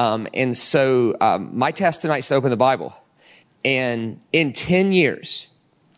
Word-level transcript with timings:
Um, 0.00 0.26
and 0.32 0.56
so 0.56 1.14
um, 1.20 1.50
my 1.52 1.72
task 1.72 2.00
tonight 2.00 2.20
is 2.20 2.28
to 2.28 2.34
open 2.34 2.48
the 2.48 2.56
Bible. 2.56 2.96
And 3.66 4.18
in 4.32 4.54
10 4.54 4.92
years, 4.92 5.48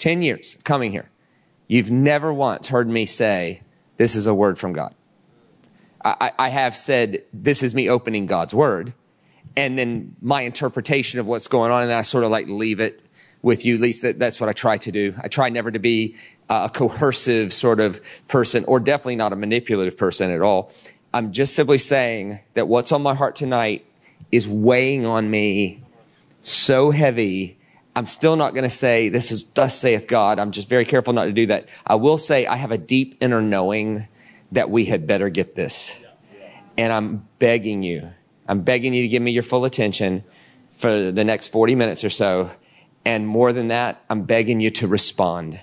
10 0.01 0.23
years 0.23 0.57
coming 0.65 0.91
here, 0.91 1.09
you've 1.69 1.93
never 1.93 2.35
once 2.35 2.67
heard 2.67 2.89
me 2.89 3.07
say, 3.07 3.63
this 3.99 4.17
is 4.17 4.27
a 4.27 4.35
word 4.35 4.59
from 4.59 4.73
God. 4.73 4.93
I, 6.05 6.33
I 6.37 6.49
have 6.49 6.75
said, 6.75 7.23
this 7.33 7.63
is 7.63 7.77
me 7.77 7.89
opening 7.89 8.27
God's 8.27 8.53
word. 8.53 8.93
And 9.57 9.79
then 9.79 10.17
my 10.21 10.43
interpretation 10.43 11.21
of 11.21 11.29
what's 11.29 11.47
going 11.47 11.71
on, 11.71 11.85
and 11.85 11.93
I 11.93 12.03
sort 12.03 12.25
of 12.25 12.31
like 12.33 12.49
leave 12.49 12.81
it 12.81 13.01
with 13.41 13.65
you. 13.65 13.77
At 13.77 13.83
least 13.83 14.03
that, 14.03 14.19
that's 14.19 14.41
what 14.41 14.49
I 14.49 14.53
try 14.53 14.79
to 14.79 14.91
do. 14.91 15.15
I 15.23 15.29
try 15.29 15.49
never 15.49 15.71
to 15.71 15.79
be 15.79 16.17
a 16.49 16.69
coercive 16.69 17.53
sort 17.53 17.79
of 17.79 18.01
person 18.27 18.65
or 18.67 18.81
definitely 18.81 19.15
not 19.15 19.33
a 19.33 19.37
manipulative 19.37 19.97
person 19.97 20.33
at 20.33 20.41
all. 20.41 20.73
I'm 21.15 21.31
just 21.31 21.55
simply 21.55 21.79
saying 21.79 22.41
that 22.55 22.67
what's 22.67 22.91
on 22.91 23.01
my 23.01 23.15
heart 23.15 23.37
tonight 23.37 23.87
is 24.33 24.49
weighing 24.49 25.07
on 25.07 25.31
me 25.31 25.85
so 26.41 26.91
heavy. 26.91 27.59
I'm 27.95 28.07
still 28.07 28.37
not 28.37 28.55
going 28.55 28.65
to 28.65 28.71
say 28.71 29.11
this 29.11 29.31
is 29.31 29.45
thus 29.45 29.79
saith 29.79 30.09
God. 30.09 30.39
I'm 30.39 30.51
just 30.51 30.69
very 30.69 30.87
careful 30.87 31.13
not 31.13 31.27
to 31.27 31.33
do 31.33 31.47
that. 31.47 31.69
I 31.87 31.95
will 31.95 32.19
say 32.19 32.47
I 32.47 32.57
have 32.57 32.73
a 32.73 32.79
deep 32.79 33.19
inner 33.21 33.43
knowing 33.43 34.09
that 34.51 34.71
we 34.71 34.87
had 34.87 35.07
better 35.07 35.29
get 35.29 35.55
this. 35.55 35.95
And 36.77 36.93
I'm 36.93 37.29
begging 37.39 37.83
you, 37.83 38.11
I'm 38.49 38.63
begging 38.63 38.95
you 38.95 39.03
to 39.03 39.09
give 39.09 39.23
me 39.23 39.31
your 39.31 39.43
full 39.43 39.67
attention 39.67 40.25
for 40.73 41.13
the 41.13 41.25
next 41.25 41.49
40 41.49 41.75
minutes 41.75 42.03
or 42.03 42.11
so. 42.11 42.51
And 43.05 43.27
more 43.27 43.53
than 43.53 43.69
that, 43.69 44.03
I'm 44.09 44.23
begging 44.23 44.61
you 44.61 44.71
to 44.71 44.87
respond. 44.87 45.61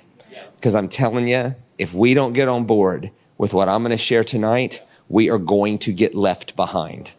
Because 0.55 0.75
I'm 0.75 0.89
telling 0.89 1.27
you, 1.27 1.55
if 1.77 1.93
we 1.93 2.13
don't 2.13 2.33
get 2.33 2.47
on 2.47 2.65
board 2.65 3.11
with 3.37 3.53
what 3.53 3.69
I'm 3.69 3.81
going 3.81 3.91
to 3.91 3.97
share 3.97 4.23
tonight, 4.23 4.83
we 5.07 5.29
are 5.29 5.37
going 5.37 5.79
to 5.79 5.93
get 5.93 6.13
left 6.13 6.55
behind. 6.55 7.11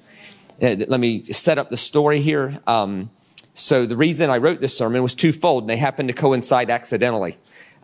Uh, 0.62 0.76
let 0.88 1.00
me 1.00 1.22
set 1.22 1.58
up 1.58 1.70
the 1.70 1.76
story 1.76 2.20
here. 2.20 2.60
Um, 2.66 3.10
so 3.54 3.86
the 3.86 3.96
reason 3.96 4.30
I 4.30 4.38
wrote 4.38 4.60
this 4.60 4.76
sermon 4.76 5.02
was 5.02 5.14
twofold, 5.14 5.62
and 5.62 5.70
they 5.70 5.76
happened 5.76 6.08
to 6.08 6.14
coincide 6.14 6.70
accidentally. 6.70 7.38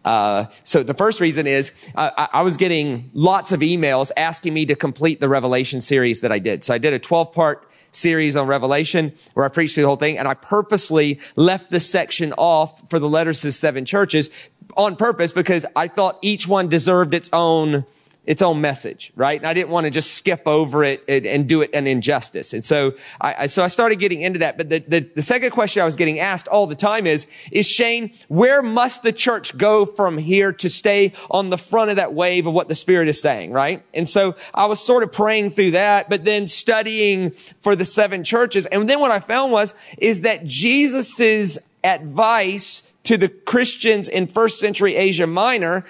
Uh, 0.05 0.47
so 0.62 0.83
the 0.83 0.95
first 0.95 1.20
reason 1.20 1.47
is 1.47 1.73
I, 1.97 2.28
I, 2.34 2.42
was 2.42 2.56
getting 2.56 3.11
lots 3.12 3.50
of 3.50 3.59
emails 3.59 4.12
asking 4.17 4.55
me 4.55 4.65
to 4.67 4.77
complete 4.77 5.19
the 5.19 5.28
Revelation 5.28 5.81
series 5.81 6.20
that 6.20 6.31
I 6.31 6.39
did. 6.39 6.62
So 6.62 6.73
I 6.75 6.78
did 6.78 6.92
a 6.92 6.98
12 7.00 7.33
part 7.33 7.69
series 7.91 8.37
on 8.37 8.47
Revelation 8.47 9.12
where 9.34 9.45
I 9.45 9.48
preached 9.48 9.75
the 9.75 9.83
whole 9.83 9.97
thing, 9.97 10.17
and 10.17 10.28
I 10.28 10.34
purposely 10.34 11.19
left 11.34 11.72
this 11.72 11.91
section 11.91 12.33
off 12.34 12.89
for 12.89 13.00
the 13.00 13.09
letters 13.09 13.41
to 13.41 13.48
the 13.48 13.53
seven 13.53 13.84
churches 13.84 14.31
on 14.77 14.95
purpose 14.95 15.33
because 15.33 15.67
I 15.75 15.89
thought 15.89 16.19
each 16.22 16.47
one 16.47 16.69
deserved 16.69 17.15
its 17.15 17.31
own 17.33 17.84
its 18.27 18.42
own 18.42 18.60
message, 18.60 19.12
right? 19.14 19.41
And 19.41 19.46
I 19.46 19.55
didn't 19.55 19.70
want 19.70 19.84
to 19.84 19.91
just 19.91 20.14
skip 20.14 20.42
over 20.46 20.82
it 20.84 21.02
and, 21.08 21.24
and 21.27 21.48
do 21.48 21.62
it 21.62 21.70
an 21.72 21.86
injustice. 21.86 22.52
And 22.52 22.64
so 22.64 22.94
I, 23.20 23.34
I, 23.41 23.46
so 23.46 23.62
I 23.62 23.69
started 23.69 23.98
getting 23.98 24.22
into 24.22 24.41
that. 24.41 24.58
But 24.58 24.69
the, 24.69 24.80
the, 24.80 25.10
the 25.14 25.22
second 25.22 25.52
question 25.52 25.80
I 25.80 25.84
was 25.84 25.96
getting 25.96 26.19
asked 26.19 26.48
all 26.48 26.66
the 26.66 26.74
time 26.74 27.06
is, 27.06 27.27
is 27.52 27.66
Shane, 27.66 28.12
where 28.28 28.62
must 28.62 29.04
the 29.04 29.12
church 29.12 29.56
go 29.56 29.86
from 29.86 30.19
here 30.19 30.52
to 30.54 30.69
stay 30.69 31.12
on 31.30 31.50
the 31.50 31.58
front 31.58 31.91
of 31.91 31.97
that 31.97 32.14
wave 32.14 32.47
of 32.47 32.54
what 32.54 32.69
the 32.69 32.74
Spirit 32.74 33.08
is 33.08 33.20
saying, 33.22 33.52
right? 33.52 33.84
And 33.94 34.08
so 34.08 34.34
I 34.52 34.66
was 34.66 34.80
sort 34.80 35.04
of 35.04 35.12
praying 35.12 35.50
through 35.50 35.72
that, 35.72 36.10
but 36.10 36.24
then 36.24 36.47
studying 36.47 37.30
for 37.30 37.77
the 37.77 37.84
seven 37.84 38.24
churches. 38.24 38.66
And 38.66 38.91
then 38.91 38.98
what 38.98 39.12
I 39.12 39.20
found 39.20 39.52
was, 39.52 39.72
is 39.98 40.22
that 40.22 40.44
Jesus's 40.44 41.58
advice 41.84 42.92
to 43.04 43.16
the 43.16 43.28
Christians 43.28 44.08
in 44.08 44.27
first 44.27 44.58
century 44.58 44.97
Asia 44.97 45.28
Minor 45.28 45.84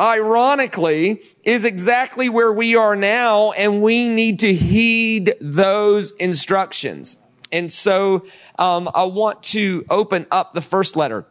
ironically, 0.00 1.22
is 1.44 1.64
exactly 1.64 2.28
where 2.28 2.52
we 2.52 2.74
are 2.74 2.96
now, 2.96 3.52
and 3.52 3.82
we 3.82 4.08
need 4.08 4.38
to 4.40 4.54
heed 4.54 5.34
those 5.40 6.12
instructions. 6.12 7.16
And 7.52 7.70
so, 7.72 8.26
um, 8.58 8.88
I 8.94 9.04
want 9.04 9.42
to 9.44 9.84
open 9.90 10.26
up 10.30 10.54
the 10.54 10.60
first 10.60 10.96
letter. 10.96 11.26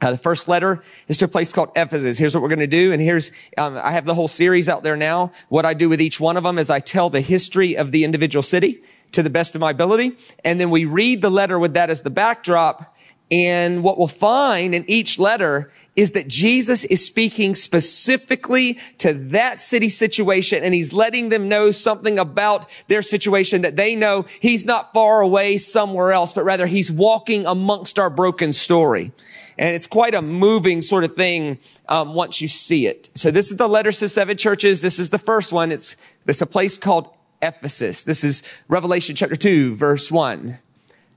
Uh, 0.00 0.12
the 0.12 0.18
first 0.18 0.48
letter 0.48 0.82
is 1.08 1.18
to 1.18 1.26
a 1.26 1.28
place 1.28 1.52
called 1.52 1.70
Ephesus. 1.76 2.18
Here's 2.18 2.34
what 2.34 2.42
we're 2.42 2.48
going 2.48 2.60
to 2.60 2.66
do. 2.66 2.92
And 2.92 3.02
here's, 3.02 3.30
um, 3.58 3.76
I 3.76 3.92
have 3.92 4.06
the 4.06 4.14
whole 4.14 4.28
series 4.28 4.66
out 4.66 4.82
there 4.82 4.96
now. 4.96 5.30
What 5.50 5.66
I 5.66 5.74
do 5.74 5.90
with 5.90 6.00
each 6.00 6.18
one 6.18 6.38
of 6.38 6.44
them 6.44 6.58
is 6.58 6.70
I 6.70 6.80
tell 6.80 7.10
the 7.10 7.20
history 7.20 7.76
of 7.76 7.92
the 7.92 8.04
individual 8.04 8.42
city 8.42 8.82
to 9.12 9.22
the 9.22 9.28
best 9.28 9.54
of 9.54 9.60
my 9.60 9.72
ability. 9.72 10.16
And 10.42 10.58
then 10.58 10.70
we 10.70 10.86
read 10.86 11.20
the 11.20 11.30
letter 11.30 11.58
with 11.58 11.74
that 11.74 11.90
as 11.90 12.00
the 12.00 12.10
backdrop. 12.10 12.96
And 13.30 13.84
what 13.84 13.96
we'll 13.96 14.08
find 14.08 14.74
in 14.74 14.84
each 14.88 15.18
letter 15.18 15.70
is 15.94 16.12
that 16.12 16.26
Jesus 16.26 16.84
is 16.84 17.04
speaking 17.04 17.54
specifically 17.54 18.76
to 18.98 19.14
that 19.14 19.60
city 19.60 19.88
situation 19.88 20.64
and 20.64 20.74
he's 20.74 20.92
letting 20.92 21.28
them 21.28 21.48
know 21.48 21.70
something 21.70 22.18
about 22.18 22.68
their 22.88 23.02
situation 23.02 23.62
that 23.62 23.76
they 23.76 23.94
know 23.94 24.26
he's 24.40 24.66
not 24.66 24.92
far 24.92 25.20
away 25.20 25.58
somewhere 25.58 26.10
else, 26.10 26.32
but 26.32 26.42
rather 26.42 26.66
he's 26.66 26.90
walking 26.90 27.46
amongst 27.46 28.00
our 28.00 28.10
broken 28.10 28.52
story. 28.52 29.12
And 29.56 29.76
it's 29.76 29.86
quite 29.86 30.14
a 30.14 30.22
moving 30.22 30.82
sort 30.82 31.04
of 31.04 31.14
thing 31.14 31.58
um, 31.88 32.14
once 32.14 32.40
you 32.40 32.48
see 32.48 32.86
it. 32.86 33.10
So 33.14 33.30
this 33.30 33.52
is 33.52 33.58
the 33.58 33.68
letters 33.68 34.00
to 34.00 34.08
seven 34.08 34.36
churches. 34.36 34.82
This 34.82 34.98
is 34.98 35.10
the 35.10 35.18
first 35.18 35.52
one. 35.52 35.70
It's, 35.70 35.94
it's 36.26 36.40
a 36.40 36.46
place 36.46 36.78
called 36.78 37.14
Ephesus. 37.42 38.02
This 38.02 38.24
is 38.24 38.42
Revelation 38.66 39.14
chapter 39.14 39.36
2, 39.36 39.76
verse 39.76 40.10
1. 40.10 40.58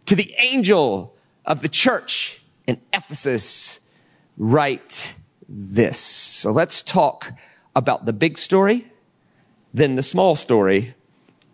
To 0.07 0.15
the 0.15 0.31
angel 0.39 1.12
of 1.45 1.61
the 1.61 1.69
church 1.69 2.41
in 2.67 2.79
Ephesus 2.93 3.79
write 4.37 5.15
this. 5.47 5.99
So 5.99 6.51
let's 6.51 6.81
talk 6.81 7.33
about 7.75 8.05
the 8.05 8.13
big 8.13 8.37
story, 8.37 8.91
then 9.73 9.95
the 9.95 10.03
small 10.03 10.35
story, 10.35 10.95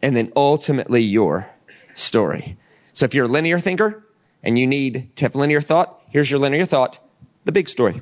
and 0.01 0.16
then 0.16 0.31
ultimately 0.35 1.01
your 1.01 1.49
story. 1.95 2.57
So 2.94 3.05
if 3.05 3.13
you're 3.13 3.25
a 3.25 3.29
linear 3.29 3.59
thinker 3.59 4.05
and 4.44 4.57
you 4.57 4.67
need 4.67 5.16
to 5.17 5.25
have 5.25 5.35
linear 5.35 5.61
thought, 5.61 6.01
here's 6.09 6.29
your 6.29 6.39
linear 6.39 6.66
thought, 6.66 6.99
the 7.45 7.51
big 7.51 7.69
story. 7.69 8.01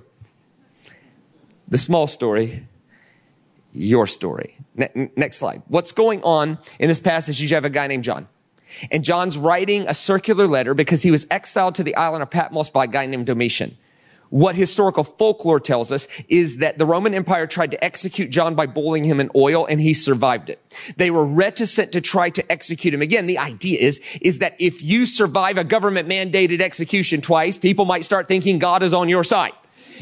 The 1.67 1.77
small 1.77 2.07
story, 2.07 2.67
your 3.73 4.07
story. 4.07 4.57
Ne- 4.75 5.11
next 5.15 5.37
slide. 5.37 5.61
What's 5.67 5.91
going 5.91 6.23
on 6.23 6.59
in 6.79 6.87
this 6.87 6.99
passage? 6.99 7.41
You 7.41 7.47
have 7.49 7.65
a 7.65 7.69
guy 7.69 7.87
named 7.87 8.03
John. 8.03 8.27
And 8.91 9.03
John's 9.03 9.37
writing 9.37 9.87
a 9.87 9.93
circular 9.93 10.47
letter 10.47 10.73
because 10.73 11.03
he 11.03 11.11
was 11.11 11.27
exiled 11.29 11.75
to 11.75 11.83
the 11.83 11.95
island 11.95 12.23
of 12.23 12.29
Patmos 12.29 12.69
by 12.69 12.85
a 12.85 12.87
guy 12.87 13.05
named 13.05 13.25
Domitian. 13.25 13.77
What 14.29 14.55
historical 14.55 15.03
folklore 15.03 15.59
tells 15.59 15.91
us 15.91 16.07
is 16.27 16.57
that 16.57 16.77
the 16.77 16.85
Roman 16.85 17.13
Empire 17.13 17.47
tried 17.47 17.71
to 17.71 17.83
execute 17.83 18.29
John 18.29 18.55
by 18.55 18.65
boiling 18.65 19.05
him 19.05 19.19
in 19.19 19.29
oil 19.35 19.65
and 19.65 19.79
he 19.79 19.93
survived 19.93 20.49
it. 20.49 20.61
They 20.97 21.11
were 21.11 21.25
reticent 21.25 21.93
to 21.93 22.01
try 22.01 22.29
to 22.31 22.51
execute 22.51 22.93
him 22.93 23.01
again. 23.01 23.27
The 23.27 23.37
idea 23.37 23.79
is, 23.79 24.01
is 24.21 24.39
that 24.39 24.55
if 24.59 24.83
you 24.83 25.05
survive 25.05 25.57
a 25.57 25.63
government 25.63 26.09
mandated 26.09 26.61
execution 26.61 27.21
twice, 27.21 27.57
people 27.57 27.85
might 27.85 28.03
start 28.03 28.27
thinking 28.27 28.59
God 28.59 28.83
is 28.83 28.93
on 28.93 29.07
your 29.07 29.23
side. 29.23 29.53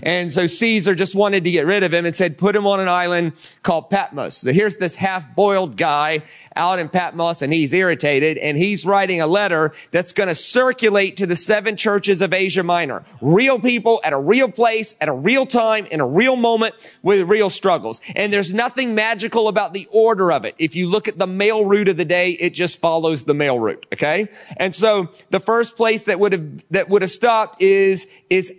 And 0.03 0.31
so 0.31 0.47
Caesar 0.47 0.95
just 0.95 1.16
wanted 1.16 1.44
to 1.44 1.51
get 1.51 1.66
rid 1.66 1.83
of 1.83 1.94
him 1.94 2.06
and 2.06 2.16
said, 2.16 2.38
put 2.38 2.56
him 2.56 2.67
on 2.67 2.79
an 2.79 2.88
island 2.88 3.33
called 3.63 3.89
Patmos. 3.89 4.38
So 4.38 4.51
here's 4.51 4.78
this 4.78 4.95
half-boiled 4.95 5.78
guy 5.78 6.22
out 6.56 6.79
in 6.79 6.89
Patmos 6.89 7.41
and 7.41 7.53
he's 7.53 7.73
irritated 7.73 8.38
and 8.38 8.57
he's 8.57 8.85
writing 8.85 9.22
a 9.22 9.28
letter 9.28 9.73
that's 9.91 10.13
going 10.13 10.29
to 10.29 10.35
circulate 10.35 11.17
to 11.17 11.25
the 11.25 11.35
seven 11.35 11.75
churches 11.75 12.22
of 12.22 12.33
Asia 12.33 12.63
Minor. 12.63 13.03
Real 13.22 13.59
people 13.59 14.00
at 14.03 14.13
a 14.13 14.19
real 14.19 14.50
place, 14.50 14.95
at 15.01 15.09
a 15.09 15.13
real 15.13 15.45
time, 15.45 15.85
in 15.88 16.00
a 16.00 16.07
real 16.07 16.35
moment 16.35 16.75
with 17.03 17.29
real 17.29 17.50
struggles. 17.50 18.00
And 18.16 18.31
there's 18.31 18.53
nothing 18.53 18.95
magical 18.95 19.47
about 19.47 19.73
the 19.73 19.88
order 19.91 20.31
of 20.31 20.45
it. 20.45 20.56
If 20.57 20.75
you 20.75 20.89
look 20.89 21.07
at 21.07 21.17
the 21.17 21.27
mail 21.27 21.66
route 21.66 21.89
of 21.89 21.97
the 21.97 22.06
day, 22.06 22.31
it 22.31 22.51
just 22.51 22.79
follows 22.79 23.23
the 23.23 23.33
mail 23.33 23.59
route. 23.59 23.85
Okay. 23.94 24.29
And 24.57 24.73
so 24.73 25.09
the 25.29 25.39
first 25.39 25.75
place 25.75 26.03
that 26.03 26.19
would 26.19 26.31
have, 26.31 26.66
that 26.72 26.89
would 26.89 27.01
have 27.01 27.12
stopped 27.12 27.62
is, 27.62 28.07
is, 28.29 28.53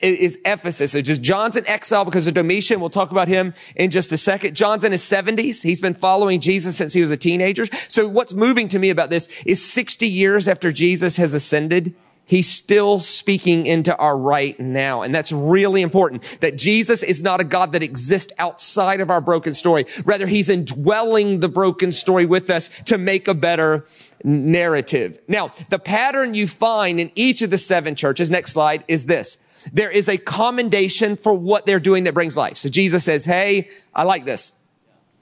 is 0.00 0.38
Ephesus. 0.44 0.94
It's 0.94 1.06
just 1.06 1.22
John's 1.22 1.56
in 1.56 1.66
exile 1.66 2.04
because 2.04 2.26
of 2.26 2.34
Domitian. 2.34 2.80
We'll 2.80 2.90
talk 2.90 3.10
about 3.10 3.28
him 3.28 3.54
in 3.76 3.90
just 3.90 4.12
a 4.12 4.16
second. 4.16 4.54
John's 4.54 4.84
in 4.84 4.92
his 4.92 5.02
seventies. 5.02 5.62
He's 5.62 5.80
been 5.80 5.94
following 5.94 6.40
Jesus 6.40 6.76
since 6.76 6.92
he 6.92 7.00
was 7.00 7.10
a 7.10 7.16
teenager. 7.16 7.66
So 7.88 8.08
what's 8.08 8.34
moving 8.34 8.68
to 8.68 8.78
me 8.78 8.90
about 8.90 9.10
this 9.10 9.28
is 9.46 9.64
60 9.64 10.06
years 10.06 10.48
after 10.48 10.72
Jesus 10.72 11.16
has 11.16 11.34
ascended, 11.34 11.94
He's 12.24 12.48
still 12.48 12.98
speaking 13.00 13.66
into 13.66 13.94
our 13.96 14.16
right 14.16 14.58
now. 14.58 15.02
And 15.02 15.14
that's 15.14 15.32
really 15.32 15.82
important 15.82 16.22
that 16.40 16.56
Jesus 16.56 17.02
is 17.02 17.20
not 17.20 17.40
a 17.40 17.44
God 17.44 17.72
that 17.72 17.82
exists 17.82 18.32
outside 18.38 19.00
of 19.00 19.10
our 19.10 19.20
broken 19.20 19.54
story. 19.54 19.86
Rather, 20.04 20.26
he's 20.26 20.48
indwelling 20.48 21.40
the 21.40 21.48
broken 21.48 21.92
story 21.92 22.24
with 22.24 22.48
us 22.48 22.68
to 22.84 22.96
make 22.96 23.26
a 23.26 23.34
better 23.34 23.84
narrative. 24.24 25.18
Now, 25.26 25.50
the 25.68 25.80
pattern 25.80 26.34
you 26.34 26.46
find 26.46 27.00
in 27.00 27.10
each 27.14 27.42
of 27.42 27.50
the 27.50 27.58
seven 27.58 27.96
churches, 27.96 28.30
next 28.30 28.52
slide, 28.52 28.84
is 28.86 29.06
this. 29.06 29.36
There 29.72 29.90
is 29.90 30.08
a 30.08 30.16
commendation 30.16 31.16
for 31.16 31.34
what 31.34 31.66
they're 31.66 31.80
doing 31.80 32.04
that 32.04 32.14
brings 32.14 32.36
life. 32.36 32.56
So 32.56 32.68
Jesus 32.68 33.04
says, 33.04 33.24
Hey, 33.24 33.68
I 33.94 34.04
like 34.04 34.24
this. 34.24 34.52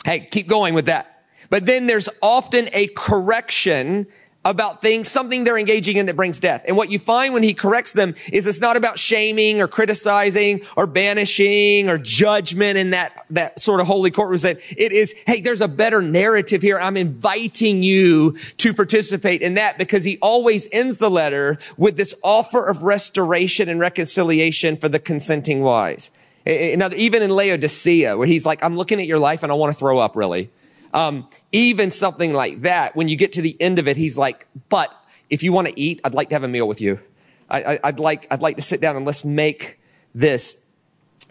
Hey, 0.04 0.20
keep 0.30 0.48
going 0.48 0.74
with 0.74 0.86
that. 0.86 1.24
But 1.50 1.66
then 1.66 1.86
there's 1.86 2.08
often 2.22 2.68
a 2.72 2.86
correction 2.88 4.06
about 4.44 4.80
things, 4.80 5.06
something 5.08 5.44
they're 5.44 5.58
engaging 5.58 5.98
in 5.98 6.06
that 6.06 6.16
brings 6.16 6.38
death. 6.38 6.64
And 6.66 6.76
what 6.76 6.90
you 6.90 6.98
find 6.98 7.34
when 7.34 7.42
he 7.42 7.52
corrects 7.52 7.92
them 7.92 8.14
is 8.32 8.46
it's 8.46 8.60
not 8.60 8.76
about 8.76 8.98
shaming 8.98 9.60
or 9.60 9.68
criticizing 9.68 10.62
or 10.76 10.86
banishing 10.86 11.90
or 11.90 11.98
judgment 11.98 12.78
in 12.78 12.90
that, 12.90 13.26
that 13.30 13.60
sort 13.60 13.80
of 13.80 13.86
holy 13.86 14.10
courtroom. 14.10 14.38
set. 14.38 14.60
It 14.76 14.92
is, 14.92 15.14
hey, 15.26 15.42
there's 15.42 15.60
a 15.60 15.68
better 15.68 16.00
narrative 16.00 16.62
here. 16.62 16.80
I'm 16.80 16.96
inviting 16.96 17.82
you 17.82 18.32
to 18.56 18.72
participate 18.72 19.42
in 19.42 19.54
that 19.54 19.76
because 19.76 20.04
he 20.04 20.16
always 20.22 20.66
ends 20.72 20.96
the 20.98 21.10
letter 21.10 21.58
with 21.76 21.98
this 21.98 22.14
offer 22.24 22.64
of 22.66 22.82
restoration 22.82 23.68
and 23.68 23.78
reconciliation 23.78 24.78
for 24.78 24.88
the 24.88 24.98
consenting 24.98 25.60
wise. 25.60 26.10
Now, 26.46 26.88
even 26.96 27.22
in 27.22 27.30
Laodicea, 27.30 28.16
where 28.16 28.26
he's 28.26 28.46
like, 28.46 28.64
I'm 28.64 28.74
looking 28.74 29.00
at 29.00 29.06
your 29.06 29.18
life 29.18 29.42
and 29.42 29.52
I 29.52 29.54
want 29.54 29.74
to 29.74 29.78
throw 29.78 29.98
up 29.98 30.16
really. 30.16 30.50
Um, 30.92 31.28
even 31.52 31.90
something 31.90 32.32
like 32.32 32.62
that, 32.62 32.96
when 32.96 33.08
you 33.08 33.16
get 33.16 33.32
to 33.34 33.42
the 33.42 33.56
end 33.60 33.78
of 33.78 33.86
it, 33.86 33.96
he's 33.96 34.18
like, 34.18 34.46
but 34.68 34.90
if 35.28 35.42
you 35.42 35.52
want 35.52 35.68
to 35.68 35.80
eat, 35.80 36.00
I'd 36.04 36.14
like 36.14 36.30
to 36.30 36.34
have 36.34 36.42
a 36.42 36.48
meal 36.48 36.66
with 36.66 36.80
you. 36.80 37.00
I, 37.48 37.62
I, 37.74 37.80
I'd 37.84 38.00
like, 38.00 38.26
I'd 38.30 38.42
like 38.42 38.56
to 38.56 38.62
sit 38.62 38.80
down 38.80 38.96
and 38.96 39.06
let's 39.06 39.24
make 39.24 39.78
this 40.14 40.66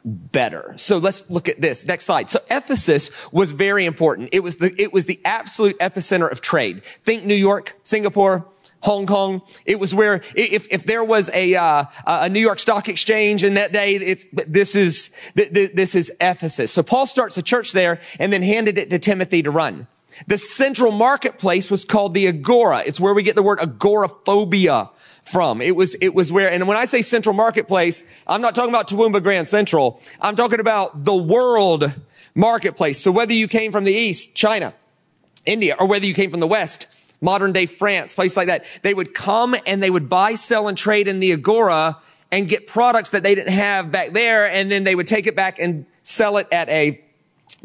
better. 0.06 0.74
So 0.78 0.98
let's 0.98 1.30
look 1.30 1.50
at 1.50 1.60
this. 1.60 1.86
Next 1.86 2.06
slide. 2.06 2.30
So 2.30 2.40
Ephesus 2.50 3.12
was 3.34 3.52
very 3.52 3.86
important. 3.86 4.30
It 4.32 4.42
was 4.42 4.58
the, 4.58 4.74
it 4.82 4.94
was 4.94 5.06
the 5.06 5.20
absolute 5.26 5.78
epicenter 5.80 6.32
of 6.32 6.42
trade. 6.42 6.84
Think 7.04 7.26
New 7.26 7.36
York, 7.36 7.78
Singapore, 7.84 8.48
Hong 8.82 9.06
Kong. 9.06 9.42
It 9.66 9.80
was 9.80 9.94
where 9.94 10.22
if, 10.36 10.68
if 10.72 10.86
there 10.86 11.04
was 11.04 11.30
a, 11.34 11.56
uh, 11.56 11.86
a 12.06 12.30
New 12.30 12.40
York 12.40 12.60
Stock 12.60 12.88
Exchange 12.88 13.44
in 13.44 13.56
that 13.56 13.72
day, 13.74 13.96
it's, 13.96 14.26
this 14.32 14.76
is, 14.76 15.10
this 15.36 15.96
is 15.96 16.12
Ephesus. 16.22 16.72
So 16.72 16.84
Paul 16.84 17.06
starts 17.06 17.38
a 17.38 17.42
church 17.42 17.74
there 17.74 18.00
and 18.20 18.32
then 18.32 18.42
handed 18.42 18.78
it 18.78 18.90
to 18.90 19.00
Timothy 19.00 19.44
to 19.44 19.52
run. 19.52 19.88
The 20.28 20.38
central 20.38 20.92
marketplace 20.92 21.72
was 21.72 21.86
called 21.86 22.14
the 22.14 22.28
Agora. 22.28 22.84
It's 22.86 23.00
where 23.00 23.14
we 23.14 23.24
get 23.24 23.36
the 23.36 23.44
word 23.44 23.60
agoraphobia 23.60 24.90
from. 25.24 25.62
It 25.62 25.76
was, 25.76 25.96
it 25.96 26.14
was 26.14 26.32
where, 26.32 26.50
and 26.50 26.68
when 26.68 26.78
I 26.78 26.86
say 26.86 27.02
central 27.02 27.34
marketplace, 27.34 28.04
I'm 28.28 28.42
not 28.42 28.56
talking 28.56 28.72
about 28.72 28.88
Toowoomba 28.90 29.22
Grand 29.24 29.48
Central. 29.48 30.02
I'm 30.20 30.36
talking 30.36 30.60
about 30.60 31.06
the 31.06 31.16
world 31.16 31.94
marketplace. 32.36 33.00
So 33.00 33.12
whether 33.12 33.34
you 33.34 33.48
came 33.48 33.72
from 33.72 33.84
the 33.84 33.94
East, 33.94 34.36
China, 34.36 34.74
India, 35.46 35.76
or 35.80 35.88
whether 35.88 36.06
you 36.06 36.14
came 36.14 36.32
from 36.32 36.40
the 36.40 36.48
West, 36.48 36.88
modern 37.22 37.52
day 37.52 37.66
France, 37.66 38.14
place 38.14 38.38
like 38.38 38.48
that. 38.48 38.66
They 38.82 38.94
would 38.94 39.14
come 39.14 39.56
and 39.66 39.82
they 39.82 39.90
would 39.90 40.10
buy, 40.10 40.36
sell, 40.36 40.68
and 40.68 40.78
trade 40.78 41.08
in 41.08 41.20
the 41.20 41.34
Agora 41.34 41.98
and 42.32 42.48
get 42.48 42.68
products 42.68 43.10
that 43.12 43.24
they 43.24 43.36
didn't 43.36 43.54
have 43.54 43.92
back 43.92 44.12
there. 44.14 44.50
And 44.50 44.72
then 44.72 44.84
they 44.84 44.96
would 44.96 45.08
take 45.08 45.28
it 45.28 45.36
back 45.36 45.60
and 45.60 45.86
sell 46.04 46.38
it 46.38 46.48
at 46.52 46.70
a 46.70 47.02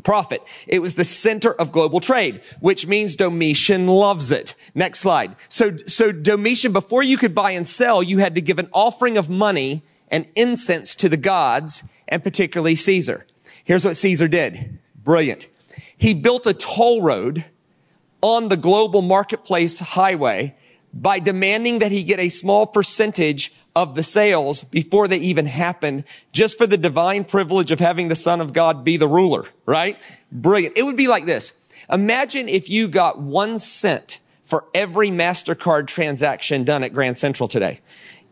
profit. 0.02 0.42
It 0.66 0.80
was 0.80 0.94
the 0.94 1.04
center 1.04 1.52
of 1.52 1.70
global 1.72 2.00
trade, 2.00 2.40
which 2.60 2.86
means 2.86 3.16
Domitian 3.16 3.86
loves 3.86 4.30
it. 4.30 4.54
Next 4.74 5.00
slide. 5.00 5.36
So, 5.48 5.76
so 5.86 6.10
Domitian, 6.10 6.72
before 6.72 7.02
you 7.02 7.16
could 7.16 7.34
buy 7.34 7.52
and 7.52 7.66
sell, 7.66 8.02
you 8.02 8.18
had 8.18 8.34
to 8.34 8.40
give 8.40 8.58
an 8.58 8.68
offering 8.72 9.16
of 9.16 9.28
money 9.28 9.82
and 10.08 10.26
incense 10.34 10.94
to 10.96 11.08
the 11.08 11.16
gods 11.16 11.84
and 12.08 12.22
particularly 12.22 12.76
Caesar. 12.76 13.26
Here's 13.64 13.84
what 13.84 13.96
Caesar 13.96 14.28
did. 14.28 14.78
Brilliant. 15.02 15.48
He 15.96 16.12
built 16.14 16.46
a 16.46 16.54
toll 16.54 17.02
road 17.02 17.44
on 18.24 18.48
the 18.48 18.56
global 18.56 19.02
marketplace 19.02 19.78
highway 19.80 20.56
by 20.94 21.18
demanding 21.18 21.80
that 21.80 21.92
he 21.92 22.02
get 22.02 22.18
a 22.18 22.30
small 22.30 22.66
percentage 22.66 23.52
of 23.76 23.94
the 23.96 24.02
sales 24.02 24.64
before 24.64 25.06
they 25.06 25.18
even 25.18 25.44
happened, 25.44 26.04
just 26.32 26.56
for 26.56 26.66
the 26.66 26.78
divine 26.78 27.22
privilege 27.24 27.70
of 27.70 27.80
having 27.80 28.08
the 28.08 28.14
son 28.14 28.40
of 28.40 28.54
God 28.54 28.82
be 28.82 28.96
the 28.96 29.06
ruler, 29.06 29.44
right? 29.66 29.98
Brilliant. 30.32 30.78
It 30.78 30.84
would 30.84 30.96
be 30.96 31.06
like 31.06 31.26
this. 31.26 31.52
Imagine 31.92 32.48
if 32.48 32.70
you 32.70 32.88
got 32.88 33.20
one 33.20 33.58
cent 33.58 34.20
for 34.46 34.64
every 34.74 35.10
MasterCard 35.10 35.86
transaction 35.86 36.64
done 36.64 36.82
at 36.82 36.94
Grand 36.94 37.18
Central 37.18 37.46
today. 37.46 37.80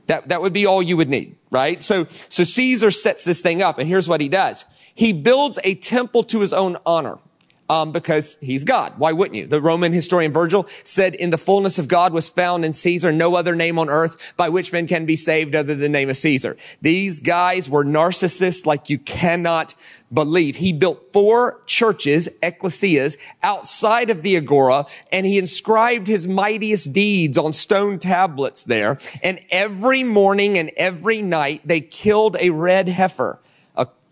That, 0.07 0.29
that 0.29 0.41
would 0.41 0.55
be 0.55 0.65
all 0.65 0.83
you 0.83 0.97
would 0.97 1.11
need, 1.11 1.37
right? 1.51 1.83
So, 1.83 2.07
so 2.31 2.45
Caesar 2.45 2.91
sets 2.91 3.25
this 3.27 3.43
thing 3.43 3.61
up 3.61 3.79
and 3.79 3.87
here's 3.87 4.09
what 4.09 4.23
he 4.23 4.31
does. 4.31 4.65
He 4.95 5.13
builds 5.13 5.59
a 5.65 5.75
temple 5.75 6.25
to 6.25 6.41
his 6.41 6.55
own 6.55 6.79
honor 6.87 7.19
um, 7.73 7.91
because 7.91 8.37
he's 8.43 8.65
God. 8.65 8.93
Why 8.99 9.13
wouldn't 9.13 9.35
you? 9.35 9.47
The 9.47 9.63
Roman 9.63 9.95
historian 9.95 10.31
Virgil 10.31 10.69
said, 10.85 11.15
"In 11.15 11.31
the 11.31 11.39
fullness 11.39 11.79
of 11.79 11.89
God 11.89 12.13
was 12.13 12.29
found 12.29 12.67
in 12.67 12.75
Caesar 12.75 13.11
no 13.13 13.35
other 13.35 13.57
name 13.57 13.79
on 13.79 13.89
earth 13.89 14.35
by 14.37 14.51
which 14.51 14.75
men 14.75 14.87
can 14.87 15.07
be 15.07 15.17
saved 15.17 15.55
other 15.55 15.75
than 15.75 15.81
the 15.81 15.89
name 15.89 16.11
of 16.11 16.19
Caesar." 16.19 16.59
These 16.83 17.21
guys 17.21 17.71
were 17.71 17.83
narcissists 17.83 18.67
like 18.67 18.91
you 18.91 18.99
cannot 18.99 19.75
believe. 20.13 20.57
He 20.57 20.75
built 20.75 21.15
four 21.15 21.63
churches, 21.65 22.29
ecclesias, 22.43 23.17
outside 23.43 24.11
of 24.11 24.21
the 24.21 24.37
agora, 24.37 24.85
and 25.11 25.25
he 25.25 25.39
inscribed 25.39 26.09
his 26.09 26.29
mightiest 26.29 26.93
deeds 26.93 27.39
on 27.39 27.55
stone 27.55 27.99
tablets 27.99 28.65
there. 28.65 28.99
And 29.23 29.41
every 29.51 30.05
morning 30.05 30.59
and 30.59 30.71
every 30.77 31.23
night 31.23 31.63
they 31.65 31.81
killed 31.81 32.37
a 32.39 32.51
red 32.51 32.91
heifer 32.91 33.41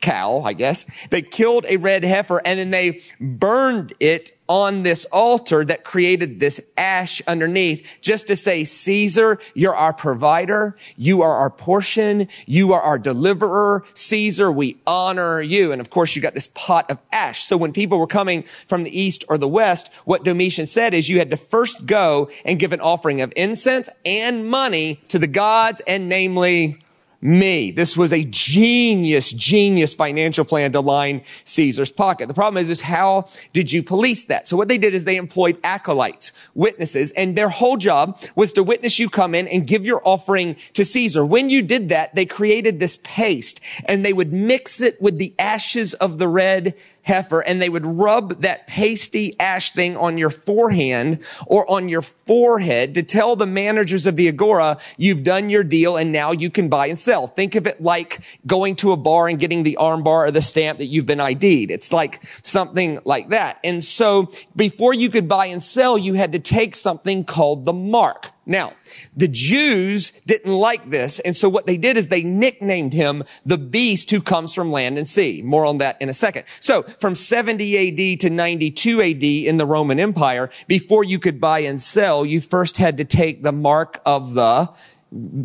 cow, 0.00 0.43
I 0.43 0.52
guess. 0.52 0.85
They 1.11 1.23
killed 1.23 1.67
a 1.69 1.76
red 1.76 2.05
heifer 2.05 2.41
and 2.44 2.58
then 2.58 2.70
they 2.70 3.00
burned 3.20 3.94
it 4.00 4.37
on 4.49 4.82
this 4.82 5.05
altar 5.12 5.64
that 5.64 5.85
created 5.85 6.41
this 6.41 6.61
ash 6.76 7.23
underneath 7.29 7.99
just 8.00 8.26
to 8.26 8.35
say, 8.35 8.64
Caesar, 8.64 9.38
you're 9.55 9.76
our 9.76 9.93
provider. 9.93 10.76
You 10.97 11.23
are 11.23 11.37
our 11.37 11.50
portion. 11.50 12.26
You 12.47 12.73
are 12.73 12.81
our 12.81 12.99
deliverer. 12.99 13.85
Caesar, 13.94 14.50
we 14.50 14.81
honor 14.88 15.41
you. 15.41 15.70
And 15.70 15.81
of 15.81 15.91
course, 15.91 16.17
you 16.17 16.23
got 16.23 16.35
this 16.35 16.49
pot 16.49 16.91
of 16.91 16.99
ash. 17.12 17.44
So 17.44 17.56
when 17.56 17.73
people 17.73 18.00
were 18.00 18.08
coming 18.08 18.43
from 18.67 18.82
the 18.82 19.00
east 19.00 19.25
or 19.29 19.38
the 19.38 19.47
west, 19.47 19.88
what 20.05 20.25
Domitian 20.25 20.67
said 20.67 20.94
is 20.94 21.08
you 21.08 21.20
had 21.20 21.31
to 21.31 21.37
first 21.37 21.87
go 21.87 22.29
and 22.44 22.58
give 22.58 22.73
an 22.73 22.81
offering 22.81 23.20
of 23.20 23.32
incense 23.37 23.88
and 24.05 24.49
money 24.49 25.00
to 25.08 25.20
the 25.20 25.29
gods 25.29 25.81
and 25.87 26.08
namely 26.08 26.82
me. 27.23 27.71
This 27.71 27.97
was 27.97 28.13
a 28.13 28.25
genius, 28.25 29.31
genius 29.31 29.95
financial 29.95 30.45
plan 30.45 30.73
to 30.73 30.81
line 30.81 31.23
Caesar's 31.45 31.91
pocket. 31.91 32.29
The 32.29 32.35
problem 32.35 32.61
is, 32.61 32.71
is 32.71 32.81
how 32.81 33.27
did 33.53 33.73
you 33.73 33.83
police 33.83 34.25
that? 34.27 34.47
So 34.47 34.57
what 34.57 34.69
they 34.69 34.79
did 34.79 34.95
is 34.95 35.05
they 35.05 35.17
employed 35.17 35.59
acolytes, 35.63 36.33
witnesses, 36.55 37.11
and 37.13 37.37
their 37.37 37.51
whole 37.51 37.77
job 37.77 38.19
was 38.35 38.53
to 38.55 38.63
witness 38.63 38.99
you 38.99 39.11
come 39.11 39.35
in 39.35 39.47
and 39.49 39.67
give 39.67 39.85
your 39.85 40.01
offering 40.05 40.57
to 40.75 40.85
Caesar. 40.85 41.25
When 41.25 41.51
you 41.51 41.63
did 41.63 41.91
that, 41.91 42.15
they 42.15 42.27
created 42.27 42.81
this 42.81 42.99
paste 43.05 43.61
and 43.85 44.05
they 44.05 44.13
would 44.13 44.33
mix 44.33 44.81
it 44.81 45.01
with 45.01 45.19
the 45.19 45.35
ashes 45.39 45.95
of 45.95 46.19
the 46.19 46.29
red 46.29 46.75
heifer 47.02 47.41
and 47.41 47.61
they 47.61 47.69
would 47.69 47.87
rub 47.87 48.43
that 48.43 48.67
pasty 48.67 49.38
ash 49.41 49.73
thing 49.73 49.97
on 49.97 50.19
your 50.19 50.31
forehand 50.31 51.20
or 51.47 51.70
on 51.70 51.88
your 51.88 52.02
forehead 52.02 52.94
to 52.94 53.02
tell 53.02 53.37
the 53.37 53.47
managers 53.47 54.06
of 54.06 54.17
the 54.17 54.29
Agora, 54.29 54.79
you've 54.97 55.23
done 55.23 55.50
your 55.50 55.64
deal 55.64 55.97
and 55.97 56.12
now 56.12 56.32
you 56.32 56.50
can 56.50 56.69
buy 56.69 56.87
and 56.87 56.99
sell. 56.99 57.26
Think 57.26 57.55
of 57.55 57.67
it 57.67 57.81
like 57.82 58.20
going 58.47 58.76
to 58.76 58.93
a 58.93 58.97
bar 58.97 59.29
and 59.29 59.38
getting 59.38 59.62
the 59.62 59.79
armbar 59.81 60.29
or 60.29 60.31
the 60.31 60.43
stamp 60.43 60.79
that 60.79 60.87
you've 60.87 61.06
been 61.06 61.20
ID'd. 61.20 61.70
It's 61.70 61.93
like 61.93 62.23
something 62.43 63.00
like 63.05 63.31
that. 63.31 63.58
And 63.64 63.82
so 63.82 64.31
before 64.56 64.94
you 64.94 65.11
could 65.11 65.29
buy 65.29 65.47
and 65.47 65.62
sell, 65.62 65.97
you 65.99 66.14
had 66.14 66.32
to 66.32 66.38
take 66.38 66.75
something 66.75 67.25
called 67.25 67.64
the 67.64 67.73
mark. 67.73 68.31
Now, 68.47 68.73
the 69.15 69.29
Jews 69.29 70.11
didn't 70.26 70.53
like 70.53 70.91
this, 70.91 71.21
and 71.21 71.37
so 71.37 71.49
what 71.49 71.67
they 71.67 71.76
did 71.76 71.97
is 71.97 72.09
they 72.09 72.23
nicknamed 72.23 72.93
him 72.93 73.23
the 73.45 73.59
beast 73.59 74.11
who 74.11 74.21
comes 74.21 74.55
from 74.55 74.73
land 74.73 74.99
and 74.99 75.07
sea. 75.07 75.43
More 75.43 75.67
on 75.67 75.79
that 75.79 76.00
in 76.00 76.09
a 76.09 76.14
second. 76.14 76.45
So, 76.59 76.83
from 76.83 77.14
70 77.14 78.14
AD 78.14 78.21
to 78.21 78.31
92 78.31 79.03
AD 79.03 79.23
in 79.23 79.59
the 79.59 79.67
Roman 79.67 80.00
Empire, 80.00 80.50
before 80.67 81.05
you 81.05 81.19
could 81.19 81.41
buy 81.41 81.61
and 81.61 81.81
sell, 81.81 82.25
you 82.25 82.41
first 82.41 82.79
had 82.79 82.97
to 82.97 83.05
take 83.05 83.43
the 83.43 83.53
mark 83.53 84.00
of 84.07 84.35
the 84.35 84.71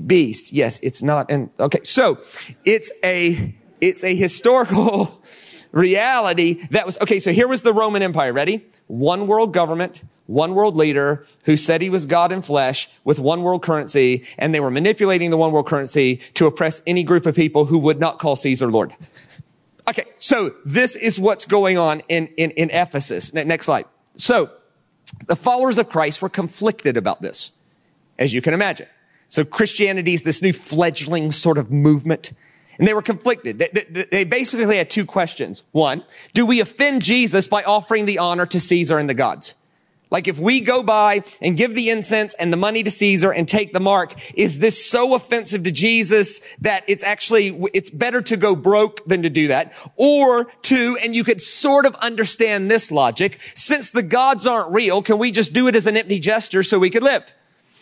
beast. 0.08 0.54
Yes, 0.54 0.80
it's 0.82 1.04
not 1.04 1.30
an, 1.30 1.50
okay. 1.60 1.82
So, 1.84 2.20
it's 2.64 2.92
a, 3.04 3.56
it's 3.82 4.04
a 4.04 4.16
historical 4.16 5.22
reality 5.72 6.66
that 6.72 6.86
was, 6.86 6.98
okay, 7.02 7.20
so 7.20 7.34
here 7.34 7.48
was 7.48 7.62
the 7.62 7.74
Roman 7.74 8.02
Empire. 8.02 8.32
Ready? 8.32 8.66
One 8.88 9.28
world 9.28 9.54
government, 9.54 10.04
one 10.28 10.56
world 10.56 10.76
leader 10.76 11.26
who 11.44 11.56
said 11.56 11.82
he 11.82 11.90
was 11.90 12.06
God 12.06 12.32
in 12.32 12.42
flesh 12.42 12.90
with 13.04 13.20
one 13.20 13.44
world 13.44 13.62
currency, 13.62 14.26
and 14.38 14.54
they 14.54 14.60
were 14.60 14.72
manipulating 14.72 15.30
the 15.30 15.38
one 15.38 15.52
world 15.52 15.68
currency 15.68 16.18
to 16.34 16.48
oppress 16.48 16.82
any 16.88 17.04
group 17.04 17.26
of 17.26 17.36
people 17.36 17.66
who 17.66 17.78
would 17.80 18.00
not 18.00 18.20
call 18.20 18.36
Caesar 18.36 18.72
Lord. 18.72 18.94
Okay, 19.88 20.06
so 20.16 20.56
this 20.66 20.96
is 20.96 21.20
what's 21.20 21.46
going 21.46 21.78
on 21.78 22.02
in, 22.10 22.28
in, 22.38 22.52
in 22.52 22.72
Ephesus. 22.72 23.34
Next 23.34 23.68
slide. 23.68 23.86
So, 24.16 24.50
the 25.28 25.36
followers 25.36 25.78
of 25.78 25.90
Christ 25.90 26.22
were 26.22 26.30
conflicted 26.30 26.98
about 26.98 27.22
this, 27.22 27.52
as 28.18 28.34
you 28.34 28.42
can 28.42 28.54
imagine. 28.54 28.88
So 29.30 29.44
Christianity 29.44 30.14
is 30.14 30.24
this 30.24 30.42
new 30.42 30.54
fledgling 30.54 31.32
sort 31.32 31.58
of 31.58 31.72
movement. 31.72 32.32
And 32.78 32.88
they 32.88 32.94
were 32.94 33.02
conflicted. 33.02 33.60
They, 33.60 33.70
they, 33.74 34.04
they, 34.06 34.24
basically 34.26 34.78
had 34.78 34.90
two 34.90 35.06
questions. 35.06 35.64
One, 35.72 36.04
do 36.34 36.46
we 36.46 36.60
offend 36.60 37.02
Jesus 37.02 37.48
by 37.48 37.64
offering 37.64 38.06
the 38.06 38.18
honor 38.18 38.46
to 38.48 38.60
Caesar 38.60 38.98
and 38.98 39.10
the 39.10 39.14
gods? 39.14 39.56
Like 40.16 40.30
if 40.30 40.40
we 40.40 40.62
go 40.62 40.82
by 40.82 41.24
and 41.42 41.58
give 41.58 41.76
the 41.76 41.90
incense 41.90 42.34
and 42.36 42.54
the 42.54 42.56
money 42.56 42.84
to 42.84 42.90
Caesar 42.90 43.32
and 43.32 43.46
take 43.46 43.74
the 43.74 43.82
mark, 43.82 44.16
is 44.34 44.60
this 44.60 44.90
so 44.90 45.14
offensive 45.14 45.64
to 45.66 45.74
Jesus 45.74 46.40
that 46.62 46.86
it's 46.88 47.04
actually, 47.04 47.50
it's 47.74 47.90
better 47.90 48.22
to 48.22 48.38
go 48.38 48.56
broke 48.56 49.04
than 49.06 49.24
to 49.24 49.30
do 49.30 49.50
that? 49.50 49.74
Or 49.98 50.46
two, 50.62 50.98
and 51.04 51.14
you 51.14 51.26
could 51.26 51.42
sort 51.42 51.86
of 51.86 51.96
understand 51.96 52.72
this 52.72 52.94
logic, 52.94 53.42
since 53.56 53.92
the 53.92 54.04
gods 54.04 54.48
aren't 54.48 54.74
real, 54.74 55.02
can 55.02 55.18
we 55.18 55.34
just 55.34 55.52
do 55.52 55.68
it 55.68 55.76
as 55.76 55.86
an 55.86 55.98
empty 55.98 56.20
gesture 56.20 56.64
so 56.64 56.80
we 56.80 56.90
could 56.90 57.04
live? 57.04 57.36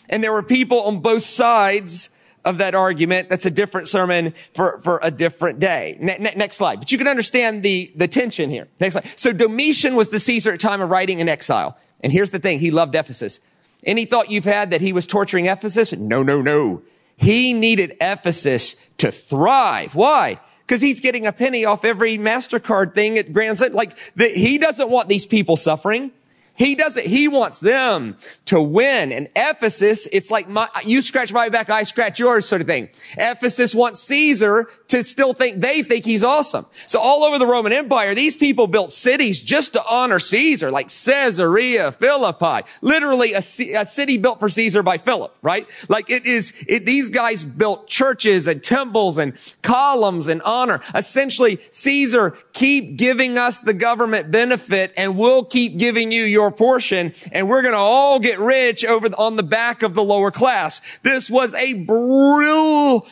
And 0.08 0.24
there 0.24 0.32
were 0.32 0.42
people 0.42 0.80
on 0.80 0.98
both 0.98 1.22
sides 1.22 2.10
of 2.44 2.58
that 2.58 2.74
argument. 2.74 3.30
That's 3.30 3.46
a 3.46 3.50
different 3.50 3.86
sermon 3.86 4.34
for, 4.56 4.80
for 4.80 4.98
a 5.04 5.12
different 5.12 5.60
day. 5.60 5.98
Ne- 6.00 6.18
ne- 6.18 6.34
next 6.34 6.56
slide. 6.56 6.80
But 6.80 6.90
you 6.90 6.98
can 6.98 7.06
understand 7.06 7.62
the, 7.62 7.92
the 7.94 8.08
tension 8.08 8.50
here. 8.50 8.66
Next 8.80 8.94
slide. 8.94 9.06
So 9.14 9.32
Domitian 9.32 9.94
was 9.94 10.08
the 10.08 10.18
Caesar 10.18 10.52
at 10.52 10.58
time 10.58 10.80
of 10.80 10.90
writing 10.90 11.20
in 11.20 11.28
exile. 11.28 11.78
And 12.04 12.12
here's 12.12 12.30
the 12.30 12.38
thing. 12.38 12.60
He 12.60 12.70
loved 12.70 12.94
Ephesus. 12.94 13.40
Any 13.82 14.04
thought 14.04 14.30
you've 14.30 14.44
had 14.44 14.70
that 14.70 14.82
he 14.82 14.92
was 14.92 15.06
torturing 15.06 15.46
Ephesus? 15.46 15.92
No, 15.94 16.22
no, 16.22 16.42
no. 16.42 16.82
He 17.16 17.54
needed 17.54 17.96
Ephesus 18.00 18.76
to 18.98 19.10
thrive. 19.10 19.94
Why? 19.94 20.38
Because 20.66 20.82
he's 20.82 21.00
getting 21.00 21.26
a 21.26 21.32
penny 21.32 21.64
off 21.64 21.84
every 21.84 22.18
MasterCard 22.18 22.94
thing 22.94 23.18
at 23.18 23.32
Grand 23.32 23.58
Central. 23.58 23.76
Like, 23.76 23.96
the, 24.16 24.28
he 24.28 24.58
doesn't 24.58 24.90
want 24.90 25.08
these 25.08 25.24
people 25.24 25.56
suffering. 25.56 26.12
He 26.56 26.74
doesn't, 26.76 27.06
he 27.06 27.26
wants 27.26 27.58
them 27.58 28.16
to 28.46 28.60
win. 28.60 29.10
And 29.10 29.28
Ephesus, 29.34 30.06
it's 30.12 30.30
like 30.30 30.48
my, 30.48 30.68
you 30.84 31.02
scratch 31.02 31.32
my 31.32 31.48
back, 31.48 31.68
I 31.68 31.82
scratch 31.82 32.20
yours 32.20 32.46
sort 32.46 32.60
of 32.60 32.68
thing. 32.68 32.88
Ephesus 33.16 33.74
wants 33.74 34.00
Caesar 34.02 34.68
to 34.88 35.02
still 35.02 35.32
think 35.32 35.60
they 35.60 35.82
think 35.82 36.04
he's 36.04 36.22
awesome. 36.22 36.66
So 36.86 37.00
all 37.00 37.24
over 37.24 37.38
the 37.38 37.46
Roman 37.46 37.72
Empire, 37.72 38.14
these 38.14 38.36
people 38.36 38.68
built 38.68 38.92
cities 38.92 39.42
just 39.42 39.72
to 39.72 39.82
honor 39.90 40.20
Caesar, 40.20 40.70
like 40.70 40.88
Caesarea 40.88 41.90
Philippi, 41.90 42.68
literally 42.82 43.32
a, 43.32 43.38
a 43.38 43.84
city 43.84 44.18
built 44.18 44.38
for 44.38 44.48
Caesar 44.48 44.82
by 44.84 44.98
Philip, 44.98 45.36
right? 45.42 45.68
Like 45.88 46.08
it 46.10 46.24
is, 46.24 46.52
it, 46.68 46.86
these 46.86 47.10
guys 47.10 47.42
built 47.42 47.88
churches 47.88 48.46
and 48.46 48.62
temples 48.62 49.18
and 49.18 49.34
columns 49.62 50.28
and 50.28 50.40
honor. 50.42 50.80
Essentially, 50.94 51.58
Caesar, 51.70 52.36
keep 52.52 52.96
giving 52.96 53.38
us 53.38 53.60
the 53.60 53.74
government 53.74 54.30
benefit 54.30 54.92
and 54.96 55.18
we'll 55.18 55.44
keep 55.44 55.78
giving 55.78 56.12
you 56.12 56.22
your 56.22 56.43
your 56.44 56.52
portion 56.52 57.12
and 57.32 57.48
we're 57.48 57.62
going 57.62 57.72
to 57.72 57.78
all 57.78 58.18
get 58.18 58.38
rich 58.38 58.84
over 58.84 59.08
on 59.18 59.36
the 59.36 59.42
back 59.42 59.82
of 59.82 59.94
the 59.94 60.04
lower 60.04 60.30
class. 60.30 60.82
This 61.02 61.30
was 61.30 61.54
a 61.54 61.72
brilliant 61.84 63.10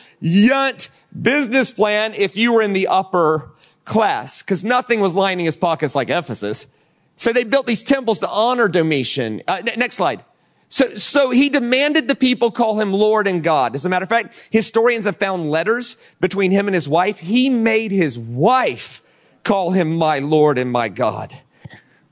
business 1.19 1.71
plan 1.71 2.13
if 2.13 2.37
you 2.37 2.53
were 2.53 2.61
in 2.61 2.73
the 2.73 2.87
upper 2.87 3.49
class 3.85 4.43
because 4.43 4.63
nothing 4.63 4.99
was 4.99 5.15
lining 5.15 5.45
his 5.45 5.57
pockets 5.57 5.95
like 5.95 6.09
Ephesus. 6.09 6.67
So 7.15 7.33
they 7.33 7.43
built 7.43 7.65
these 7.67 7.83
temples 7.83 8.19
to 8.19 8.29
honor 8.29 8.67
Domitian. 8.67 9.41
Uh, 9.47 9.63
n- 9.67 9.79
next 9.79 9.95
slide. 9.95 10.23
So, 10.69 10.89
so 10.95 11.29
he 11.29 11.49
demanded 11.49 12.07
the 12.07 12.15
people 12.15 12.49
call 12.49 12.79
him 12.79 12.93
Lord 12.93 13.27
and 13.27 13.43
God. 13.43 13.75
As 13.75 13.85
a 13.85 13.89
matter 13.89 14.03
of 14.03 14.09
fact, 14.09 14.47
historians 14.49 15.05
have 15.05 15.17
found 15.17 15.51
letters 15.51 15.97
between 16.19 16.51
him 16.51 16.67
and 16.67 16.73
his 16.73 16.89
wife. 16.89 17.19
He 17.19 17.49
made 17.49 17.91
his 17.91 18.17
wife 18.17 19.03
call 19.43 19.71
him 19.71 19.95
my 19.95 20.19
Lord 20.19 20.57
and 20.57 20.71
my 20.71 20.89
God. 20.89 21.39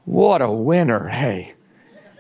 What 0.06 0.42
a 0.42 0.52
winner, 0.52 1.08
hey. 1.08 1.54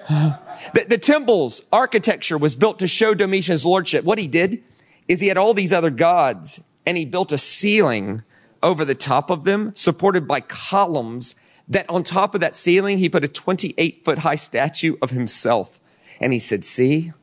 The, 0.07 0.85
the, 0.87 0.97
temple's 0.97 1.61
architecture 1.71 2.37
was 2.37 2.55
built 2.55 2.79
to 2.79 2.87
show 2.87 3.13
Domitian's 3.13 3.65
lordship. 3.65 4.03
What 4.03 4.17
he 4.17 4.27
did 4.27 4.63
is 5.07 5.21
he 5.21 5.27
had 5.27 5.37
all 5.37 5.53
these 5.53 5.71
other 5.71 5.89
gods 5.89 6.63
and 6.85 6.97
he 6.97 7.05
built 7.05 7.31
a 7.31 7.37
ceiling 7.37 8.23
over 8.61 8.83
the 8.83 8.95
top 8.95 9.29
of 9.29 9.43
them 9.43 9.73
supported 9.75 10.27
by 10.27 10.41
columns 10.41 11.35
that 11.67 11.89
on 11.89 12.03
top 12.03 12.35
of 12.35 12.41
that 12.41 12.55
ceiling, 12.55 12.97
he 12.97 13.09
put 13.09 13.23
a 13.23 13.27
28 13.27 14.03
foot 14.03 14.19
high 14.19 14.35
statue 14.35 14.97
of 15.01 15.11
himself. 15.11 15.79
And 16.19 16.33
he 16.33 16.39
said, 16.39 16.65
see, 16.65 17.13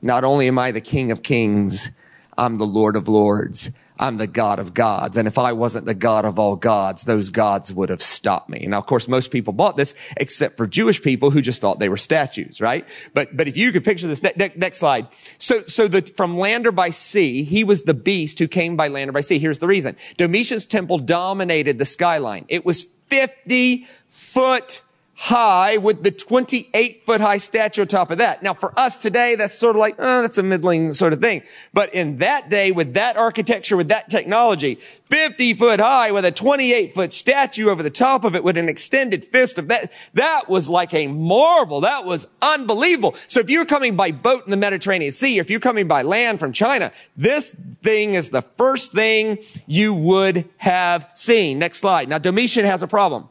not 0.00 0.24
only 0.24 0.48
am 0.48 0.58
I 0.58 0.72
the 0.72 0.80
king 0.80 1.10
of 1.10 1.22
kings, 1.22 1.90
I'm 2.36 2.56
the 2.56 2.64
lord 2.64 2.96
of 2.96 3.08
lords. 3.08 3.70
I'm 3.98 4.16
the 4.16 4.26
God 4.26 4.58
of 4.58 4.74
gods. 4.74 5.16
And 5.16 5.26
if 5.26 5.38
I 5.38 5.52
wasn't 5.52 5.86
the 5.86 5.94
God 5.94 6.24
of 6.24 6.38
all 6.38 6.56
gods, 6.56 7.04
those 7.04 7.30
gods 7.30 7.72
would 7.72 7.88
have 7.88 8.02
stopped 8.02 8.48
me. 8.48 8.64
Now, 8.68 8.78
of 8.78 8.86
course, 8.86 9.08
most 9.08 9.30
people 9.30 9.52
bought 9.52 9.76
this 9.76 9.94
except 10.16 10.56
for 10.56 10.66
Jewish 10.66 11.02
people 11.02 11.30
who 11.30 11.40
just 11.40 11.60
thought 11.60 11.78
they 11.78 11.88
were 11.88 11.96
statues, 11.96 12.60
right? 12.60 12.86
But, 13.14 13.36
but 13.36 13.48
if 13.48 13.56
you 13.56 13.72
could 13.72 13.84
picture 13.84 14.06
this, 14.06 14.22
ne- 14.22 14.32
ne- 14.36 14.52
next 14.56 14.78
slide. 14.78 15.08
So, 15.38 15.60
so 15.62 15.88
the, 15.88 16.02
from 16.16 16.38
land 16.38 16.66
or 16.66 16.72
by 16.72 16.90
sea, 16.90 17.42
he 17.42 17.64
was 17.64 17.82
the 17.82 17.94
beast 17.94 18.38
who 18.38 18.48
came 18.48 18.76
by 18.76 18.88
land 18.88 19.10
or 19.10 19.12
by 19.12 19.20
sea. 19.20 19.38
Here's 19.38 19.58
the 19.58 19.66
reason. 19.66 19.96
Domitian's 20.16 20.66
temple 20.66 20.98
dominated 20.98 21.78
the 21.78 21.84
skyline. 21.84 22.44
It 22.48 22.64
was 22.64 22.82
50 22.82 23.86
foot 24.08 24.82
high 25.20 25.76
with 25.76 26.04
the 26.04 26.12
28 26.12 27.04
foot 27.04 27.20
high 27.20 27.38
statue 27.38 27.80
on 27.80 27.88
top 27.88 28.12
of 28.12 28.18
that. 28.18 28.40
Now 28.40 28.54
for 28.54 28.72
us 28.78 28.98
today, 28.98 29.34
that's 29.34 29.52
sort 29.58 29.74
of 29.74 29.80
like, 29.80 29.96
oh, 29.98 30.22
that's 30.22 30.38
a 30.38 30.44
middling 30.44 30.92
sort 30.92 31.12
of 31.12 31.20
thing. 31.20 31.42
But 31.72 31.92
in 31.92 32.18
that 32.18 32.48
day, 32.48 32.70
with 32.70 32.94
that 32.94 33.16
architecture, 33.16 33.76
with 33.76 33.88
that 33.88 34.08
technology, 34.10 34.76
50 35.06 35.54
foot 35.54 35.80
high 35.80 36.12
with 36.12 36.24
a 36.24 36.30
28 36.30 36.94
foot 36.94 37.12
statue 37.12 37.68
over 37.68 37.82
the 37.82 37.90
top 37.90 38.22
of 38.22 38.36
it 38.36 38.44
with 38.44 38.56
an 38.56 38.68
extended 38.68 39.24
fist 39.24 39.58
of 39.58 39.66
that, 39.66 39.92
that 40.14 40.48
was 40.48 40.70
like 40.70 40.94
a 40.94 41.08
marvel. 41.08 41.80
That 41.80 42.04
was 42.04 42.28
unbelievable. 42.40 43.16
So 43.26 43.40
if 43.40 43.50
you're 43.50 43.66
coming 43.66 43.96
by 43.96 44.12
boat 44.12 44.44
in 44.44 44.52
the 44.52 44.56
Mediterranean 44.56 45.10
Sea, 45.10 45.40
if 45.40 45.50
you're 45.50 45.58
coming 45.58 45.88
by 45.88 46.02
land 46.02 46.38
from 46.38 46.52
China, 46.52 46.92
this 47.16 47.50
thing 47.82 48.14
is 48.14 48.28
the 48.28 48.42
first 48.42 48.92
thing 48.92 49.38
you 49.66 49.94
would 49.94 50.48
have 50.58 51.10
seen. 51.14 51.58
Next 51.58 51.78
slide. 51.78 52.08
Now 52.08 52.18
Domitian 52.18 52.64
has 52.66 52.84
a 52.84 52.86
problem. 52.86 53.28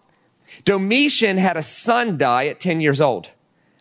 Domitian 0.68 1.38
had 1.38 1.56
a 1.56 1.64
son 1.64 2.18
die 2.18 2.48
at 2.48 2.60
10 2.60 2.82
years 2.82 3.00
old. 3.00 3.32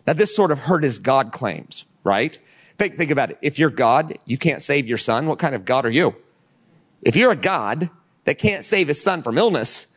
Now 0.06 0.12
this 0.12 0.36
sort 0.36 0.52
of 0.52 0.60
hurt 0.60 0.84
his 0.84 1.00
God 1.00 1.32
claims, 1.32 1.84
right? 2.04 2.38
Think, 2.78 2.94
think 2.94 3.10
about 3.10 3.32
it. 3.32 3.38
If 3.42 3.58
you're 3.58 3.70
God, 3.70 4.16
you 4.24 4.38
can't 4.38 4.62
save 4.62 4.86
your 4.86 4.96
son. 4.96 5.26
What 5.26 5.40
kind 5.40 5.56
of 5.56 5.64
God 5.64 5.84
are 5.84 5.90
you? 5.90 6.14
If 7.02 7.16
you're 7.16 7.32
a 7.32 7.36
God 7.36 7.90
that 8.22 8.38
can't 8.38 8.64
save 8.64 8.86
his 8.86 9.02
son 9.02 9.24
from 9.24 9.36
illness, 9.36 9.88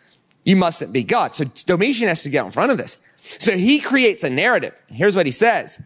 you 0.44 0.56
mustn't 0.56 0.92
be 0.92 1.04
God. 1.04 1.36
So 1.36 1.46
Domitian 1.68 2.08
has 2.08 2.24
to 2.24 2.30
get 2.30 2.44
in 2.44 2.52
front 2.52 2.72
of 2.72 2.80
this. 2.80 2.98
So 3.38 3.56
he 3.56 3.80
creates 3.80 4.24
a 4.24 4.30
narrative. 4.32 4.74
Here's 4.88 5.16
what 5.16 5.28
he 5.28 5.32
says. 5.32 5.80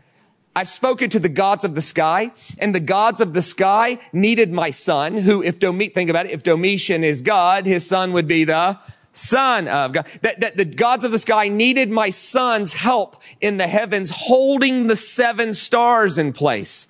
I've 0.56 0.70
spoken 0.70 1.10
to 1.10 1.20
the 1.20 1.28
gods 1.28 1.66
of 1.66 1.76
the 1.76 1.82
sky 1.82 2.32
and 2.60 2.74
the 2.74 2.80
gods 2.80 3.20
of 3.20 3.34
the 3.34 3.42
sky 3.42 4.00
needed 4.14 4.54
my 4.54 4.72
son 4.72 5.18
who, 5.18 5.44
if 5.44 5.60
Domitian, 5.60 5.96
think 5.96 6.10
about 6.10 6.28
it, 6.28 6.32
if 6.32 6.44
Domitian 6.44 7.04
is 7.04 7.22
God, 7.22 7.66
his 7.66 7.86
son 7.86 8.14
would 8.14 8.28
be 8.28 8.46
the 8.46 8.80
son 9.14 9.68
of 9.68 9.94
God. 9.94 10.08
That, 10.22 10.42
that 10.42 10.58
the 10.58 10.66
gods 10.66 11.06
of 11.06 11.12
the 11.12 11.20
sky 11.20 11.48
needed 11.48 11.90
my 11.90 12.10
son's 12.10 12.74
help 12.74 13.22
in 13.40 13.58
the 13.58 13.68
heavens, 13.68 14.12
holding 14.14 14.88
the 14.88 14.96
seven 14.96 15.54
stars 15.54 16.18
in 16.18 16.34
place. 16.34 16.88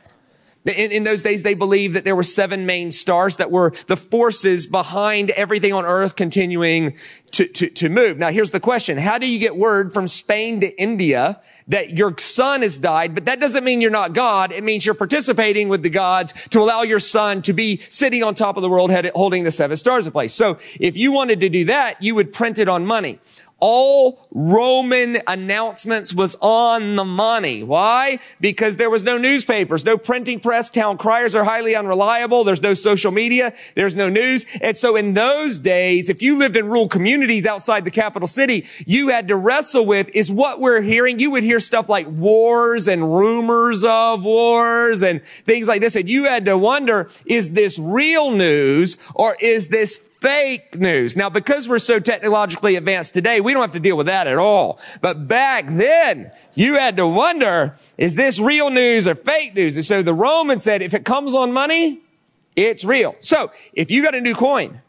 In, 0.66 0.94
in, 0.94 1.04
those 1.04 1.22
days, 1.22 1.44
they 1.44 1.56
believed 1.56 1.94
that 1.94 2.06
there 2.06 2.16
were 2.16 2.24
seven 2.24 2.66
main 2.66 2.92
stars 2.92 3.36
that 3.36 3.52
were 3.52 3.74
the 3.88 3.98
forces 3.98 4.66
behind 4.66 5.30
everything 5.32 5.74
on 5.74 5.86
earth 5.86 6.16
continuing 6.16 6.96
to, 7.34 7.48
to, 7.48 7.70
to 7.70 7.90
move. 7.90 8.18
Now, 8.18 8.30
here's 8.30 8.52
the 8.52 8.60
question. 8.60 8.98
How 8.98 9.18
do 9.18 9.28
you 9.28 9.40
get 9.40 9.58
word 9.58 9.94
from 9.94 10.08
Spain 10.08 10.62
to 10.62 10.82
India 10.82 11.42
that 11.68 11.98
your 11.98 12.18
son 12.18 12.62
has 12.62 12.78
died, 12.78 13.16
but 13.16 13.26
that 13.26 13.40
doesn't 13.40 13.64
mean 13.64 13.82
you're 13.82 13.92
not 13.92 14.14
God. 14.14 14.52
It 14.52 14.64
means 14.64 14.86
you're 14.86 14.96
participating 14.96 15.70
with 15.70 15.82
the 15.82 15.90
gods 15.90 16.34
to 16.50 16.60
allow 16.60 16.82
your 16.82 17.00
son 17.00 17.42
to 17.44 17.54
be 17.54 17.82
sitting 17.90 18.24
on 18.24 18.36
top 18.36 18.58
of 18.58 18.64
the 18.64 18.70
world 18.70 18.92
holding 19.16 19.44
the 19.44 19.52
seven 19.52 19.78
stars 19.78 20.06
in 20.06 20.12
place. 20.12 20.34
So 20.34 20.58
if 20.80 20.98
you 20.98 21.12
wanted 21.12 21.40
to 21.40 21.50
do 21.50 21.66
that, 21.66 22.02
you 22.04 22.16
would 22.16 22.34
print 22.34 22.60
it 22.60 22.68
on 22.68 22.86
money 22.86 23.20
all 23.66 24.28
Roman 24.32 25.22
announcements 25.26 26.14
was 26.14 26.36
on 26.42 26.98
the 26.98 27.06
money. 27.06 27.64
Why? 27.64 28.20
Because 28.42 28.76
there 28.76 28.90
was 28.90 29.06
no 29.06 29.18
newspapers, 29.18 29.86
no 29.86 29.98
printing 29.98 30.42
press. 30.42 30.70
Town 30.70 30.98
criers 30.98 31.34
are 31.34 31.46
highly 31.46 31.74
unreliable. 31.74 32.44
There's 32.44 32.62
no 32.62 32.74
social 32.74 33.14
media. 33.14 33.54
There's 33.76 33.96
no 33.96 34.10
news. 34.10 34.46
And 34.60 34.76
so 34.76 34.98
in 34.98 35.14
those 35.14 35.60
days, 35.60 36.10
if 36.10 36.22
you 36.22 36.38
lived 36.38 36.58
in 36.58 36.66
rural 36.66 36.90
communities 36.90 37.23
outside 37.46 37.86
the 37.86 37.92
capital 37.92 38.28
city, 38.28 38.66
you 38.86 39.10
had 39.10 39.28
to 39.30 39.36
wrestle 39.36 39.86
with 39.86 40.10
is 40.14 40.32
what 40.32 40.60
we're 40.60 40.82
hearing. 40.82 41.20
You 41.20 41.32
would 41.32 41.44
hear 41.44 41.60
stuff 41.60 41.90
like 41.90 42.08
wars 42.08 42.88
and 42.88 43.16
rumors 43.16 43.84
of 43.84 44.24
wars 44.24 45.02
and 45.04 45.22
things 45.46 45.68
like 45.68 45.82
this. 45.82 45.96
And 45.96 46.10
you 46.10 46.26
had 46.26 46.46
to 46.46 46.58
wonder, 46.58 47.10
is 47.26 47.54
this 47.54 47.80
real 47.80 48.32
news 48.32 48.98
or 49.16 49.36
is 49.40 49.70
this 49.70 49.98
fake 49.98 50.80
news. 50.80 51.18
Now, 51.18 51.30
because 51.30 51.68
we're 51.68 51.80
so 51.80 52.00
technologically 52.00 52.78
advanced 52.78 53.14
today, 53.14 53.42
we 53.42 53.52
don't 53.52 53.62
have 53.62 53.74
to 53.74 53.80
deal 53.80 53.98
with 53.98 54.06
that 54.06 54.26
at 54.26 54.38
all. 54.38 54.80
But 55.02 55.28
back 55.28 55.66
then, 55.68 56.32
you 56.54 56.76
had 56.76 56.96
to 56.96 57.06
wonder, 57.06 57.76
is 57.98 58.16
this 58.16 58.40
real 58.40 58.70
news 58.70 59.06
or 59.06 59.16
fake 59.16 59.54
news? 59.54 59.76
And 59.76 59.84
so 59.84 60.02
the 60.02 60.14
Romans 60.14 60.64
said, 60.64 60.82
if 60.82 60.94
it 60.94 61.04
comes 61.04 61.36
on 61.36 61.52
money, 61.52 62.00
it's 62.56 62.86
real. 62.86 63.16
So 63.20 63.52
if 63.74 63.92
you 63.92 64.02
got 64.02 64.16
a 64.16 64.22
new 64.22 64.34
coin 64.34 64.82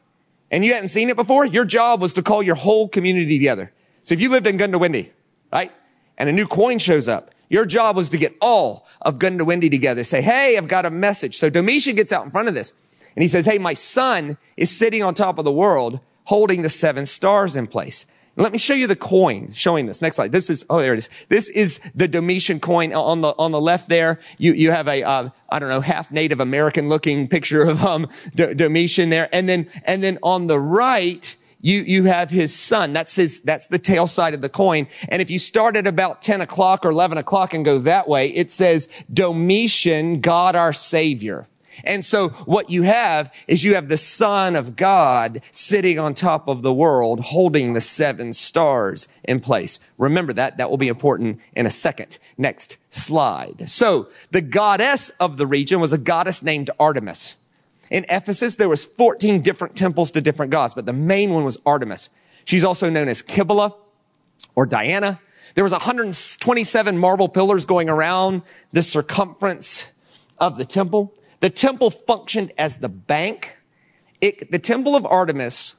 and 0.51 0.65
you 0.65 0.75
hadn't 0.75 0.89
seen 0.89 1.09
it 1.09 1.17
before, 1.17 1.45
your 1.45 1.65
job 1.65 2.01
was 2.01 2.13
to 2.15 2.23
call 2.23 2.43
your 2.43 2.55
whole 2.55 2.89
community 2.89 3.39
together. 3.39 3.73
So 4.03 4.15
if 4.15 4.21
you 4.21 4.29
lived 4.29 4.47
in 4.47 4.59
Goondiwindi, 4.59 5.11
right? 5.53 5.73
And 6.19 6.29
a 6.29 6.33
new 6.33 6.47
coin 6.47 6.79
shows 6.79 7.09
up, 7.09 7.31
your 7.49 7.67
job 7.67 7.97
was 7.97 8.09
to 8.11 8.19
get 8.19 8.37
all 8.41 8.87
of 9.03 9.19
Goondiwindi 9.19 9.71
together. 9.71 10.05
Say, 10.05 10.23
hey, 10.23 10.57
I've 10.57 10.69
got 10.69 10.87
a 10.87 10.91
message. 10.91 11.37
So 11.37 11.51
Domitian 11.51 11.97
gets 11.97 12.13
out 12.13 12.25
in 12.25 12.31
front 12.31 12.49
of 12.49 12.55
this. 12.55 12.73
And 13.17 13.23
he 13.23 13.29
says, 13.29 13.47
Hey, 13.47 13.59
my 13.59 13.75
son 13.75 14.39
is 14.57 14.71
sitting 14.71 15.03
on 15.03 15.15
top 15.15 15.39
of 15.39 15.45
the 15.45 15.53
world 15.53 16.01
holding 16.25 16.63
the 16.63 16.69
seven 16.69 17.07
stars 17.07 17.55
in 17.55 17.67
place. 17.67 18.07
Let 18.37 18.53
me 18.53 18.59
show 18.59 18.75
you 18.75 18.89
the 18.89 18.97
coin 18.97 19.53
showing 19.53 19.87
this. 19.87 20.03
Next 20.03 20.17
slide. 20.17 20.33
This 20.33 20.51
is, 20.51 20.67
oh, 20.69 20.81
there 20.81 20.93
it 20.93 20.99
is. 20.99 21.09
This 21.29 21.49
is 21.51 21.79
the 21.95 22.09
Domitian 22.09 22.59
coin 22.59 22.93
on 22.93 23.21
the, 23.21 23.29
on 23.39 23.53
the 23.53 23.61
left 23.61 23.89
there. 23.89 24.19
You, 24.39 24.53
you 24.55 24.73
have 24.73 24.89
a, 24.89 25.05
uh, 25.05 25.29
I 25.49 25.59
don't 25.61 25.69
know, 25.69 25.81
half 25.81 26.11
Native 26.11 26.41
American 26.41 26.89
looking 26.89 27.29
picture 27.29 27.63
of, 27.63 27.85
um, 27.85 28.09
D- 28.35 28.55
Domitian 28.55 29.11
there. 29.11 29.29
And 29.33 29.49
then, 29.49 29.71
and 29.85 30.03
then 30.03 30.19
on 30.23 30.49
the 30.49 30.59
right, 30.59 31.37
you, 31.61 31.81
you 31.81 32.05
have 32.05 32.29
his 32.29 32.53
son. 32.55 32.93
That's 32.93 33.15
his, 33.15 33.41
that's 33.41 33.69
the 33.69 33.79
tail 33.79 34.09
side 34.09 34.35
of 34.35 34.41
the 34.41 34.49
coin. 34.49 34.89
And 35.09 35.23
if 35.23 35.31
you 35.31 35.39
start 35.39 35.77
at 35.77 35.87
about 35.87 36.21
10 36.21 36.41
o'clock 36.41 36.85
or 36.85 36.91
11 36.91 37.19
o'clock 37.19 37.55
and 37.55 37.65
go 37.65 37.79
that 37.81 38.09
way, 38.09 38.29
it 38.29 38.51
says 38.51 38.89
Domitian, 39.13 40.21
God 40.21 40.57
our 40.57 40.73
savior. 40.73 41.47
And 41.83 42.05
so 42.05 42.29
what 42.29 42.71
you 42.71 42.83
have 42.83 43.35
is 43.49 43.65
you 43.65 43.75
have 43.75 43.89
the 43.89 43.97
son 43.97 44.55
of 44.55 44.77
God 44.77 45.43
sitting 45.51 45.99
on 45.99 46.15
top 46.15 46.49
of 46.49 46.63
the 46.63 46.73
world, 46.73 47.21
holding 47.21 47.73
the 47.73 47.81
seven 47.81 48.33
stars 48.33 49.09
in 49.25 49.41
place. 49.41 49.81
Remember 49.99 50.33
that. 50.35 50.59
That 50.59 50.71
will 50.71 50.77
be 50.77 50.89
important 50.89 51.41
in 51.57 51.67
a 51.67 51.71
second. 51.71 52.19
Next 52.39 52.77
slide. 52.91 53.69
So 53.69 54.09
the 54.31 54.41
goddess 54.41 55.11
of 55.21 55.37
the 55.37 55.47
region 55.47 55.81
was 55.81 55.93
a 55.93 55.99
goddess 55.99 56.43
named 56.43 56.71
Artemis. 56.79 57.37
In 57.91 58.07
Ephesus, 58.09 58.57
there 58.57 58.69
was 58.69 58.85
14 58.85 59.43
different 59.43 59.77
temples 59.77 60.11
to 60.13 60.21
different 60.21 60.53
gods, 60.53 60.75
but 60.75 60.87
the 60.87 60.93
main 60.93 61.33
one 61.33 61.45
was 61.45 61.59
Artemis. 61.67 62.09
She's 62.45 62.65
also 62.65 62.91
known 62.91 63.09
as 63.09 63.23
Kibbalah 63.23 63.75
or 64.55 64.67
Diana. 64.67 65.21
There 65.55 65.65
was 65.65 65.73
127 65.73 66.99
marble 66.99 67.29
pillars 67.29 67.65
going 67.65 67.89
around 67.89 68.43
the 68.73 68.83
circumference 68.83 69.93
of 70.39 70.57
the 70.57 70.65
temple. 70.65 71.13
The 71.45 71.51
temple 71.51 71.91
functioned 71.91 72.55
as 72.57 72.77
the 72.77 72.89
bank. 72.89 73.59
It, 74.23 74.51
the 74.51 74.59
temple 74.59 74.97
of 74.97 75.05
Artemis 75.05 75.75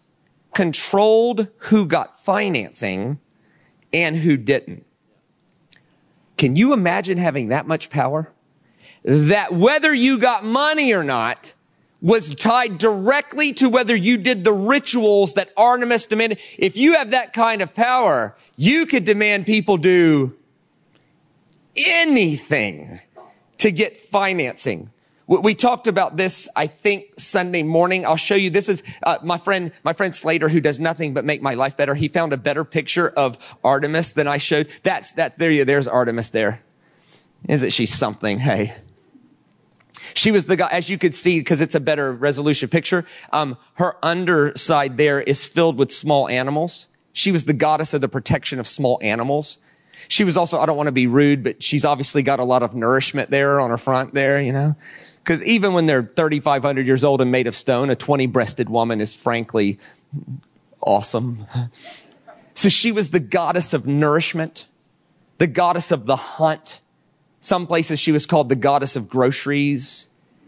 controlled 0.54 1.48
who 1.58 1.88
got 1.88 2.14
financing 2.16 3.18
and 3.92 4.18
who 4.18 4.38
didn't. 4.38 4.86
Can 6.38 6.56
you 6.56 6.72
imagine 6.72 7.18
having 7.18 7.48
that 7.48 7.66
much 7.66 7.90
power? 7.90 8.32
That 9.04 9.56
whether 9.56 9.92
you 9.92 10.20
got 10.20 10.46
money 10.46 10.94
or 10.94 11.04
not 11.04 11.56
was 12.00 12.36
tied 12.36 12.78
directly 12.78 13.52
to 13.54 13.68
whether 13.68 13.96
you 13.96 14.18
did 14.18 14.44
the 14.44 14.54
rituals 14.54 15.34
that 15.34 15.50
Artemis 15.58 16.06
demanded. 16.06 16.40
If 16.60 16.78
you 16.78 16.94
have 16.94 17.10
that 17.10 17.34
kind 17.34 17.64
of 17.64 17.74
power, 17.74 18.38
you 18.56 18.86
could 18.86 19.04
demand 19.04 19.48
people 19.48 19.78
do 19.78 20.38
anything 21.76 23.00
to 23.58 23.72
get 23.72 24.00
financing. 24.00 24.92
We 25.28 25.56
talked 25.56 25.88
about 25.88 26.18
this, 26.18 26.48
I 26.56 26.68
think, 26.68 27.20
Sunday 27.20 27.64
morning. 27.64 28.06
I'll 28.06 28.16
show 28.16 28.36
you. 28.36 28.52
This 28.52 28.70
is 28.70 28.84
uh, 29.02 29.18
my 29.24 29.40
friend, 29.40 29.72
my 29.84 29.94
friend 29.94 30.14
Slater, 30.14 30.50
who 30.50 30.62
does 30.62 30.80
nothing 30.80 31.16
but 31.16 31.26
make 31.26 31.42
my 31.42 31.56
life 31.56 31.76
better. 31.76 31.96
He 31.96 32.08
found 32.08 32.32
a 32.32 32.38
better 32.38 32.64
picture 32.64 33.10
of 33.10 33.38
Artemis 33.64 34.12
than 34.12 34.28
I 34.28 34.38
showed. 34.38 34.70
That's 34.84 35.14
that. 35.14 35.40
There 35.40 35.50
you. 35.50 35.66
There's 35.66 35.88
Artemis. 35.88 36.30
There, 36.30 36.62
isn't 37.50 37.72
she 37.72 37.88
something? 37.88 38.38
Hey, 38.38 38.76
she 40.14 40.32
was 40.32 40.46
the 40.46 40.56
guy, 40.56 40.70
as 40.72 40.90
you 40.90 40.98
could 41.00 41.16
see, 41.16 41.40
because 41.40 41.60
it's 41.60 41.76
a 41.76 41.80
better 41.80 42.12
resolution 42.12 42.70
picture. 42.70 43.04
Um, 43.34 43.58
her 43.76 43.96
underside 44.04 44.98
there 44.98 45.22
is 45.22 45.46
filled 45.46 45.78
with 45.78 45.92
small 45.92 46.30
animals. 46.30 46.86
She 47.14 47.32
was 47.32 47.46
the 47.46 47.54
goddess 47.54 47.94
of 47.94 48.02
the 48.02 48.10
protection 48.10 48.60
of 48.60 48.68
small 48.68 49.00
animals. 49.02 49.58
She 50.08 50.24
was 50.24 50.38
also, 50.38 50.60
I 50.60 50.66
don't 50.66 50.78
want 50.78 50.88
to 50.88 50.94
be 50.94 51.08
rude, 51.08 51.44
but 51.44 51.64
she's 51.64 51.86
obviously 51.86 52.22
got 52.22 52.40
a 52.40 52.44
lot 52.44 52.62
of 52.62 52.76
nourishment 52.76 53.32
there 53.32 53.60
on 53.60 53.72
her 53.72 53.78
front 53.78 54.14
there, 54.14 54.42
you 54.42 54.52
know. 54.54 54.76
Because 55.26 55.44
even 55.44 55.74
when 55.74 55.88
they're 55.88 56.04
3,500 56.04 56.86
years 56.86 57.04
old 57.04 57.20
and 57.20 57.32
made 57.32 57.48
of 57.48 57.56
stone, 57.56 57.90
a 57.90 57.96
20 57.96 58.28
breasted 58.28 58.70
woman 58.70 59.02
is 59.02 59.16
frankly 59.16 59.80
awesome. 60.82 61.48
So 62.58 62.70
she 62.70 62.94
was 62.94 63.10
the 63.10 63.20
goddess 63.20 63.74
of 63.74 63.86
nourishment, 63.86 64.68
the 65.40 65.46
goddess 65.46 65.92
of 65.92 66.06
the 66.06 66.16
hunt. 66.16 66.80
Some 67.42 67.68
places 67.68 68.00
she 68.00 68.14
was 68.14 68.26
called 68.26 68.48
the 68.48 68.56
goddess 68.56 68.96
of 68.96 69.10
groceries, 69.10 70.08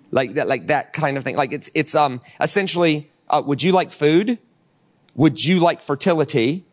like 0.10 0.36
that, 0.36 0.48
like 0.48 0.68
that 0.68 0.94
kind 0.94 1.18
of 1.18 1.26
thing. 1.26 1.36
Like 1.36 1.52
it's, 1.52 1.70
it's, 1.74 1.96
um, 1.96 2.22
essentially, 2.40 3.12
uh, 3.30 3.44
would 3.46 3.62
you 3.62 3.74
like 3.74 3.92
food? 3.92 4.40
Would 5.16 5.44
you 5.44 5.60
like 5.60 5.82
fertility? 5.82 6.64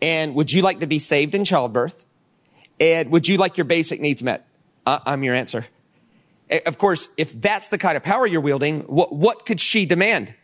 And 0.00 0.36
would 0.36 0.52
you 0.52 0.62
like 0.62 0.78
to 0.78 0.86
be 0.86 1.00
saved 1.00 1.34
in 1.34 1.44
childbirth? 1.44 2.06
And 2.78 3.10
would 3.10 3.26
you 3.26 3.36
like 3.36 3.56
your 3.56 3.64
basic 3.64 4.00
needs 4.00 4.22
met? 4.22 4.46
Uh, 4.86 5.00
I'm 5.04 5.24
your 5.24 5.34
answer. 5.34 5.66
Eh, 6.50 6.60
of 6.66 6.78
course, 6.78 7.08
if 7.16 7.38
that's 7.40 7.68
the 7.68 7.78
kind 7.78 7.96
of 7.96 8.02
power 8.02 8.26
you're 8.26 8.40
wielding, 8.40 8.80
what, 8.82 9.12
what 9.12 9.46
could 9.46 9.60
she 9.60 9.86
demand? 9.86 10.34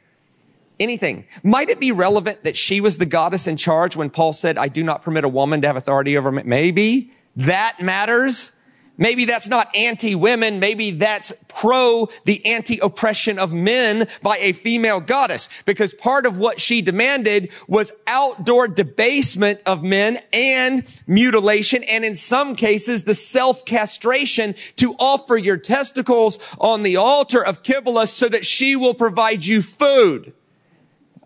Anything. 0.80 1.26
Might 1.42 1.70
it 1.70 1.78
be 1.78 1.92
relevant 1.92 2.42
that 2.44 2.56
she 2.56 2.80
was 2.80 2.98
the 2.98 3.06
goddess 3.06 3.46
in 3.46 3.56
charge 3.56 3.96
when 3.96 4.10
Paul 4.10 4.32
said, 4.32 4.58
I 4.58 4.68
do 4.68 4.82
not 4.82 5.02
permit 5.02 5.24
a 5.24 5.28
woman 5.28 5.60
to 5.60 5.66
have 5.66 5.76
authority 5.76 6.16
over 6.16 6.32
me? 6.32 6.42
Maybe 6.44 7.12
that 7.36 7.80
matters. 7.80 8.52
Maybe 8.96 9.24
that's 9.24 9.48
not 9.48 9.74
anti-women. 9.74 10.60
Maybe 10.60 10.92
that's 10.92 11.32
pro 11.48 12.08
the 12.24 12.44
anti-oppression 12.46 13.40
of 13.40 13.52
men 13.52 14.06
by 14.22 14.36
a 14.38 14.52
female 14.52 15.00
goddess. 15.00 15.48
Because 15.64 15.92
part 15.92 16.26
of 16.26 16.38
what 16.38 16.60
she 16.60 16.80
demanded 16.80 17.50
was 17.66 17.92
outdoor 18.06 18.68
debasement 18.68 19.60
of 19.66 19.82
men 19.82 20.20
and 20.32 20.86
mutilation. 21.08 21.82
And 21.84 22.04
in 22.04 22.14
some 22.14 22.54
cases, 22.54 23.02
the 23.02 23.14
self-castration 23.14 24.54
to 24.76 24.94
offer 25.00 25.36
your 25.36 25.56
testicles 25.56 26.38
on 26.58 26.84
the 26.84 26.96
altar 26.96 27.44
of 27.44 27.64
Kibbalah 27.64 28.06
so 28.06 28.28
that 28.28 28.46
she 28.46 28.76
will 28.76 28.94
provide 28.94 29.44
you 29.44 29.60
food. 29.60 30.32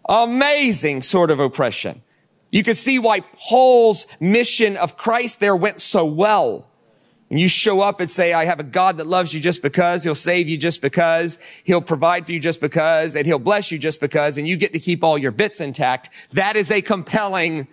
Amazing 0.08 1.02
sort 1.02 1.30
of 1.30 1.38
oppression. 1.38 2.02
You 2.50 2.62
can 2.62 2.74
see 2.74 2.98
why 2.98 3.20
Paul's 3.20 4.06
mission 4.20 4.78
of 4.78 4.96
Christ 4.96 5.38
there 5.38 5.54
went 5.54 5.82
so 5.82 6.06
well 6.06 6.67
and 7.30 7.38
you 7.38 7.48
show 7.48 7.80
up 7.80 8.00
and 8.00 8.10
say, 8.10 8.32
I 8.32 8.46
have 8.46 8.58
a 8.58 8.64
God 8.64 8.96
that 8.96 9.06
loves 9.06 9.34
you 9.34 9.40
just 9.40 9.60
because, 9.60 10.02
He'll 10.04 10.14
save 10.14 10.48
you 10.48 10.56
just 10.56 10.80
because, 10.80 11.38
He'll 11.64 11.82
provide 11.82 12.26
for 12.26 12.32
you 12.32 12.40
just 12.40 12.60
because, 12.60 13.14
and 13.14 13.26
He'll 13.26 13.38
bless 13.38 13.70
you 13.70 13.78
just 13.78 14.00
because, 14.00 14.38
and 14.38 14.48
you 14.48 14.56
get 14.56 14.72
to 14.72 14.78
keep 14.78 15.04
all 15.04 15.18
your 15.18 15.32
bits 15.32 15.60
intact. 15.60 16.08
That 16.32 16.56
is 16.56 16.70
a 16.70 16.80
compelling 16.80 17.68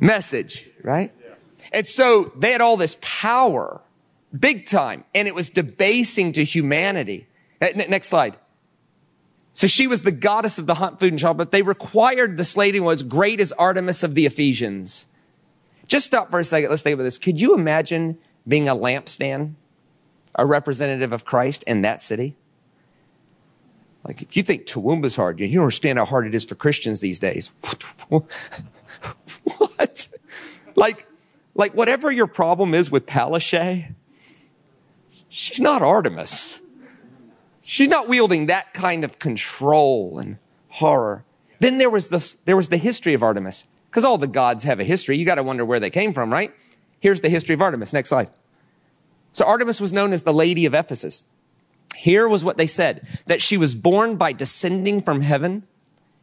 message, 0.00 0.66
right? 0.82 1.12
And 1.72 1.86
so 1.86 2.32
they 2.36 2.52
had 2.52 2.60
all 2.60 2.76
this 2.76 2.96
power, 3.00 3.82
big 4.38 4.66
time, 4.66 5.04
and 5.14 5.28
it 5.28 5.34
was 5.34 5.50
debasing 5.50 6.32
to 6.32 6.44
humanity. 6.44 7.26
Uh, 7.60 7.68
next 7.74 8.08
slide. 8.08 8.36
So 9.52 9.66
she 9.66 9.86
was 9.86 10.02
the 10.02 10.12
goddess 10.12 10.58
of 10.58 10.66
the 10.66 10.74
hunt, 10.74 10.98
food, 10.98 11.12
and 11.12 11.18
child, 11.18 11.36
but 11.36 11.52
they 11.52 11.62
required 11.62 12.36
the 12.36 12.44
slaving 12.44 12.84
was 12.84 13.02
great 13.02 13.38
as 13.38 13.52
Artemis 13.52 14.02
of 14.02 14.14
the 14.14 14.26
Ephesians. 14.26 15.06
Just 15.86 16.06
stop 16.06 16.30
for 16.30 16.40
a 16.40 16.44
second. 16.44 16.70
Let's 16.70 16.82
think 16.82 16.94
about 16.94 17.04
this. 17.04 17.18
Could 17.18 17.40
you 17.40 17.54
imagine 17.54 18.18
being 18.46 18.68
a 18.68 18.76
lampstand, 18.76 19.54
a 20.34 20.46
representative 20.46 21.12
of 21.12 21.24
Christ 21.24 21.62
in 21.64 21.82
that 21.82 22.02
city? 22.02 22.36
Like, 24.04 24.20
if 24.20 24.36
you 24.36 24.42
think 24.42 24.66
Toowoomba's 24.66 25.16
hard, 25.16 25.40
you 25.40 25.48
don't 25.48 25.62
understand 25.62 25.98
how 25.98 26.04
hard 26.04 26.26
it 26.26 26.34
is 26.34 26.44
for 26.44 26.54
Christians 26.54 27.00
these 27.00 27.18
days. 27.18 27.50
what? 28.08 30.08
Like, 30.76 31.06
like 31.54 31.74
whatever 31.74 32.10
your 32.10 32.26
problem 32.26 32.74
is 32.74 32.90
with 32.90 33.06
Palaszczuk, 33.06 33.94
she's 35.28 35.60
not 35.60 35.82
Artemis. 35.82 36.60
She's 37.62 37.88
not 37.88 38.08
wielding 38.08 38.46
that 38.46 38.74
kind 38.74 39.04
of 39.04 39.18
control 39.18 40.18
and 40.18 40.36
horror. 40.68 41.24
Then 41.60 41.78
there 41.78 41.88
was 41.88 42.08
the, 42.08 42.36
there 42.44 42.58
was 42.58 42.68
the 42.68 42.76
history 42.76 43.14
of 43.14 43.22
Artemis. 43.22 43.64
Because 43.94 44.04
all 44.04 44.18
the 44.18 44.26
gods 44.26 44.64
have 44.64 44.80
a 44.80 44.84
history. 44.84 45.16
You 45.16 45.24
got 45.24 45.36
to 45.36 45.44
wonder 45.44 45.64
where 45.64 45.78
they 45.78 45.88
came 45.88 46.12
from, 46.12 46.32
right? 46.32 46.52
Here's 46.98 47.20
the 47.20 47.28
history 47.28 47.54
of 47.54 47.62
Artemis. 47.62 47.92
Next 47.92 48.08
slide. 48.08 48.28
So 49.32 49.46
Artemis 49.46 49.80
was 49.80 49.92
known 49.92 50.12
as 50.12 50.24
the 50.24 50.34
Lady 50.34 50.66
of 50.66 50.74
Ephesus. 50.74 51.22
Here 51.94 52.28
was 52.28 52.44
what 52.44 52.56
they 52.56 52.66
said, 52.66 53.06
that 53.26 53.40
she 53.40 53.56
was 53.56 53.76
born 53.76 54.16
by 54.16 54.32
descending 54.32 55.00
from 55.00 55.20
heaven. 55.20 55.62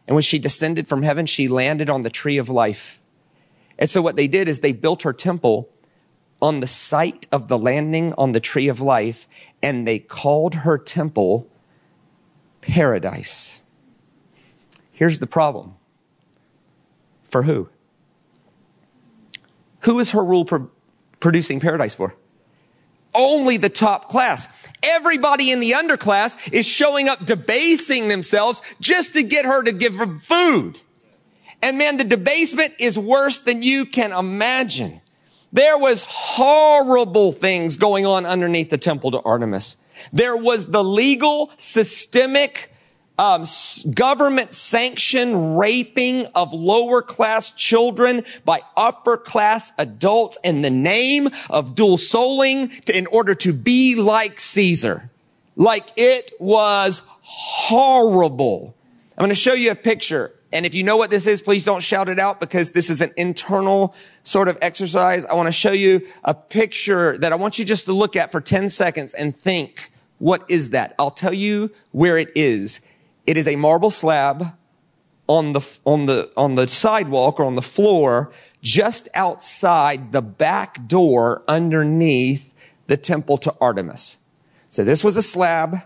And 0.05 0.15
when 0.15 0.21
she 0.21 0.37
descended 0.37 0.89
from 0.89 1.03
heaven, 1.03 1.25
she 1.25 1.47
landed 1.47 1.89
on 1.89 2.01
the 2.01 2.09
tree 2.09 2.37
of 2.37 2.49
life. 2.49 2.99
And 3.79 3.89
so 3.89 4.01
what 4.01 4.17
they 4.17 4.27
did 4.27 4.49
is 4.49 4.59
they 4.59 4.73
built 4.73 5.03
her 5.03 5.13
temple 5.13 5.69
on 6.41 6.59
the 6.59 6.67
site 6.67 7.25
of 7.31 7.47
the 7.47 7.57
landing 7.57 8.13
on 8.17 8.33
the 8.33 8.41
tree 8.41 8.67
of 8.67 8.81
life, 8.81 9.29
and 9.63 9.87
they 9.87 9.97
called 9.97 10.55
her 10.55 10.77
temple 10.77 11.47
paradise. 12.59 13.61
Here's 14.91 15.19
the 15.19 15.27
problem. 15.27 15.75
For 17.31 17.43
who? 17.43 17.69
Who 19.81 19.99
is 19.99 20.11
her 20.11 20.23
rule 20.23 20.45
pro- 20.45 20.69
producing 21.19 21.59
paradise 21.59 21.95
for? 21.95 22.15
Only 23.15 23.57
the 23.57 23.69
top 23.69 24.07
class. 24.07 24.47
Everybody 24.83 25.51
in 25.51 25.59
the 25.59 25.71
underclass 25.71 26.37
is 26.53 26.65
showing 26.65 27.09
up 27.09 27.25
debasing 27.25 28.07
themselves 28.07 28.61
just 28.79 29.13
to 29.13 29.23
get 29.23 29.45
her 29.45 29.63
to 29.63 29.71
give 29.71 29.97
them 29.97 30.19
food. 30.19 30.79
And 31.61 31.77
man, 31.77 31.97
the 31.97 32.03
debasement 32.03 32.75
is 32.79 32.97
worse 32.97 33.39
than 33.39 33.63
you 33.63 33.85
can 33.85 34.11
imagine. 34.11 35.01
There 35.53 35.77
was 35.77 36.03
horrible 36.07 37.31
things 37.31 37.75
going 37.75 38.05
on 38.05 38.25
underneath 38.25 38.69
the 38.69 38.77
temple 38.77 39.11
to 39.11 39.21
Artemis. 39.21 39.77
There 40.13 40.37
was 40.37 40.67
the 40.67 40.83
legal, 40.83 41.51
systemic 41.57 42.70
um, 43.21 43.43
government 43.93 44.51
sanctioned 44.51 45.59
raping 45.59 46.25
of 46.33 46.53
lower 46.53 47.03
class 47.03 47.51
children 47.51 48.23
by 48.45 48.61
upper 48.75 49.15
class 49.15 49.71
adults 49.77 50.39
in 50.43 50.63
the 50.63 50.71
name 50.71 51.29
of 51.47 51.75
dual 51.75 51.97
souling 51.97 52.83
to, 52.85 52.97
in 52.97 53.05
order 53.07 53.35
to 53.35 53.53
be 53.53 53.93
like 53.93 54.39
Caesar. 54.39 55.11
Like 55.55 55.91
it 55.97 56.31
was 56.39 57.03
horrible. 57.21 58.75
I'm 59.15 59.21
going 59.21 59.29
to 59.29 59.35
show 59.35 59.53
you 59.53 59.69
a 59.69 59.75
picture. 59.75 60.33
And 60.51 60.65
if 60.65 60.73
you 60.73 60.81
know 60.81 60.97
what 60.97 61.11
this 61.11 61.27
is, 61.27 61.43
please 61.43 61.63
don't 61.63 61.83
shout 61.83 62.09
it 62.09 62.17
out 62.17 62.39
because 62.39 62.71
this 62.71 62.89
is 62.89 63.01
an 63.01 63.13
internal 63.17 63.93
sort 64.23 64.47
of 64.47 64.57
exercise. 64.63 65.25
I 65.25 65.35
want 65.35 65.45
to 65.45 65.53
show 65.53 65.73
you 65.73 66.07
a 66.23 66.33
picture 66.33 67.19
that 67.19 67.31
I 67.31 67.35
want 67.35 67.59
you 67.59 67.65
just 67.65 67.85
to 67.85 67.93
look 67.93 68.15
at 68.15 68.31
for 68.31 68.41
10 68.41 68.69
seconds 68.69 69.13
and 69.13 69.37
think, 69.37 69.91
what 70.17 70.43
is 70.49 70.71
that? 70.71 70.95
I'll 70.97 71.11
tell 71.11 71.33
you 71.33 71.69
where 71.91 72.17
it 72.17 72.31
is. 72.33 72.81
It 73.25 73.37
is 73.37 73.47
a 73.47 73.55
marble 73.55 73.91
slab 73.91 74.57
on 75.27 75.53
the, 75.53 75.79
on 75.85 76.07
the, 76.07 76.31
on 76.35 76.55
the 76.55 76.67
sidewalk 76.67 77.39
or 77.39 77.45
on 77.45 77.55
the 77.55 77.61
floor 77.61 78.31
just 78.61 79.07
outside 79.13 80.11
the 80.11 80.21
back 80.21 80.87
door 80.87 81.43
underneath 81.47 82.53
the 82.87 82.97
temple 82.97 83.37
to 83.37 83.55
Artemis. 83.61 84.17
So 84.69 84.83
this 84.83 85.03
was 85.03 85.17
a 85.17 85.21
slab 85.21 85.83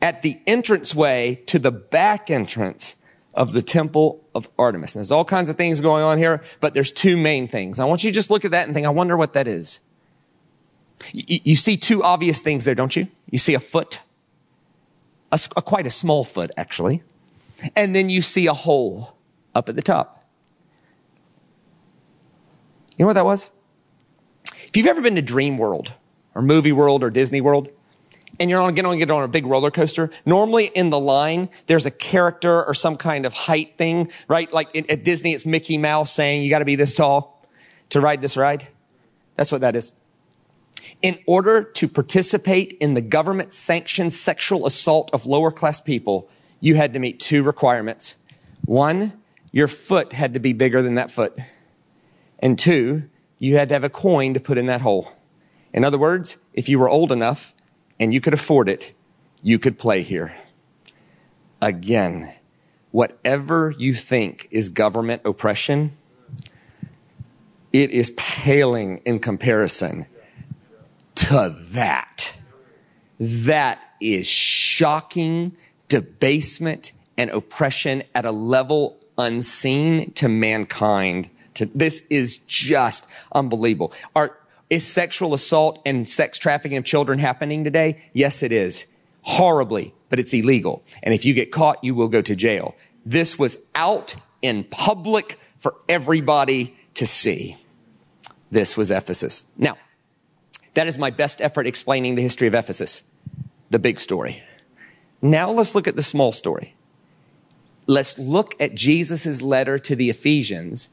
at 0.00 0.22
the 0.22 0.40
entranceway 0.46 1.42
to 1.46 1.58
the 1.58 1.70
back 1.70 2.30
entrance 2.30 2.96
of 3.34 3.52
the 3.52 3.62
temple 3.62 4.24
of 4.34 4.48
Artemis. 4.58 4.94
And 4.94 5.00
there's 5.00 5.10
all 5.10 5.24
kinds 5.24 5.48
of 5.48 5.56
things 5.56 5.80
going 5.80 6.02
on 6.02 6.18
here, 6.18 6.42
but 6.60 6.74
there's 6.74 6.90
two 6.90 7.16
main 7.16 7.48
things. 7.48 7.78
I 7.78 7.84
want 7.84 8.02
you 8.02 8.10
to 8.10 8.14
just 8.14 8.30
look 8.30 8.44
at 8.44 8.50
that 8.52 8.66
and 8.66 8.74
think, 8.74 8.86
I 8.86 8.90
wonder 8.90 9.16
what 9.16 9.34
that 9.34 9.46
is. 9.46 9.80
You, 11.12 11.40
you 11.44 11.56
see 11.56 11.76
two 11.76 12.02
obvious 12.02 12.40
things 12.40 12.64
there, 12.64 12.74
don't 12.74 12.96
you? 12.96 13.08
You 13.30 13.38
see 13.38 13.54
a 13.54 13.60
foot, 13.60 14.00
a, 15.32 15.40
a, 15.56 15.62
quite 15.62 15.86
a 15.86 15.90
small 15.90 16.24
foot, 16.24 16.50
actually. 16.56 17.02
And 17.74 17.94
then 17.94 18.08
you 18.08 18.22
see 18.22 18.46
a 18.46 18.52
hole 18.52 19.16
up 19.54 19.68
at 19.68 19.76
the 19.76 19.82
top. 19.82 20.24
You 22.96 23.02
know 23.02 23.06
what 23.08 23.14
that 23.14 23.24
was? 23.24 23.50
If 24.64 24.76
you've 24.76 24.86
ever 24.86 25.00
been 25.00 25.14
to 25.16 25.22
Dream 25.22 25.58
World 25.58 25.92
or 26.34 26.42
Movie 26.42 26.72
World 26.72 27.02
or 27.02 27.10
Disney 27.10 27.40
World, 27.40 27.70
and 28.38 28.50
you're 28.50 28.60
on, 28.60 28.74
get 28.74 28.84
on, 28.84 28.98
get 28.98 29.10
on 29.10 29.22
a 29.22 29.28
big 29.28 29.46
roller 29.46 29.70
coaster, 29.70 30.10
normally 30.26 30.66
in 30.66 30.90
the 30.90 30.98
line, 30.98 31.48
there's 31.66 31.86
a 31.86 31.90
character 31.90 32.64
or 32.64 32.74
some 32.74 32.96
kind 32.96 33.24
of 33.24 33.32
height 33.32 33.78
thing, 33.78 34.10
right? 34.28 34.52
Like 34.52 34.76
at 34.90 35.04
Disney, 35.04 35.32
it's 35.32 35.46
Mickey 35.46 35.78
Mouse 35.78 36.12
saying, 36.12 36.42
you 36.42 36.50
gotta 36.50 36.64
be 36.64 36.76
this 36.76 36.94
tall 36.94 37.46
to 37.90 38.00
ride 38.00 38.20
this 38.20 38.36
ride. 38.36 38.68
That's 39.36 39.52
what 39.52 39.62
that 39.62 39.76
is. 39.76 39.92
In 41.02 41.18
order 41.26 41.62
to 41.62 41.88
participate 41.88 42.76
in 42.80 42.94
the 42.94 43.00
government 43.00 43.52
sanctioned 43.52 44.12
sexual 44.12 44.66
assault 44.66 45.10
of 45.12 45.26
lower 45.26 45.50
class 45.50 45.80
people, 45.80 46.28
you 46.60 46.74
had 46.74 46.94
to 46.94 46.98
meet 46.98 47.20
two 47.20 47.42
requirements. 47.42 48.16
One, 48.64 49.20
your 49.52 49.68
foot 49.68 50.12
had 50.12 50.34
to 50.34 50.40
be 50.40 50.52
bigger 50.52 50.82
than 50.82 50.94
that 50.94 51.10
foot. 51.10 51.38
And 52.38 52.58
two, 52.58 53.08
you 53.38 53.56
had 53.56 53.68
to 53.68 53.74
have 53.74 53.84
a 53.84 53.90
coin 53.90 54.34
to 54.34 54.40
put 54.40 54.58
in 54.58 54.66
that 54.66 54.80
hole. 54.80 55.12
In 55.72 55.84
other 55.84 55.98
words, 55.98 56.38
if 56.54 56.68
you 56.68 56.78
were 56.78 56.88
old 56.88 57.12
enough 57.12 57.54
and 58.00 58.12
you 58.12 58.20
could 58.20 58.34
afford 58.34 58.68
it, 58.68 58.94
you 59.42 59.58
could 59.58 59.78
play 59.78 60.02
here. 60.02 60.34
Again, 61.60 62.34
whatever 62.90 63.74
you 63.78 63.94
think 63.94 64.48
is 64.50 64.70
government 64.70 65.22
oppression, 65.24 65.92
it 67.72 67.90
is 67.90 68.10
paling 68.16 68.98
in 69.04 69.18
comparison 69.18 70.06
to 71.26 71.56
that. 71.70 72.36
That 73.18 73.80
is 74.00 74.28
shocking 74.28 75.56
debasement 75.88 76.92
and 77.16 77.30
oppression 77.30 78.04
at 78.14 78.24
a 78.24 78.30
level 78.30 78.98
unseen 79.18 80.12
to 80.12 80.28
mankind. 80.28 81.28
To, 81.54 81.66
this 81.66 82.02
is 82.10 82.36
just 82.36 83.06
unbelievable. 83.32 83.92
Are, 84.14 84.36
is 84.70 84.86
sexual 84.86 85.34
assault 85.34 85.82
and 85.84 86.08
sex 86.08 86.38
trafficking 86.38 86.76
of 86.76 86.84
children 86.84 87.18
happening 87.18 87.64
today? 87.64 88.04
Yes, 88.12 88.44
it 88.44 88.52
is. 88.52 88.86
Horribly, 89.22 89.94
but 90.10 90.20
it's 90.20 90.32
illegal. 90.32 90.84
And 91.02 91.12
if 91.12 91.24
you 91.24 91.34
get 91.34 91.50
caught, 91.50 91.82
you 91.82 91.96
will 91.96 92.08
go 92.08 92.22
to 92.22 92.36
jail. 92.36 92.76
This 93.04 93.36
was 93.36 93.58
out 93.74 94.14
in 94.42 94.62
public 94.62 95.40
for 95.58 95.74
everybody 95.88 96.76
to 96.94 97.04
see. 97.04 97.56
This 98.52 98.76
was 98.76 98.92
Ephesus. 98.92 99.50
Now, 99.56 99.76
that 100.76 100.86
is 100.86 100.98
my 100.98 101.08
best 101.08 101.40
effort 101.40 101.66
explaining 101.66 102.16
the 102.16 102.22
history 102.22 102.46
of 102.46 102.54
Ephesus, 102.54 103.02
the 103.70 103.78
big 103.78 103.98
story. 103.98 104.42
Now 105.22 105.50
let's 105.50 105.74
look 105.74 105.88
at 105.88 105.96
the 105.96 106.02
small 106.02 106.32
story. 106.32 106.74
Let's 107.86 108.18
look 108.18 108.54
at 108.60 108.74
Jesus' 108.74 109.40
letter 109.40 109.78
to 109.78 109.96
the 109.96 110.10
Ephesians 110.10 110.90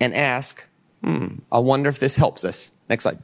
and 0.00 0.12
ask, 0.12 0.66
hmm, 1.00 1.36
I 1.52 1.60
wonder 1.60 1.88
if 1.88 2.00
this 2.00 2.16
helps 2.16 2.44
us. 2.44 2.72
Next 2.88 3.04
slide. 3.04 3.20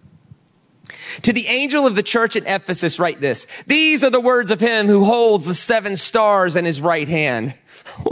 To 1.22 1.32
the 1.32 1.48
angel 1.48 1.88
of 1.88 1.96
the 1.96 2.04
church 2.04 2.36
at 2.36 2.44
Ephesus, 2.46 3.00
write 3.00 3.20
this. 3.20 3.48
These 3.66 4.04
are 4.04 4.10
the 4.10 4.20
words 4.20 4.52
of 4.52 4.60
him 4.60 4.86
who 4.86 5.02
holds 5.02 5.46
the 5.46 5.54
seven 5.54 5.96
stars 5.96 6.54
in 6.54 6.64
his 6.64 6.80
right 6.80 7.08
hand. 7.08 7.52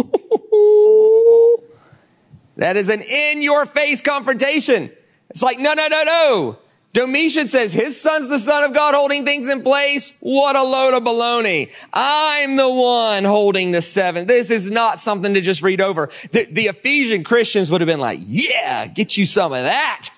that 2.57 2.77
is 2.77 2.89
an 2.89 3.03
in 3.03 3.41
your 3.41 3.67
face 3.67 4.01
confrontation. 4.01 4.91
It's 5.31 5.45
like, 5.45 5.61
no, 5.61 5.75
no, 5.75 5.87
no, 5.87 6.03
no. 6.03 6.59
Domitian 6.99 7.47
says 7.47 7.73
his 7.73 8.01
son's 8.01 8.29
the 8.29 8.41
son 8.41 8.65
of 8.65 8.75
God 8.75 8.93
holding 8.93 9.25
things 9.25 9.49
in 9.49 9.63
place. 9.63 10.19
What 10.19 10.57
a 10.57 10.65
load 10.65 10.95
of 10.95 11.05
baloney. 11.05 11.71
I'm 11.93 12.57
the 12.57 12.69
one 12.69 13.23
holding 13.23 13.71
the 13.71 13.83
seven. 13.83 14.27
This 14.27 14.51
is 14.51 14.69
not 14.69 14.99
something 14.99 15.33
to 15.35 15.41
just 15.41 15.63
read 15.63 15.81
over. 15.81 16.11
The, 16.33 16.47
the 16.51 16.63
Ephesian 16.63 17.23
Christians 17.23 17.71
would 17.71 17.81
have 17.81 17.87
been 17.87 18.01
like, 18.01 18.19
yeah, 18.25 18.89
get 18.89 19.17
you 19.17 19.27
some 19.27 19.53
of 19.53 19.63
that. 19.63 20.09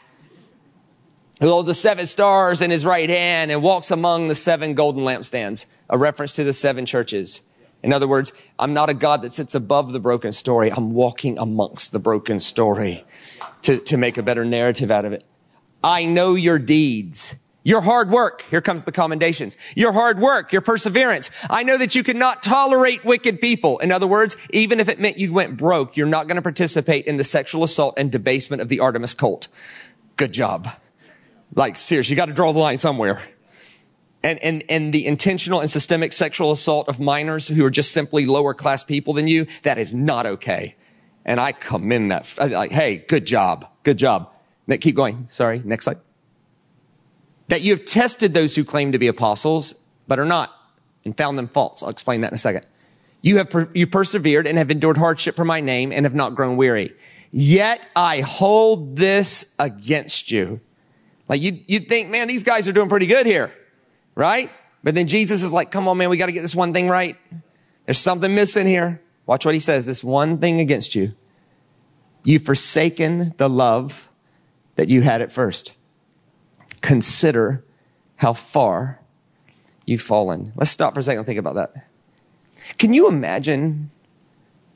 Who 1.42 1.48
holds 1.50 1.66
the 1.66 1.74
seven 1.74 2.06
stars 2.06 2.62
in 2.62 2.70
his 2.70 2.86
right 2.86 3.10
hand 3.10 3.50
and 3.50 3.62
walks 3.62 3.90
among 3.90 4.28
the 4.28 4.34
seven 4.34 4.72
golden 4.72 5.02
lampstands. 5.02 5.66
A 5.90 5.98
reference 5.98 6.32
to 6.34 6.44
the 6.44 6.54
seven 6.54 6.86
churches. 6.86 7.42
In 7.82 7.92
other 7.92 8.08
words, 8.08 8.32
I'm 8.58 8.72
not 8.72 8.88
a 8.88 8.94
God 8.94 9.20
that 9.20 9.34
sits 9.34 9.54
above 9.54 9.92
the 9.92 10.00
broken 10.00 10.32
story. 10.32 10.72
I'm 10.72 10.94
walking 10.94 11.38
amongst 11.38 11.92
the 11.92 11.98
broken 11.98 12.40
story 12.40 13.04
to, 13.62 13.76
to 13.76 13.98
make 13.98 14.16
a 14.16 14.22
better 14.22 14.46
narrative 14.46 14.90
out 14.90 15.04
of 15.04 15.12
it. 15.12 15.26
I 15.82 16.04
know 16.04 16.34
your 16.34 16.58
deeds. 16.58 17.36
Your 17.62 17.82
hard 17.82 18.10
work. 18.10 18.42
Here 18.50 18.62
comes 18.62 18.84
the 18.84 18.92
commendations. 18.92 19.54
Your 19.76 19.92
hard 19.92 20.18
work, 20.18 20.52
your 20.52 20.62
perseverance. 20.62 21.30
I 21.50 21.62
know 21.62 21.76
that 21.76 21.94
you 21.94 22.02
cannot 22.02 22.42
tolerate 22.42 23.04
wicked 23.04 23.40
people. 23.40 23.78
In 23.80 23.92
other 23.92 24.06
words, 24.06 24.36
even 24.50 24.80
if 24.80 24.88
it 24.88 24.98
meant 24.98 25.18
you 25.18 25.32
went 25.32 25.58
broke, 25.58 25.96
you're 25.96 26.06
not 26.06 26.26
going 26.26 26.36
to 26.36 26.42
participate 26.42 27.04
in 27.06 27.18
the 27.18 27.24
sexual 27.24 27.62
assault 27.62 27.94
and 27.98 28.10
debasement 28.10 28.62
of 28.62 28.68
the 28.68 28.80
Artemis 28.80 29.12
cult. 29.12 29.48
Good 30.16 30.32
job. 30.32 30.68
Like, 31.54 31.76
seriously, 31.76 32.12
you 32.12 32.16
got 32.16 32.26
to 32.26 32.32
draw 32.32 32.52
the 32.52 32.58
line 32.58 32.78
somewhere. 32.78 33.22
And, 34.22 34.38
and, 34.40 34.64
and 34.68 34.92
the 34.92 35.06
intentional 35.06 35.60
and 35.60 35.70
systemic 35.70 36.12
sexual 36.12 36.52
assault 36.52 36.88
of 36.88 36.98
minors 36.98 37.48
who 37.48 37.64
are 37.64 37.70
just 37.70 37.92
simply 37.92 38.26
lower 38.26 38.54
class 38.54 38.84
people 38.84 39.14
than 39.14 39.28
you, 39.28 39.46
that 39.64 39.78
is 39.78 39.92
not 39.94 40.26
okay. 40.26 40.76
And 41.24 41.40
I 41.40 41.52
commend 41.52 42.10
that. 42.10 42.34
Like, 42.38 42.70
hey, 42.70 42.98
good 42.98 43.26
job. 43.26 43.66
Good 43.82 43.98
job. 43.98 44.30
Keep 44.68 44.94
going. 44.94 45.26
Sorry. 45.30 45.60
Next 45.64 45.84
slide. 45.84 45.98
That 47.48 47.62
you 47.62 47.72
have 47.72 47.84
tested 47.84 48.34
those 48.34 48.54
who 48.54 48.64
claim 48.64 48.92
to 48.92 48.98
be 48.98 49.08
apostles, 49.08 49.74
but 50.06 50.18
are 50.18 50.24
not, 50.24 50.52
and 51.04 51.16
found 51.16 51.36
them 51.36 51.48
false. 51.48 51.82
I'll 51.82 51.88
explain 51.88 52.20
that 52.20 52.30
in 52.30 52.34
a 52.34 52.38
second. 52.38 52.64
You 53.22 53.38
have 53.38 53.50
per- 53.50 53.70
you 53.74 53.86
persevered 53.86 54.46
and 54.46 54.56
have 54.56 54.70
endured 54.70 54.96
hardship 54.96 55.36
for 55.36 55.44
my 55.44 55.60
name 55.60 55.92
and 55.92 56.06
have 56.06 56.14
not 56.14 56.34
grown 56.34 56.56
weary. 56.56 56.94
Yet 57.32 57.86
I 57.94 58.20
hold 58.20 58.96
this 58.96 59.54
against 59.58 60.30
you. 60.30 60.60
Like 61.28 61.42
you, 61.42 61.60
you'd 61.66 61.88
think, 61.88 62.10
man, 62.10 62.28
these 62.28 62.44
guys 62.44 62.66
are 62.66 62.72
doing 62.72 62.88
pretty 62.88 63.06
good 63.06 63.26
here, 63.26 63.52
right? 64.14 64.50
But 64.82 64.94
then 64.94 65.06
Jesus 65.06 65.42
is 65.42 65.52
like, 65.52 65.70
come 65.70 65.86
on, 65.86 65.96
man, 65.98 66.10
we 66.10 66.16
got 66.16 66.26
to 66.26 66.32
get 66.32 66.42
this 66.42 66.56
one 66.56 66.72
thing 66.72 66.88
right. 66.88 67.16
There's 67.86 67.98
something 67.98 68.34
missing 68.34 68.66
here. 68.66 69.00
Watch 69.26 69.44
what 69.44 69.54
he 69.54 69.60
says. 69.60 69.86
This 69.86 70.02
one 70.02 70.38
thing 70.38 70.60
against 70.60 70.94
you. 70.94 71.12
You've 72.24 72.42
forsaken 72.42 73.34
the 73.36 73.48
love 73.48 74.09
that 74.80 74.88
you 74.88 75.02
had 75.02 75.20
at 75.20 75.30
first. 75.30 75.74
Consider 76.80 77.62
how 78.16 78.32
far 78.32 78.98
you've 79.84 80.00
fallen. 80.00 80.54
Let's 80.56 80.70
stop 80.70 80.94
for 80.94 81.00
a 81.00 81.02
second 81.02 81.18
and 81.18 81.26
think 81.26 81.38
about 81.38 81.56
that. 81.56 81.86
Can 82.78 82.94
you 82.94 83.06
imagine 83.06 83.90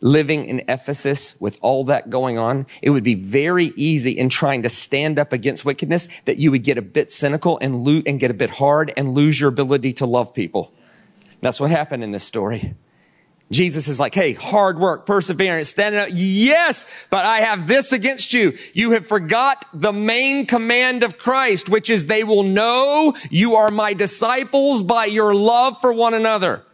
living 0.03 0.45
in 0.45 0.61
Ephesus 0.69 1.41
with 1.41 1.59
all 1.63 1.85
that 1.85 2.11
going 2.11 2.37
on? 2.37 2.67
It 2.83 2.91
would 2.91 3.03
be 3.03 3.15
very 3.15 3.73
easy 3.77 4.11
in 4.11 4.29
trying 4.29 4.63
to 4.65 4.69
stand 4.69 5.19
up 5.19 5.33
against 5.33 5.65
wickedness 5.65 6.07
that 6.27 6.37
you 6.37 6.51
would 6.51 6.65
get 6.65 6.77
a 6.77 6.83
bit 6.83 7.11
cynical 7.11 7.59
and 7.63 7.83
loot 7.83 8.07
and 8.07 8.21
get 8.21 8.31
a 8.31 8.35
bit 8.35 8.51
hard 8.51 8.93
and 8.99 9.15
lose 9.15 9.41
your 9.41 9.49
ability 9.49 9.95
to 9.95 10.05
love 10.05 10.35
people. 10.35 10.75
That's 11.41 11.59
what 11.59 11.71
happened 11.71 12.05
in 12.05 12.11
this 12.11 12.25
story. 12.25 12.75
Jesus 13.51 13.89
is 13.89 14.01
like, 14.01 14.15
hey, 14.15 14.33
hard 14.33 14.79
work, 14.79 15.07
perseverance, 15.07 15.69
standing 15.69 16.01
up. 16.01 16.09
Yes, 16.13 16.87
but 17.11 17.27
I 17.27 17.41
have 17.41 17.67
this 17.67 17.93
against 17.93 18.33
you. 18.33 18.57
You 18.73 18.93
have 18.93 19.07
forgot 19.07 19.67
the 19.73 19.93
main 19.93 20.47
command 20.47 21.03
of 21.03 21.19
Christ, 21.19 21.69
which 21.69 21.91
is 21.91 22.07
they 22.07 22.25
will 22.25 22.43
know 22.43 23.15
you 23.31 23.55
are 23.55 23.71
my 23.71 23.93
disciples 23.95 24.83
by 24.83 25.05
your 25.05 25.35
love 25.35 25.81
for 25.81 25.93
one 25.93 26.15
another. 26.15 26.65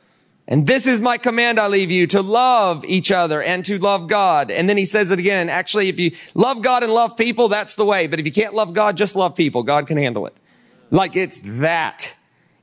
And 0.46 0.66
this 0.66 0.87
is 0.88 1.00
my 1.00 1.16
command 1.16 1.61
I 1.61 1.68
leave 1.68 1.92
you 1.92 2.09
to 2.09 2.22
love 2.22 2.85
each 2.85 3.12
other 3.12 3.40
and 3.40 3.64
to 3.66 3.78
love 3.78 4.09
God. 4.09 4.50
And 4.50 4.68
then 4.68 4.76
he 4.76 4.85
says 4.85 5.12
it 5.12 5.18
again. 5.20 5.48
Actually, 5.48 5.88
if 5.88 6.00
you 6.00 6.11
love 6.35 6.61
God 6.61 6.83
and 6.83 6.92
love 6.92 7.16
people, 7.16 7.48
that's 7.48 7.76
the 7.76 7.85
way. 7.85 8.09
But 8.09 8.18
if 8.18 8.26
you 8.26 8.33
can't 8.33 8.54
love 8.54 8.74
God, 8.74 8.96
just 8.96 9.14
love 9.14 9.37
people. 9.37 9.62
God 9.62 9.87
can 9.87 9.96
handle 9.96 10.26
it. 10.26 10.37
Like 10.90 11.14
it's 11.14 11.40
that. 11.44 12.16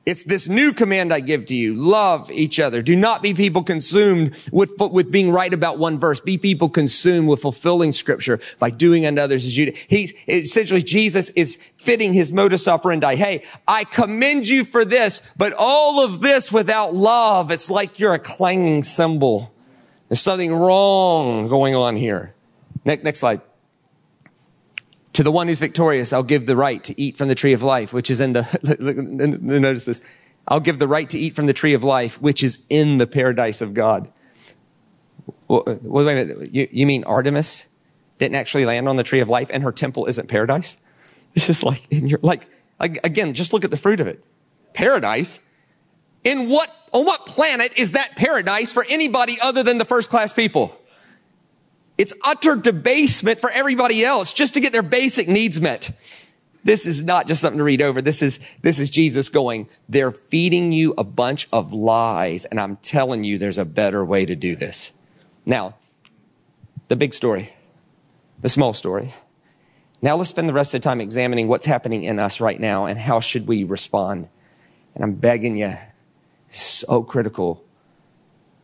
It's 0.08 0.24
this 0.24 0.48
new 0.48 0.72
command 0.72 1.12
I 1.12 1.20
give 1.20 1.44
to 1.46 1.54
you. 1.54 1.74
Love 1.74 2.30
each 2.30 2.58
other. 2.58 2.80
Do 2.80 2.96
not 2.96 3.20
be 3.20 3.34
people 3.34 3.62
consumed 3.62 4.34
with, 4.50 4.72
with 4.78 5.12
being 5.12 5.30
right 5.30 5.52
about 5.52 5.78
one 5.78 6.00
verse. 6.00 6.18
Be 6.18 6.38
people 6.38 6.70
consumed 6.70 7.28
with 7.28 7.42
fulfilling 7.42 7.92
scripture 7.92 8.40
by 8.58 8.70
doing 8.70 9.04
unto 9.04 9.20
others 9.20 9.44
as 9.44 9.58
you 9.58 9.70
do. 9.70 9.78
He's 9.86 10.14
essentially 10.26 10.80
Jesus 10.80 11.28
is 11.36 11.56
fitting 11.76 12.14
his 12.14 12.32
modus 12.32 12.66
operandi. 12.66 13.16
Hey, 13.16 13.42
I 13.68 13.84
commend 13.84 14.48
you 14.48 14.64
for 14.64 14.82
this, 14.82 15.20
but 15.36 15.52
all 15.52 16.02
of 16.02 16.22
this 16.22 16.50
without 16.50 16.94
love, 16.94 17.50
it's 17.50 17.68
like 17.68 17.98
you're 17.98 18.14
a 18.14 18.18
clanging 18.18 18.84
cymbal. 18.84 19.52
There's 20.08 20.22
something 20.22 20.54
wrong 20.54 21.48
going 21.48 21.74
on 21.74 21.96
here. 21.96 22.34
Next, 22.82 23.04
next 23.04 23.18
slide. 23.18 23.42
To 25.18 25.24
the 25.24 25.32
one 25.32 25.48
who's 25.48 25.58
victorious, 25.58 26.12
I'll 26.12 26.22
give 26.22 26.46
the 26.46 26.54
right 26.54 26.80
to 26.84 27.00
eat 27.00 27.16
from 27.16 27.26
the 27.26 27.34
tree 27.34 27.52
of 27.52 27.60
life, 27.60 27.92
which 27.92 28.08
is 28.08 28.20
in 28.20 28.34
the, 28.34 28.46
notice 29.42 29.84
this. 29.84 30.00
I'll 30.46 30.60
give 30.60 30.78
the 30.78 30.86
right 30.86 31.10
to 31.10 31.18
eat 31.18 31.34
from 31.34 31.46
the 31.46 31.52
tree 31.52 31.74
of 31.74 31.82
life, 31.82 32.22
which 32.22 32.44
is 32.44 32.58
in 32.70 32.98
the 32.98 33.06
paradise 33.08 33.60
of 33.60 33.74
God. 33.74 34.12
Well, 35.48 35.64
wait 35.82 36.02
a 36.02 36.06
minute. 36.06 36.54
You, 36.54 36.68
you 36.70 36.86
mean 36.86 37.02
Artemis 37.02 37.66
didn't 38.18 38.36
actually 38.36 38.64
land 38.64 38.88
on 38.88 38.94
the 38.94 39.02
tree 39.02 39.18
of 39.18 39.28
life 39.28 39.48
and 39.52 39.64
her 39.64 39.72
temple 39.72 40.06
isn't 40.06 40.28
paradise? 40.28 40.76
This 41.34 41.50
is 41.50 41.64
like, 41.64 41.90
in 41.90 42.06
your, 42.06 42.20
like, 42.22 42.46
again, 42.78 43.34
just 43.34 43.52
look 43.52 43.64
at 43.64 43.72
the 43.72 43.76
fruit 43.76 43.98
of 43.98 44.06
it. 44.06 44.24
Paradise. 44.72 45.40
In 46.22 46.48
what, 46.48 46.70
on 46.92 47.04
what 47.04 47.26
planet 47.26 47.72
is 47.76 47.90
that 47.90 48.14
paradise 48.14 48.72
for 48.72 48.86
anybody 48.88 49.36
other 49.42 49.64
than 49.64 49.78
the 49.78 49.84
first 49.84 50.10
class 50.10 50.32
people? 50.32 50.77
It's 51.98 52.14
utter 52.24 52.54
debasement 52.54 53.40
for 53.40 53.50
everybody 53.50 54.04
else 54.04 54.32
just 54.32 54.54
to 54.54 54.60
get 54.60 54.72
their 54.72 54.82
basic 54.82 55.26
needs 55.28 55.60
met. 55.60 55.90
This 56.62 56.86
is 56.86 57.02
not 57.02 57.26
just 57.26 57.40
something 57.40 57.58
to 57.58 57.64
read 57.64 57.82
over. 57.82 58.00
This 58.00 58.22
is, 58.22 58.38
this 58.62 58.78
is 58.78 58.90
Jesus 58.90 59.28
going, 59.28 59.68
they're 59.88 60.12
feeding 60.12 60.72
you 60.72 60.94
a 60.96 61.04
bunch 61.04 61.48
of 61.52 61.72
lies. 61.72 62.44
And 62.44 62.60
I'm 62.60 62.76
telling 62.76 63.24
you, 63.24 63.36
there's 63.36 63.58
a 63.58 63.64
better 63.64 64.04
way 64.04 64.24
to 64.26 64.36
do 64.36 64.54
this. 64.54 64.92
Now, 65.44 65.74
the 66.86 66.96
big 66.96 67.14
story, 67.14 67.52
the 68.40 68.48
small 68.48 68.72
story. 68.74 69.12
Now 70.00 70.16
let's 70.16 70.30
spend 70.30 70.48
the 70.48 70.52
rest 70.52 70.74
of 70.74 70.80
the 70.80 70.84
time 70.84 71.00
examining 71.00 71.48
what's 71.48 71.66
happening 71.66 72.04
in 72.04 72.18
us 72.18 72.40
right 72.40 72.60
now 72.60 72.86
and 72.86 72.98
how 72.98 73.18
should 73.20 73.48
we 73.48 73.64
respond. 73.64 74.28
And 74.94 75.02
I'm 75.02 75.14
begging 75.14 75.56
you, 75.56 75.74
so 76.48 77.02
critical. 77.02 77.64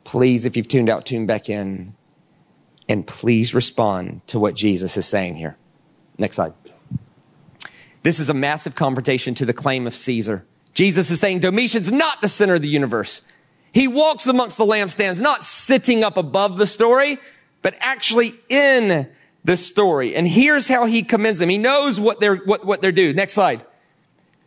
Please, 0.05 0.47
if 0.47 0.57
you've 0.57 0.68
tuned 0.68 0.88
out, 0.88 1.05
tune 1.07 1.27
back 1.27 1.49
in 1.49 1.94
and 2.88 3.07
please 3.07 3.55
respond 3.55 4.20
to 4.29 4.38
what 4.38 4.55
Jesus 4.55 4.97
is 4.97 5.07
saying 5.07 5.37
here. 5.37 5.57
Next 6.18 6.37
slide. 6.37 6.55
This 8.03 8.20
is 8.20 8.29
a 8.29 8.35
massive 8.35 8.75
confrontation 8.75 9.35
to 9.37 9.47
the 9.47 9.55
claim 9.55 9.87
of 9.87 9.94
Caesar. 9.94 10.44
Jesus 10.75 11.11
is 11.11 11.20
saying 11.20 11.40
Domitian's 11.40 11.90
not 11.90 12.20
the 12.20 12.29
center 12.29 12.55
of 12.55 12.62
the 12.62 12.68
universe. 12.68 13.23
He 13.73 13.88
walks 13.88 14.27
amongst 14.27 14.59
the 14.59 14.66
lampstands, 14.66 15.20
not 15.20 15.42
sitting 15.42 16.05
up 16.05 16.16
above 16.16 16.59
the 16.59 16.66
story, 16.66 17.18
but 17.62 17.75
actually 17.81 18.35
in 18.49 19.09
the 19.44 19.57
story. 19.57 20.14
And 20.14 20.29
here's 20.29 20.68
how 20.68 20.87
he 20.87 21.03
commends 21.03 21.38
them. 21.38 21.49
He 21.49 21.59
knows 21.59 21.99
what 21.99 22.20
they're, 22.20 22.37
what, 22.37 22.64
what 22.64 22.83
they're 22.83 22.92
due. 22.92 23.12
Next 23.12 23.33
slide. 23.33 23.64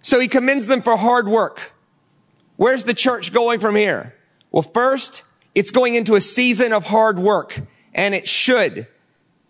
So 0.01 0.19
he 0.19 0.27
commends 0.27 0.67
them 0.67 0.81
for 0.81 0.95
hard 0.95 1.27
work. 1.27 1.71
Where's 2.57 2.83
the 2.83 2.93
church 2.93 3.33
going 3.33 3.59
from 3.59 3.75
here? 3.75 4.15
Well, 4.51 4.63
first, 4.63 5.23
it's 5.55 5.71
going 5.71 5.95
into 5.95 6.15
a 6.15 6.21
season 6.21 6.73
of 6.73 6.85
hard 6.85 7.19
work 7.19 7.61
and 7.97 8.15
it 8.15 8.27
should. 8.27 8.87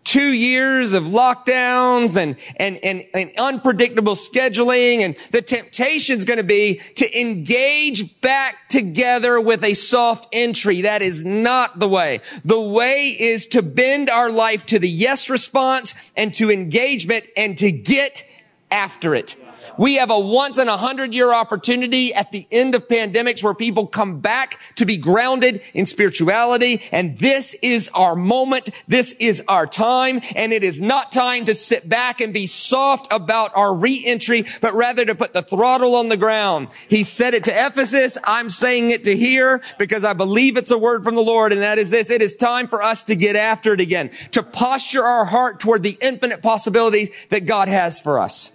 Two 0.06 0.32
years 0.32 0.94
of 0.94 1.04
lockdowns 1.04 2.16
and, 2.16 2.38
and, 2.56 2.80
and, 2.82 3.04
and 3.14 3.30
unpredictable 3.38 4.16
scheduling 4.16 5.00
and 5.00 5.18
the 5.32 5.42
temptation 5.42 6.18
is 6.18 6.24
going 6.24 6.38
to 6.38 6.46
be 6.46 6.76
to 6.96 7.22
engage 7.22 8.22
back 8.22 8.70
together 8.70 9.42
with 9.42 9.66
a 9.66 9.74
soft 9.74 10.26
entry. 10.32 10.82
That 10.82 11.02
is 11.02 11.26
not 11.26 11.80
the 11.80 11.90
way. 11.90 12.22
The 12.46 12.60
way 12.60 13.18
is 13.20 13.48
to 13.48 13.62
bend 13.62 14.10
our 14.10 14.32
life 14.32 14.66
to 14.68 14.80
the 14.80 14.90
yes 14.90 15.30
response 15.30 15.94
and 16.16 16.34
to 16.36 16.50
engagement 16.50 17.26
and 17.36 17.58
to 17.58 17.70
get 17.70 18.24
after 18.72 19.14
it. 19.14 19.36
We 19.78 19.96
have 19.96 20.10
a 20.10 20.20
once 20.20 20.58
in 20.58 20.68
a 20.68 20.78
hundred 20.78 21.14
year 21.14 21.32
opportunity 21.32 22.14
at 22.14 22.32
the 22.32 22.48
end 22.52 22.74
of 22.76 22.88
pandemics 22.88 23.44
where 23.44 23.54
people 23.54 23.86
come 23.86 24.20
back 24.20 24.60
to 24.76 24.86
be 24.86 24.98
grounded 24.98 25.62
in 25.74 25.86
spirituality. 25.86 26.82
And 26.92 27.18
this 27.20 27.56
is 27.62 27.90
our 27.94 28.16
moment. 28.16 28.70
This 28.88 29.14
is 29.14 29.44
our 29.48 29.68
time. 29.68 30.22
And 30.36 30.52
it 30.52 30.64
is 30.64 30.82
not 30.82 31.12
time 31.12 31.46
to 31.46 31.56
sit 31.56 31.88
back 31.88 32.22
and 32.22 32.34
be 32.34 32.48
soft 32.48 33.08
about 33.12 33.56
our 33.56 33.76
reentry, 33.76 34.46
but 34.62 34.74
rather 34.74 35.06
to 35.06 35.16
put 35.16 35.34
the 35.34 35.42
throttle 35.42 35.96
on 35.96 36.10
the 36.10 36.18
ground. 36.18 36.70
He 36.90 37.04
said 37.04 37.34
it 37.34 37.44
to 37.46 37.52
Ephesus. 37.52 38.18
I'm 38.24 38.50
saying 38.50 38.90
it 38.90 39.04
to 39.04 39.16
here 39.16 39.62
because 39.78 40.04
I 40.04 40.14
believe 40.14 40.58
it's 40.58 40.72
a 40.72 40.78
word 40.78 41.04
from 41.04 41.16
the 41.16 41.22
Lord. 41.22 41.54
And 41.54 41.62
that 41.62 41.78
is 41.78 41.92
this. 41.92 42.10
It 42.10 42.22
is 42.22 42.36
time 42.36 42.68
for 42.68 42.82
us 42.82 43.04
to 43.04 43.16
get 43.16 43.36
after 43.36 43.74
it 43.74 43.82
again, 43.82 44.10
to 44.32 44.42
posture 44.42 45.04
our 45.04 45.26
heart 45.26 45.60
toward 45.60 45.84
the 45.84 45.98
infinite 46.02 46.42
possibilities 46.42 47.10
that 47.30 47.46
God 47.46 47.68
has 47.68 48.00
for 48.00 48.20
us. 48.20 48.54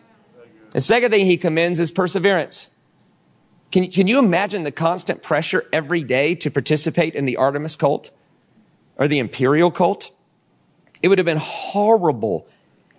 The 0.72 0.80
second 0.80 1.10
thing 1.10 1.26
he 1.26 1.36
commends 1.36 1.80
is 1.80 1.92
perseverance. 1.92 2.74
Can, 3.70 3.90
can 3.90 4.06
you 4.06 4.18
imagine 4.18 4.64
the 4.64 4.72
constant 4.72 5.22
pressure 5.22 5.64
every 5.72 6.02
day 6.02 6.34
to 6.36 6.50
participate 6.50 7.14
in 7.14 7.24
the 7.24 7.36
Artemis 7.36 7.76
cult 7.76 8.10
or 8.96 9.06
the 9.06 9.18
imperial 9.18 9.70
cult? 9.70 10.10
It 11.02 11.08
would 11.08 11.18
have 11.18 11.26
been 11.26 11.38
horrible. 11.38 12.46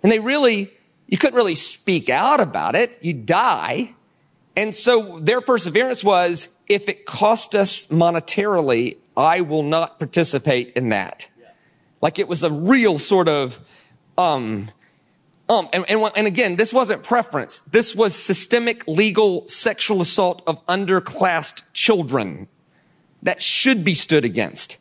And 0.02 0.10
they 0.10 0.20
really, 0.20 0.72
you 1.06 1.18
couldn't 1.18 1.36
really 1.36 1.54
speak 1.54 2.08
out 2.08 2.40
about 2.40 2.74
it. 2.74 2.98
You 3.02 3.12
die. 3.12 3.94
And 4.56 4.74
so 4.74 5.18
their 5.18 5.40
perseverance 5.40 6.04
was, 6.04 6.48
if 6.68 6.88
it 6.88 7.06
cost 7.06 7.54
us 7.54 7.86
monetarily, 7.86 8.98
I 9.16 9.40
will 9.40 9.62
not 9.62 9.98
participate 9.98 10.70
in 10.72 10.90
that. 10.90 11.28
Like 12.00 12.18
it 12.18 12.28
was 12.28 12.42
a 12.42 12.50
real 12.50 12.98
sort 12.98 13.28
of, 13.28 13.60
um, 14.18 14.70
um, 15.48 15.68
and, 15.72 15.84
and, 15.88 16.10
and 16.16 16.26
again, 16.26 16.56
this 16.56 16.72
wasn't 16.72 17.02
preference. 17.02 17.58
This 17.60 17.94
was 17.94 18.14
systemic 18.14 18.86
legal 18.86 19.46
sexual 19.46 20.00
assault 20.00 20.42
of 20.46 20.64
underclassed 20.66 21.62
children 21.72 22.48
that 23.22 23.42
should 23.42 23.84
be 23.84 23.94
stood 23.94 24.24
against. 24.24 24.78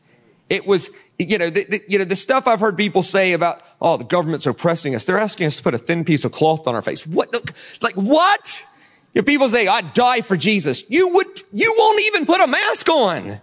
It 0.49 0.65
was, 0.65 0.89
you 1.19 1.37
know, 1.37 1.49
the, 1.49 1.65
the, 1.65 1.81
you 1.87 1.97
know, 1.99 2.05
the 2.05 2.15
stuff 2.15 2.47
I've 2.47 2.59
heard 2.59 2.77
people 2.77 3.03
say 3.03 3.33
about, 3.33 3.61
oh, 3.81 3.97
the 3.97 4.03
government's 4.03 4.45
oppressing 4.45 4.95
us. 4.95 5.03
They're 5.03 5.17
asking 5.17 5.47
us 5.47 5.57
to 5.57 5.63
put 5.63 5.73
a 5.73 5.77
thin 5.77 6.05
piece 6.05 6.23
of 6.23 6.31
cloth 6.31 6.67
on 6.67 6.75
our 6.75 6.81
face. 6.81 7.05
What? 7.05 7.33
Like, 7.81 7.95
what? 7.95 8.65
If 9.13 9.25
people 9.25 9.49
say, 9.49 9.67
I'd 9.67 9.93
die 9.93 10.21
for 10.21 10.37
Jesus. 10.37 10.89
You 10.89 11.13
would, 11.15 11.43
you 11.51 11.73
won't 11.77 12.01
even 12.07 12.25
put 12.25 12.41
a 12.41 12.47
mask 12.47 12.89
on. 12.89 13.41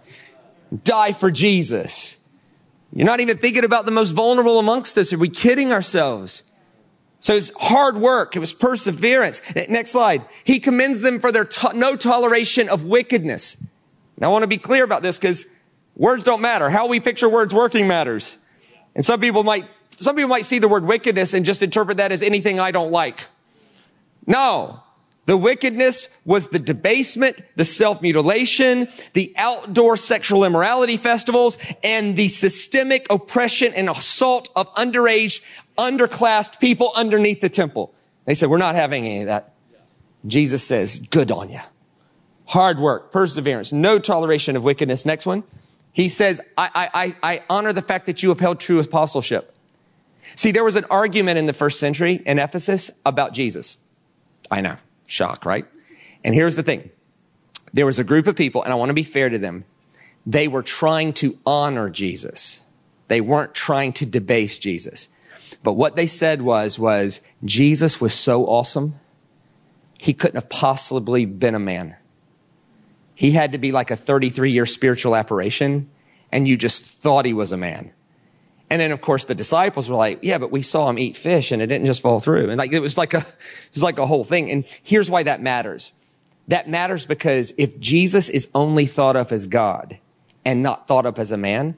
Die 0.83 1.11
for 1.13 1.31
Jesus. 1.31 2.17
You're 2.93 3.05
not 3.05 3.19
even 3.19 3.37
thinking 3.37 3.63
about 3.63 3.85
the 3.85 3.91
most 3.91 4.11
vulnerable 4.11 4.59
amongst 4.59 4.97
us. 4.97 5.13
Are 5.13 5.17
we 5.17 5.29
kidding 5.29 5.71
ourselves? 5.71 6.43
So 7.21 7.33
it's 7.33 7.51
hard 7.55 7.97
work. 7.97 8.35
It 8.35 8.39
was 8.39 8.51
perseverance. 8.51 9.41
Next 9.69 9.91
slide. 9.91 10.25
He 10.43 10.59
commends 10.59 11.01
them 11.01 11.19
for 11.19 11.31
their 11.31 11.45
to- 11.45 11.77
no 11.77 11.95
toleration 11.95 12.67
of 12.67 12.83
wickedness. 12.83 13.63
Now 14.17 14.29
I 14.29 14.31
want 14.31 14.43
to 14.43 14.47
be 14.47 14.57
clear 14.57 14.83
about 14.83 15.03
this 15.03 15.17
because 15.19 15.45
words 15.95 16.23
don't 16.23 16.41
matter. 16.41 16.69
How 16.69 16.87
we 16.87 16.99
picture 16.99 17.29
words 17.29 17.53
working 17.53 17.87
matters. 17.87 18.37
And 18.95 19.05
some 19.05 19.21
people 19.21 19.43
might, 19.43 19.65
some 19.97 20.15
people 20.15 20.29
might 20.29 20.45
see 20.45 20.57
the 20.57 20.67
word 20.67 20.83
wickedness 20.83 21.35
and 21.35 21.45
just 21.45 21.61
interpret 21.61 21.97
that 21.97 22.11
as 22.11 22.23
anything 22.23 22.59
I 22.59 22.71
don't 22.71 22.91
like. 22.91 23.27
No. 24.25 24.81
The 25.27 25.37
wickedness 25.37 26.07
was 26.25 26.47
the 26.47 26.59
debasement, 26.59 27.41
the 27.55 27.63
self-mutilation, 27.63 28.87
the 29.13 29.33
outdoor 29.37 29.95
sexual 29.95 30.43
immorality 30.43 30.97
festivals, 30.97 31.57
and 31.83 32.15
the 32.15 32.27
systemic 32.27 33.05
oppression 33.09 33.71
and 33.73 33.87
assault 33.87 34.49
of 34.55 34.67
underage, 34.73 35.41
underclassed 35.77 36.59
people 36.59 36.91
underneath 36.95 37.39
the 37.39 37.49
temple. 37.49 37.93
They 38.25 38.33
said, 38.33 38.49
we're 38.49 38.57
not 38.57 38.75
having 38.75 39.05
any 39.05 39.21
of 39.21 39.27
that. 39.27 39.53
Jesus 40.25 40.63
says, 40.63 40.99
good 40.99 41.31
on 41.31 41.49
you. 41.49 41.59
Hard 42.45 42.79
work, 42.79 43.11
perseverance, 43.11 43.71
no 43.71 43.99
toleration 43.99 44.55
of 44.55 44.63
wickedness. 44.63 45.05
Next 45.05 45.25
one. 45.25 45.43
He 45.93 46.09
says, 46.09 46.41
I, 46.57 46.89
I, 46.93 47.15
I 47.21 47.43
honor 47.49 47.73
the 47.73 47.81
fact 47.81 48.07
that 48.07 48.23
you 48.23 48.31
upheld 48.31 48.59
true 48.59 48.79
apostleship. 48.79 49.55
See, 50.35 50.51
there 50.51 50.63
was 50.63 50.75
an 50.75 50.85
argument 50.89 51.37
in 51.37 51.45
the 51.45 51.53
first 51.53 51.79
century 51.79 52.21
in 52.25 52.39
Ephesus 52.39 52.91
about 53.05 53.33
Jesus. 53.33 53.77
I 54.49 54.61
know. 54.61 54.77
Shock, 55.11 55.45
right? 55.45 55.65
And 56.23 56.33
here's 56.33 56.55
the 56.55 56.63
thing. 56.63 56.89
There 57.73 57.85
was 57.85 57.99
a 57.99 58.03
group 58.03 58.27
of 58.27 58.35
people, 58.35 58.63
and 58.63 58.71
I 58.71 58.75
want 58.75 58.89
to 58.89 58.93
be 58.93 59.03
fair 59.03 59.29
to 59.29 59.37
them. 59.37 59.65
They 60.25 60.47
were 60.47 60.63
trying 60.63 61.13
to 61.13 61.37
honor 61.45 61.89
Jesus. 61.89 62.61
They 63.07 63.21
weren't 63.21 63.53
trying 63.53 63.93
to 63.93 64.05
debase 64.05 64.57
Jesus. 64.57 65.09
But 65.63 65.73
what 65.73 65.95
they 65.95 66.07
said 66.07 66.41
was, 66.41 66.77
was 66.77 67.21
Jesus 67.43 67.99
was 67.99 68.13
so 68.13 68.45
awesome. 68.45 68.95
He 69.97 70.13
couldn't 70.13 70.35
have 70.35 70.49
possibly 70.49 71.25
been 71.25 71.55
a 71.55 71.59
man. 71.59 71.95
He 73.13 73.31
had 73.31 73.51
to 73.51 73.57
be 73.57 73.71
like 73.71 73.91
a 73.91 73.95
33 73.95 74.51
year 74.51 74.65
spiritual 74.65 75.15
apparition 75.15 75.89
and 76.31 76.47
you 76.47 76.57
just 76.57 76.83
thought 76.83 77.25
he 77.25 77.33
was 77.33 77.51
a 77.51 77.57
man. 77.57 77.91
And 78.71 78.79
then 78.79 78.93
of 78.93 79.01
course 79.01 79.25
the 79.25 79.35
disciples 79.35 79.89
were 79.89 79.97
like, 79.97 80.19
yeah, 80.21 80.37
but 80.37 80.49
we 80.49 80.61
saw 80.61 80.89
him 80.89 80.97
eat 80.97 81.17
fish 81.17 81.51
and 81.51 81.61
it 81.61 81.67
didn't 81.67 81.87
just 81.87 82.01
fall 82.01 82.21
through. 82.21 82.49
And 82.49 82.57
like, 82.57 82.71
it 82.71 82.79
was 82.79 82.97
like 82.97 83.13
a, 83.13 83.17
it 83.17 83.73
was 83.73 83.83
like 83.83 83.99
a 83.99 84.07
whole 84.07 84.23
thing. 84.23 84.49
And 84.49 84.63
here's 84.81 85.11
why 85.11 85.23
that 85.23 85.41
matters. 85.41 85.91
That 86.47 86.69
matters 86.69 87.05
because 87.05 87.53
if 87.57 87.77
Jesus 87.81 88.29
is 88.29 88.47
only 88.55 88.85
thought 88.85 89.17
of 89.17 89.33
as 89.33 89.45
God 89.45 89.99
and 90.45 90.63
not 90.63 90.87
thought 90.87 91.05
of 91.05 91.19
as 91.19 91.33
a 91.33 91.37
man, 91.37 91.77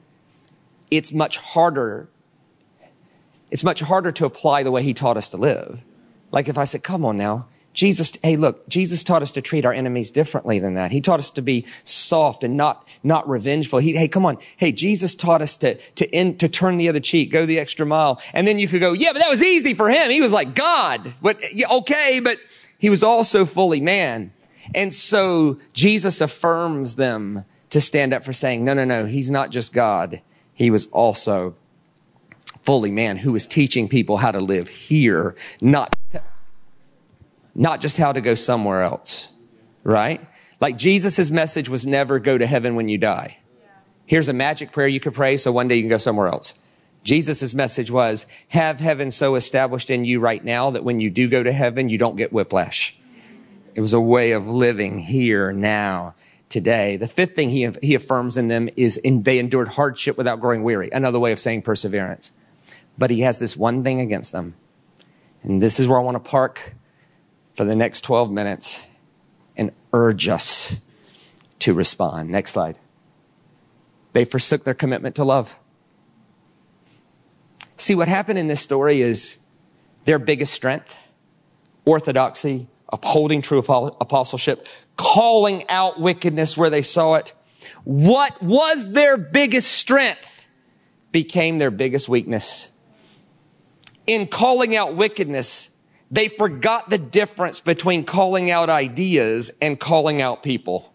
it's 0.88 1.12
much 1.12 1.36
harder. 1.36 2.08
It's 3.50 3.64
much 3.64 3.80
harder 3.80 4.12
to 4.12 4.24
apply 4.24 4.62
the 4.62 4.70
way 4.70 4.84
he 4.84 4.94
taught 4.94 5.16
us 5.16 5.28
to 5.30 5.36
live. 5.36 5.80
Like 6.30 6.46
if 6.46 6.56
I 6.56 6.62
said, 6.62 6.84
come 6.84 7.04
on 7.04 7.16
now, 7.16 7.48
Jesus, 7.74 8.12
hey, 8.22 8.36
look, 8.36 8.68
Jesus 8.68 9.02
taught 9.02 9.22
us 9.22 9.32
to 9.32 9.42
treat 9.42 9.66
our 9.66 9.72
enemies 9.72 10.12
differently 10.12 10.60
than 10.60 10.74
that. 10.74 10.92
He 10.92 11.00
taught 11.00 11.18
us 11.18 11.30
to 11.32 11.42
be 11.42 11.66
soft 11.82 12.44
and 12.44 12.56
not, 12.56 12.86
not 13.02 13.28
revengeful. 13.28 13.80
He, 13.80 13.96
hey, 13.96 14.06
come 14.06 14.24
on. 14.24 14.38
Hey, 14.56 14.70
Jesus 14.70 15.16
taught 15.16 15.42
us 15.42 15.56
to, 15.56 15.74
to 15.74 16.14
end, 16.14 16.38
to 16.38 16.48
turn 16.48 16.76
the 16.76 16.88
other 16.88 17.00
cheek, 17.00 17.32
go 17.32 17.44
the 17.44 17.58
extra 17.58 17.84
mile. 17.84 18.22
And 18.32 18.46
then 18.46 18.60
you 18.60 18.68
could 18.68 18.80
go, 18.80 18.92
yeah, 18.92 19.12
but 19.12 19.18
that 19.18 19.28
was 19.28 19.42
easy 19.42 19.74
for 19.74 19.90
him. 19.90 20.08
He 20.08 20.20
was 20.20 20.32
like 20.32 20.54
God. 20.54 21.14
But 21.20 21.42
okay, 21.72 22.20
but 22.20 22.38
he 22.78 22.90
was 22.90 23.02
also 23.02 23.44
fully 23.44 23.80
man. 23.80 24.32
And 24.72 24.94
so 24.94 25.58
Jesus 25.72 26.20
affirms 26.20 26.94
them 26.94 27.44
to 27.70 27.80
stand 27.80 28.14
up 28.14 28.24
for 28.24 28.32
saying, 28.32 28.64
no, 28.64 28.72
no, 28.72 28.84
no, 28.84 29.04
he's 29.04 29.32
not 29.32 29.50
just 29.50 29.72
God. 29.72 30.22
He 30.54 30.70
was 30.70 30.86
also 30.86 31.56
fully 32.62 32.92
man 32.92 33.16
who 33.16 33.32
was 33.32 33.48
teaching 33.48 33.88
people 33.88 34.18
how 34.18 34.30
to 34.30 34.40
live 34.40 34.68
here, 34.68 35.34
not 35.60 35.96
not 37.54 37.80
just 37.80 37.96
how 37.96 38.12
to 38.12 38.20
go 38.20 38.34
somewhere 38.34 38.82
else, 38.82 39.28
right? 39.82 40.20
Like 40.60 40.76
Jesus' 40.76 41.30
message 41.30 41.68
was 41.68 41.86
never 41.86 42.18
go 42.18 42.38
to 42.38 42.46
heaven 42.46 42.74
when 42.74 42.88
you 42.88 42.98
die. 42.98 43.38
Here's 44.06 44.28
a 44.28 44.32
magic 44.32 44.72
prayer 44.72 44.88
you 44.88 45.00
could 45.00 45.14
pray 45.14 45.36
so 45.36 45.52
one 45.52 45.68
day 45.68 45.76
you 45.76 45.82
can 45.82 45.88
go 45.88 45.98
somewhere 45.98 46.28
else. 46.28 46.54
Jesus' 47.04 47.54
message 47.54 47.90
was 47.90 48.26
have 48.48 48.80
heaven 48.80 49.10
so 49.10 49.34
established 49.34 49.90
in 49.90 50.04
you 50.04 50.20
right 50.20 50.42
now 50.42 50.70
that 50.70 50.84
when 50.84 51.00
you 51.00 51.10
do 51.10 51.28
go 51.28 51.42
to 51.42 51.52
heaven, 51.52 51.88
you 51.88 51.98
don't 51.98 52.16
get 52.16 52.32
whiplash. 52.32 52.98
It 53.74 53.80
was 53.80 53.92
a 53.92 54.00
way 54.00 54.32
of 54.32 54.46
living 54.46 54.98
here 55.00 55.52
now 55.52 56.14
today. 56.48 56.96
The 56.96 57.08
fifth 57.08 57.34
thing 57.34 57.50
he, 57.50 57.68
he 57.82 57.94
affirms 57.94 58.36
in 58.36 58.48
them 58.48 58.70
is 58.76 58.96
in, 58.96 59.22
they 59.22 59.38
endured 59.38 59.68
hardship 59.68 60.16
without 60.16 60.40
growing 60.40 60.62
weary. 60.62 60.88
Another 60.92 61.18
way 61.18 61.32
of 61.32 61.38
saying 61.38 61.62
perseverance. 61.62 62.32
But 62.96 63.10
he 63.10 63.20
has 63.20 63.38
this 63.38 63.56
one 63.56 63.82
thing 63.82 64.00
against 64.00 64.32
them. 64.32 64.54
And 65.42 65.60
this 65.60 65.80
is 65.80 65.88
where 65.88 65.98
I 65.98 66.02
want 66.02 66.22
to 66.22 66.30
park 66.30 66.74
for 67.54 67.64
the 67.64 67.76
next 67.76 68.02
12 68.02 68.30
minutes 68.30 68.84
and 69.56 69.72
urge 69.92 70.28
us 70.28 70.76
to 71.60 71.72
respond. 71.72 72.30
Next 72.30 72.52
slide. 72.52 72.78
They 74.12 74.24
forsook 74.24 74.64
their 74.64 74.74
commitment 74.74 75.16
to 75.16 75.24
love. 75.24 75.56
See, 77.76 77.94
what 77.94 78.08
happened 78.08 78.38
in 78.38 78.46
this 78.46 78.60
story 78.60 79.00
is 79.00 79.38
their 80.04 80.18
biggest 80.18 80.52
strength, 80.52 80.96
orthodoxy, 81.84 82.68
upholding 82.92 83.42
true 83.42 83.58
apostleship, 83.58 84.66
calling 84.96 85.68
out 85.68 86.00
wickedness 86.00 86.56
where 86.56 86.70
they 86.70 86.82
saw 86.82 87.14
it. 87.14 87.32
What 87.82 88.40
was 88.42 88.92
their 88.92 89.16
biggest 89.16 89.72
strength 89.72 90.34
became 91.14 91.58
their 91.58 91.70
biggest 91.70 92.08
weakness. 92.08 92.70
In 94.04 94.26
calling 94.26 94.74
out 94.74 94.96
wickedness, 94.96 95.70
they 96.14 96.28
forgot 96.28 96.90
the 96.90 96.98
difference 96.98 97.58
between 97.58 98.04
calling 98.04 98.48
out 98.48 98.70
ideas 98.70 99.50
and 99.60 99.80
calling 99.80 100.22
out 100.22 100.44
people. 100.44 100.94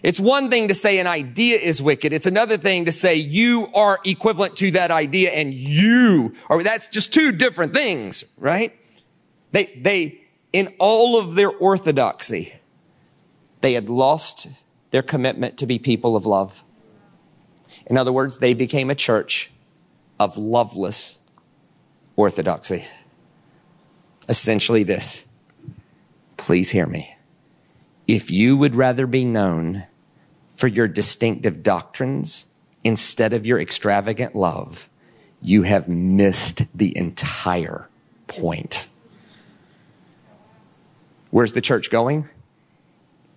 It's 0.00 0.20
one 0.20 0.48
thing 0.48 0.68
to 0.68 0.74
say 0.74 1.00
an 1.00 1.08
idea 1.08 1.58
is 1.58 1.82
wicked. 1.82 2.12
It's 2.12 2.24
another 2.24 2.56
thing 2.56 2.84
to 2.84 2.92
say 2.92 3.16
you 3.16 3.66
are 3.74 3.98
equivalent 4.04 4.56
to 4.58 4.70
that 4.70 4.92
idea 4.92 5.32
and 5.32 5.52
you 5.52 6.36
are, 6.48 6.62
that's 6.62 6.86
just 6.86 7.12
two 7.12 7.32
different 7.32 7.74
things, 7.74 8.22
right? 8.36 8.78
They, 9.50 9.64
they, 9.76 10.20
in 10.52 10.72
all 10.78 11.18
of 11.18 11.34
their 11.34 11.50
orthodoxy, 11.50 12.52
they 13.60 13.72
had 13.72 13.88
lost 13.88 14.46
their 14.92 15.02
commitment 15.02 15.58
to 15.58 15.66
be 15.66 15.80
people 15.80 16.14
of 16.14 16.26
love. 16.26 16.62
In 17.86 17.98
other 17.98 18.12
words, 18.12 18.38
they 18.38 18.54
became 18.54 18.88
a 18.88 18.94
church 18.94 19.50
of 20.20 20.38
loveless 20.38 21.18
orthodoxy 22.14 22.86
essentially 24.28 24.82
this. 24.82 25.26
Please 26.36 26.70
hear 26.70 26.86
me. 26.86 27.16
If 28.06 28.30
you 28.30 28.56
would 28.56 28.76
rather 28.76 29.06
be 29.06 29.24
known 29.24 29.86
for 30.56 30.66
your 30.66 30.88
distinctive 30.88 31.62
doctrines 31.62 32.46
instead 32.84 33.32
of 33.32 33.46
your 33.46 33.60
extravagant 33.60 34.34
love, 34.34 34.88
you 35.40 35.62
have 35.62 35.88
missed 35.88 36.64
the 36.76 36.96
entire 36.96 37.88
point. 38.26 38.88
Where's 41.30 41.52
the 41.52 41.60
church 41.60 41.90
going? 41.90 42.28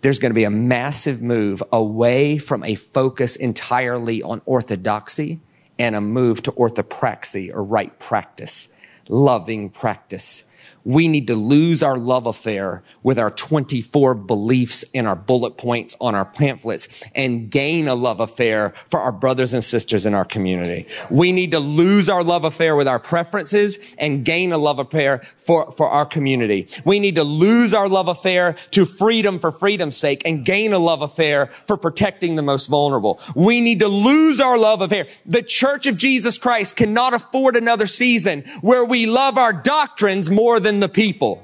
There's 0.01 0.19
going 0.19 0.32
to 0.32 0.36
be 0.36 0.45
a 0.45 0.49
massive 0.49 1.21
move 1.21 1.62
away 1.71 2.38
from 2.38 2.63
a 2.63 2.75
focus 2.75 3.36
entirely 3.36 4.23
on 4.23 4.41
orthodoxy 4.45 5.39
and 5.77 5.95
a 5.95 6.01
move 6.01 6.41
to 6.43 6.51
orthopraxy 6.54 7.54
or 7.54 7.63
right 7.63 7.97
practice, 7.99 8.69
loving 9.08 9.69
practice 9.69 10.43
we 10.84 11.08
need 11.08 11.28
to 11.28 11.36
lose 11.36 11.84
our 11.84 11.98
love 11.98 12.26
affair 12.26 12.84
with 13.04 13.20
our 13.20 13.32
24 13.32 14.15
beliefs 14.15 14.84
and 14.94 15.08
our 15.08 15.15
bullet 15.15 15.58
points 15.58 15.96
on 16.02 16.15
our 16.15 16.26
pamphlets 16.26 16.88
and 17.15 17.50
gain 17.50 17.88
a 17.88 17.96
love 17.96 18.20
affair 18.20 18.74
for 18.89 19.00
our 19.00 19.12
brothers 19.12 19.54
and 19.54 19.63
sisters 19.63 20.06
in 20.06 20.13
our 20.13 20.26
community. 20.26 20.88
We 21.10 21.32
need 21.32 21.52
to 21.52 21.60
lose 21.60 22.10
our 22.10 22.24
love 22.24 22.44
affair 22.44 22.76
with 22.76 22.88
our 22.88 23.00
preferences 23.00 23.78
and 23.98 24.26
gain 24.26 24.52
a 24.52 24.58
love 24.58 24.80
affair 24.80 25.22
for, 25.38 25.72
for 25.72 25.89
our 25.89 26.06
community. 26.06 26.67
We 26.86 27.00
need 27.00 27.15
to 27.15 27.24
lose 27.24 27.74
our 27.74 27.88
love 27.88 28.08
affair 28.08 28.56
to 28.72 28.86
freedom 28.86 29.39
for 29.39 29.52
freedom's 29.52 29.98
sake 29.98 30.22
and 30.26 30.46
gain 30.46 30.74
a 30.74 30.80
love 30.80 31.02
affair 31.02 31.48
for 31.67 31.78
protecting 31.78 32.36
the 32.36 32.41
most 32.41 32.67
vulnerable. 32.67 33.20
We 33.36 33.62
need 33.62 33.80
to 33.80 33.88
lose 33.88 34.39
our 34.39 34.58
love 34.58 34.82
affair. 34.82 35.08
The 35.26 35.44
church 35.44 35.88
of 35.88 35.98
Jesus 35.98 36.38
Christ 36.38 36.76
cannot 36.76 37.13
afford 37.13 37.56
another 37.56 37.88
season 37.88 38.44
where 38.62 38.86
we 38.86 39.06
love 39.06 39.38
our 39.38 39.54
doctrines 39.54 40.30
more 40.30 40.60
than 40.60 40.71
the 40.80 40.90
people. 40.90 41.44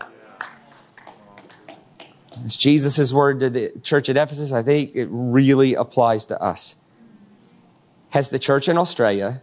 It's 2.46 2.56
Jesus' 2.56 3.12
word 3.12 3.40
to 3.42 3.50
the 3.50 3.80
church 3.82 4.10
at 4.10 4.18
Ephesus. 4.18 4.52
I 4.52 4.64
think 4.64 4.96
it 4.96 5.08
really 5.12 5.74
applies 5.74 6.26
to 6.26 6.42
us. 6.42 6.76
Has 8.12 8.30
the 8.30 8.40
church 8.40 8.70
in 8.70 8.78
Australia 8.78 9.42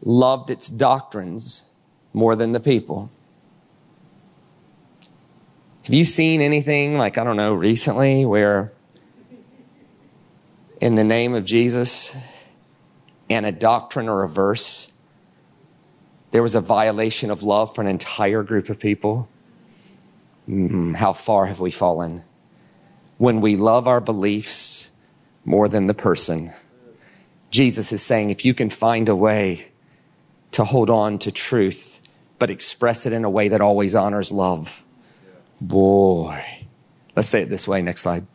loved 0.00 0.50
its 0.50 0.68
doctrines 0.68 1.64
more 2.12 2.36
than 2.36 2.52
the 2.52 2.60
people? 2.60 3.10
Have 5.84 5.94
you 5.94 6.04
seen 6.04 6.40
anything 6.40 6.96
like, 6.96 7.18
I 7.18 7.24
don't 7.24 7.36
know, 7.36 7.54
recently 7.54 8.24
where 8.24 8.72
in 10.80 10.94
the 10.94 11.04
name 11.04 11.34
of 11.34 11.44
Jesus 11.44 12.16
and 13.28 13.44
a 13.44 13.52
doctrine 13.52 14.08
or 14.08 14.22
a 14.22 14.28
verse 14.28 14.91
there 16.32 16.42
was 16.42 16.54
a 16.54 16.60
violation 16.60 17.30
of 17.30 17.42
love 17.42 17.74
for 17.74 17.82
an 17.82 17.86
entire 17.86 18.42
group 18.42 18.68
of 18.68 18.78
people. 18.78 19.28
Mm, 20.48 20.96
how 20.96 21.12
far 21.12 21.46
have 21.46 21.60
we 21.60 21.70
fallen? 21.70 22.24
When 23.18 23.40
we 23.40 23.54
love 23.54 23.86
our 23.86 24.00
beliefs 24.00 24.90
more 25.44 25.68
than 25.68 25.86
the 25.86 25.94
person, 25.94 26.52
Jesus 27.50 27.92
is 27.92 28.02
saying 28.02 28.30
if 28.30 28.44
you 28.44 28.54
can 28.54 28.70
find 28.70 29.08
a 29.08 29.14
way 29.14 29.68
to 30.52 30.64
hold 30.64 30.90
on 30.90 31.18
to 31.20 31.30
truth, 31.30 32.00
but 32.38 32.50
express 32.50 33.06
it 33.06 33.12
in 33.12 33.24
a 33.24 33.30
way 33.30 33.48
that 33.48 33.60
always 33.60 33.94
honors 33.94 34.32
love, 34.32 34.82
boy. 35.60 36.66
Let's 37.14 37.28
say 37.28 37.42
it 37.42 37.50
this 37.50 37.68
way. 37.68 37.82
Next 37.82 38.00
slide. 38.00 38.26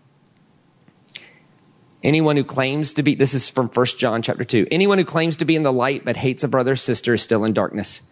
Anyone 2.08 2.38
who 2.38 2.46
claims 2.46 2.94
to 2.94 3.04
be, 3.04 3.16
this 3.16 3.34
is 3.34 3.50
from 3.50 3.68
1 3.68 3.86
John 3.98 4.22
chapter 4.22 4.46
2. 4.46 4.68
Anyone 4.72 4.98
who 4.98 5.04
claims 5.04 5.36
to 5.36 5.46
be 5.46 5.58
in 5.58 5.64
the 5.64 5.74
light 5.74 6.06
but 6.06 6.16
hates 6.16 6.42
a 6.42 6.48
brother 6.48 6.72
or 6.72 6.76
sister 6.78 7.16
is 7.16 7.22
still 7.22 7.44
in 7.44 7.52
darkness. 7.52 8.04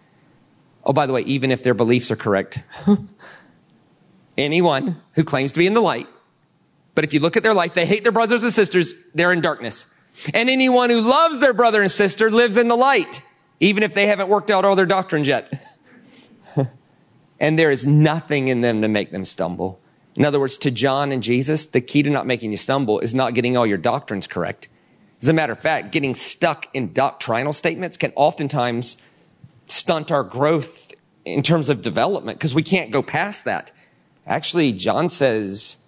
Oh, 0.84 0.92
by 0.92 1.06
the 1.06 1.14
way, 1.14 1.22
even 1.22 1.50
if 1.50 1.64
their 1.64 1.74
beliefs 1.74 2.12
are 2.12 2.18
correct. 2.18 2.62
Anyone 4.38 5.02
who 5.14 5.24
claims 5.24 5.54
to 5.54 5.60
be 5.60 5.66
in 5.66 5.74
the 5.74 5.82
light, 5.82 6.10
but 6.94 7.06
if 7.06 7.14
you 7.14 7.22
look 7.22 7.38
at 7.38 7.44
their 7.44 7.54
life, 7.54 7.74
they 7.74 7.86
hate 7.86 8.04
their 8.04 8.12
brothers 8.12 8.44
and 8.44 8.52
sisters, 8.52 8.94
they're 9.14 9.32
in 9.32 9.40
darkness. 9.40 9.86
And 10.34 10.50
anyone 10.50 10.90
who 10.90 11.00
loves 11.00 11.40
their 11.40 11.54
brother 11.54 11.82
and 11.82 11.90
sister 11.90 12.30
lives 12.30 12.58
in 12.58 12.68
the 12.68 12.76
light, 12.76 13.22
even 13.62 13.82
if 13.82 13.94
they 13.94 14.08
haven't 14.08 14.28
worked 14.28 14.52
out 14.52 14.66
all 14.66 14.76
their 14.76 14.86
doctrines 14.86 15.26
yet. 15.26 15.66
and 17.40 17.58
there 17.58 17.72
is 17.72 17.88
nothing 17.88 18.50
in 18.50 18.60
them 18.60 18.82
to 18.82 18.90
make 18.90 19.12
them 19.12 19.24
stumble. 19.24 19.80
In 20.16 20.24
other 20.24 20.40
words, 20.40 20.58
to 20.60 20.72
John 20.72 21.12
and 21.12 21.22
Jesus, 21.22 21.66
the 21.66 21.82
key 21.82 22.04
to 22.04 22.10
not 22.10 22.26
making 22.26 22.52
you 22.52 22.58
stumble 22.58 23.00
is 23.00 23.14
not 23.14 23.34
getting 23.34 23.58
all 23.58 23.66
your 23.66 23.78
doctrines 23.78 24.28
correct. 24.28 24.70
As 25.22 25.30
a 25.30 25.34
matter 25.34 25.54
of 25.54 25.60
fact, 25.60 25.92
getting 25.92 26.16
stuck 26.16 26.68
in 26.74 26.94
doctrinal 26.94 27.54
statements 27.54 27.98
can 27.98 28.14
oftentimes 28.16 29.02
stunt 29.68 30.12
our 30.12 30.24
growth 30.24 30.94
in 31.26 31.42
terms 31.42 31.70
of 31.70 31.82
development 31.82 32.38
because 32.38 32.56
we 32.56 32.64
can't 32.64 32.92
go 32.92 33.02
past 33.02 33.46
that. 33.46 33.72
Actually, 34.26 34.72
John 34.72 35.10
says, 35.10 35.84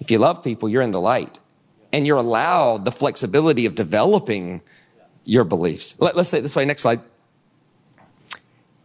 if 0.00 0.10
you 0.10 0.18
love 0.18 0.42
people, 0.42 0.68
you're 0.68 0.82
in 0.82 0.90
the 0.90 1.00
light 1.00 1.38
and 1.92 2.06
you're 2.06 2.18
allowed 2.18 2.84
the 2.84 2.92
flexibility 2.92 3.66
of 3.66 3.74
developing 3.74 4.60
your 5.24 5.44
beliefs. 5.44 5.94
Let, 6.00 6.16
us 6.16 6.28
say 6.28 6.38
it 6.38 6.42
this 6.42 6.56
way. 6.56 6.64
Next 6.64 6.82
slide. 6.82 7.00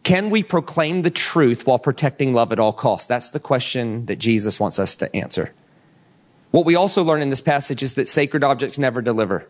Can 0.09 0.31
we 0.31 0.41
proclaim 0.41 1.03
the 1.03 1.11
truth 1.11 1.67
while 1.67 1.77
protecting 1.77 2.33
love 2.33 2.51
at 2.51 2.59
all 2.59 2.73
costs? 2.73 3.05
That's 3.05 3.29
the 3.29 3.39
question 3.39 4.07
that 4.07 4.15
Jesus 4.15 4.59
wants 4.59 4.79
us 4.79 4.95
to 4.95 5.15
answer. 5.15 5.53
What 6.49 6.65
we 6.65 6.73
also 6.73 7.03
learn 7.03 7.21
in 7.21 7.29
this 7.29 7.41
passage 7.41 7.83
is 7.83 7.93
that 7.93 8.07
sacred 8.07 8.43
objects 8.43 8.79
never 8.79 9.03
deliver. 9.03 9.47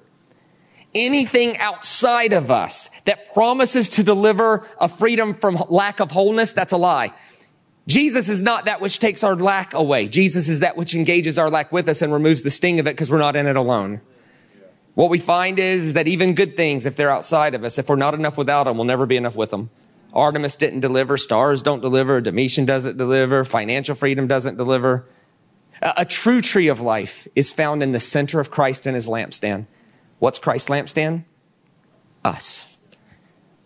Anything 0.94 1.58
outside 1.60 2.34
of 2.34 2.52
us 2.52 2.90
that 3.06 3.34
promises 3.34 3.88
to 3.88 4.04
deliver 4.04 4.68
a 4.82 4.90
freedom 4.90 5.34
from 5.34 5.64
lack 5.70 6.02
of 6.02 6.12
wholeness, 6.12 6.52
that's 6.52 6.74
a 6.74 6.78
lie. 6.78 7.14
Jesus 7.88 8.28
is 8.28 8.42
not 8.42 8.66
that 8.66 8.82
which 8.82 9.00
takes 9.00 9.24
our 9.24 9.38
lack 9.38 9.74
away. 9.74 10.10
Jesus 10.10 10.50
is 10.50 10.60
that 10.60 10.76
which 10.76 10.94
engages 10.94 11.40
our 11.40 11.50
lack 11.50 11.72
with 11.72 11.88
us 11.88 12.02
and 12.02 12.12
removes 12.12 12.42
the 12.42 12.52
sting 12.52 12.82
of 12.82 12.86
it 12.86 12.98
because 12.98 13.10
we're 13.10 13.18
not 13.18 13.38
in 13.38 13.48
it 13.48 13.56
alone. 13.56 14.02
What 14.96 15.10
we 15.10 15.20
find 15.20 15.58
is, 15.58 15.86
is 15.86 15.94
that 15.94 16.10
even 16.10 16.34
good 16.34 16.58
things, 16.58 16.86
if 16.86 16.98
they're 16.98 17.12
outside 17.12 17.56
of 17.56 17.64
us, 17.64 17.80
if 17.80 17.88
we're 17.88 17.96
not 17.96 18.14
enough 18.14 18.38
without 18.38 18.66
them, 18.66 18.76
we'll 18.76 18.84
never 18.84 19.06
be 19.06 19.16
enough 19.16 19.38
with 19.38 19.52
them. 19.52 19.70
Artemis 20.20 20.56
didn't 20.56 20.82
deliver. 20.82 21.18
Stars 21.18 21.62
don't 21.62 21.82
deliver. 21.82 22.22
Domitian 22.22 22.66
doesn't 22.66 22.98
deliver. 22.98 23.44
Financial 23.46 23.96
freedom 23.96 24.28
doesn't 24.28 24.58
deliver. 24.58 25.06
A, 25.82 25.94
a 25.98 26.06
true 26.06 26.42
tree 26.42 26.68
of 26.68 26.82
life 26.82 27.28
is 27.36 27.54
found 27.54 27.82
in 27.82 27.92
the 27.92 28.00
center 28.00 28.40
of 28.40 28.52
Christ 28.52 28.86
and 28.86 28.96
his 28.96 29.08
lampstand. 29.08 29.66
What's 30.20 30.40
Christ's 30.40 30.70
lampstand? 30.70 31.24
Us. 32.24 32.76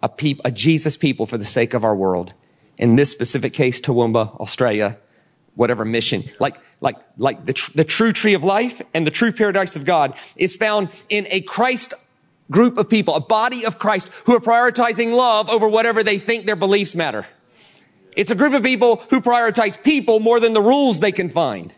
A, 0.01 0.10
peop, 0.10 0.39
a 0.45 0.51
Jesus 0.51 0.97
people 0.97 1.26
for 1.26 1.38
the 1.38 1.45
sake 1.45 1.74
of 1.74 1.84
our 1.84 1.95
world. 1.95 2.34
In 2.78 2.95
this 2.95 3.12
specific 3.12 3.54
case, 3.54 3.80
Toowoomba, 3.82 4.39
Australia, 4.39 4.97
whatever 5.56 5.86
mission. 5.86 6.24
Like, 6.39 6.58
like, 6.82 6.97
like 7.18 7.45
the, 7.45 7.54
tr- 7.54 7.72
the 7.76 7.84
true 7.84 8.12
tree 8.12 8.34
of 8.34 8.43
life 8.43 8.82
and 8.93 9.08
the 9.08 9.12
true 9.12 9.32
paradise 9.32 9.76
of 9.76 9.86
God 9.86 10.16
is 10.36 10.56
found 10.56 10.89
in 11.10 11.28
a 11.30 11.41
Christ 11.41 11.93
group 12.52 12.78
of 12.78 12.89
people, 12.89 13.16
a 13.16 13.22
body 13.22 13.66
of 13.66 13.80
Christ 13.80 14.10
who 14.26 14.36
are 14.36 14.39
prioritizing 14.39 15.14
love 15.14 15.50
over 15.50 15.68
whatever 15.68 16.04
they 16.04 16.20
think 16.20 16.46
their 16.46 16.56
beliefs 16.56 16.96
matter. 16.96 17.26
It's 18.16 18.32
a 18.32 18.36
group 18.36 18.54
of 18.54 18.64
people 18.64 18.98
who 19.10 19.22
prioritize 19.22 19.82
people 19.82 20.20
more 20.20 20.39
than 20.39 20.54
the 20.54 20.62
rules 20.62 21.00
they 21.00 21.12
can 21.12 21.30
find. 21.30 21.74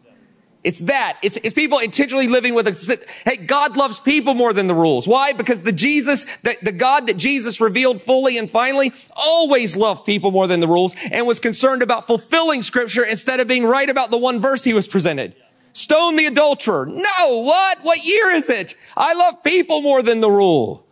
It's 0.65 0.79
that. 0.79 1.19
It's, 1.21 1.37
it's 1.37 1.53
people 1.53 1.77
intentionally 1.77 2.27
living 2.27 2.55
with 2.55 2.67
a, 2.67 3.07
hey, 3.23 3.37
God 3.37 3.77
loves 3.77 3.99
people 3.99 4.33
more 4.33 4.51
than 4.51 4.65
the 4.65 4.73
rules. 4.73 5.07
Why? 5.07 5.31
Because 5.31 5.61
the 5.61 5.71
Jesus, 5.71 6.25
the, 6.41 6.57
the 6.63 6.71
God 6.71 7.05
that 7.05 7.17
Jesus 7.17 7.61
revealed 7.61 8.01
fully 8.01 8.39
and 8.39 8.49
finally 8.49 8.91
always 9.15 9.77
loved 9.77 10.07
people 10.07 10.31
more 10.31 10.47
than 10.47 10.61
the 10.61 10.67
rules 10.67 10.95
and 11.11 11.27
was 11.27 11.39
concerned 11.39 11.83
about 11.83 12.07
fulfilling 12.07 12.63
scripture 12.63 13.03
instead 13.03 13.39
of 13.39 13.47
being 13.47 13.63
right 13.63 13.87
about 13.87 14.09
the 14.09 14.17
one 14.17 14.41
verse 14.41 14.63
he 14.63 14.73
was 14.73 14.87
presented. 14.87 15.35
Stone 15.75 16.15
the 16.15 16.25
adulterer. 16.25 16.85
No, 16.85 17.41
what? 17.41 17.79
What 17.83 18.05
year 18.05 18.31
is 18.31 18.49
it? 18.49 18.75
I 18.95 19.13
love 19.13 19.43
people 19.43 19.81
more 19.81 20.01
than 20.01 20.21
the 20.21 20.31
rule. 20.31 20.87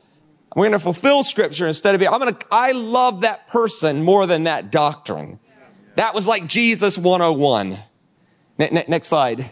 I'm 0.52 0.60
going 0.60 0.74
to 0.74 0.80
fulfill 0.80 1.24
scripture 1.24 1.66
instead 1.66 1.96
of 1.96 2.00
being, 2.00 2.12
I'm 2.12 2.20
going 2.20 2.36
to, 2.36 2.46
I 2.52 2.74
love 2.74 3.22
that 3.22 3.48
person 3.48 4.04
more 4.04 4.28
than 4.28 4.44
that 4.44 4.74
doctrine. 4.74 5.40
That 5.96 6.14
was 6.14 6.28
like 6.28 6.48
Jesus 6.48 6.98
101. 6.98 7.80
next 8.58 9.08
slide. 9.08 9.52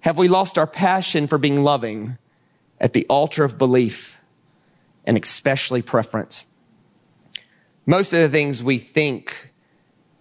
Have 0.00 0.18
we 0.18 0.26
lost 0.26 0.58
our 0.58 0.66
passion 0.66 1.28
for 1.28 1.38
being 1.38 1.62
loving 1.62 2.18
at 2.80 2.94
the 2.94 3.06
altar 3.08 3.44
of 3.44 3.56
belief 3.56 4.18
and 5.04 5.16
especially 5.16 5.80
preference? 5.80 6.46
Most 7.86 8.12
of 8.12 8.18
the 8.18 8.28
things 8.28 8.64
we 8.64 8.78
think 8.78 9.52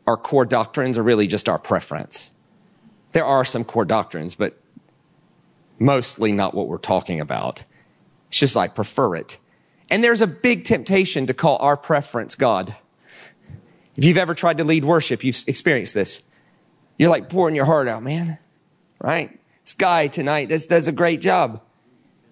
are 0.05 0.17
core 0.17 0.45
doctrines 0.45 0.99
are 0.99 1.03
really 1.03 1.25
just 1.25 1.49
our 1.49 1.59
preference. 1.59 2.31
There 3.13 3.25
are 3.25 3.45
some 3.45 3.63
core 3.63 3.85
doctrines, 3.85 4.35
but 4.35 4.59
mostly 5.79 6.31
not 6.31 6.53
what 6.53 6.67
we're 6.67 6.77
talking 6.77 7.19
about. 7.19 7.63
It's 8.29 8.39
just 8.39 8.57
I 8.57 8.67
prefer 8.67 9.15
it. 9.15 9.37
And 9.89 10.03
there's 10.03 10.21
a 10.21 10.27
big 10.27 10.65
temptation 10.65 11.27
to 11.27 11.33
call 11.33 11.57
our 11.59 11.77
preference 11.77 12.35
God. 12.35 12.75
If 13.95 14.05
you've 14.05 14.17
ever 14.17 14.35
tried 14.35 14.57
to 14.57 14.63
lead 14.63 14.85
worship, 14.85 15.23
you've 15.23 15.43
experienced 15.47 15.93
this. 15.93 16.21
You're 16.97 17.09
like 17.09 17.29
pouring 17.29 17.55
your 17.55 17.65
heart 17.65 17.87
out, 17.87 18.03
man, 18.03 18.37
right? 18.99 19.39
This 19.63 19.73
guy 19.73 20.07
tonight 20.07 20.49
does, 20.49 20.65
does 20.65 20.87
a 20.87 20.91
great 20.91 21.21
job. 21.21 21.61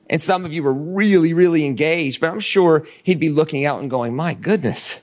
And 0.10 0.22
some 0.22 0.46
of 0.46 0.54
you 0.54 0.64
were 0.64 0.74
really, 0.74 1.34
really 1.34 1.66
engaged, 1.66 2.22
but 2.22 2.30
I'm 2.30 2.40
sure 2.40 2.86
he'd 3.04 3.20
be 3.20 3.30
looking 3.30 3.66
out 3.66 3.82
and 3.82 3.90
going, 3.90 4.16
my 4.16 4.34
goodness, 4.34 5.02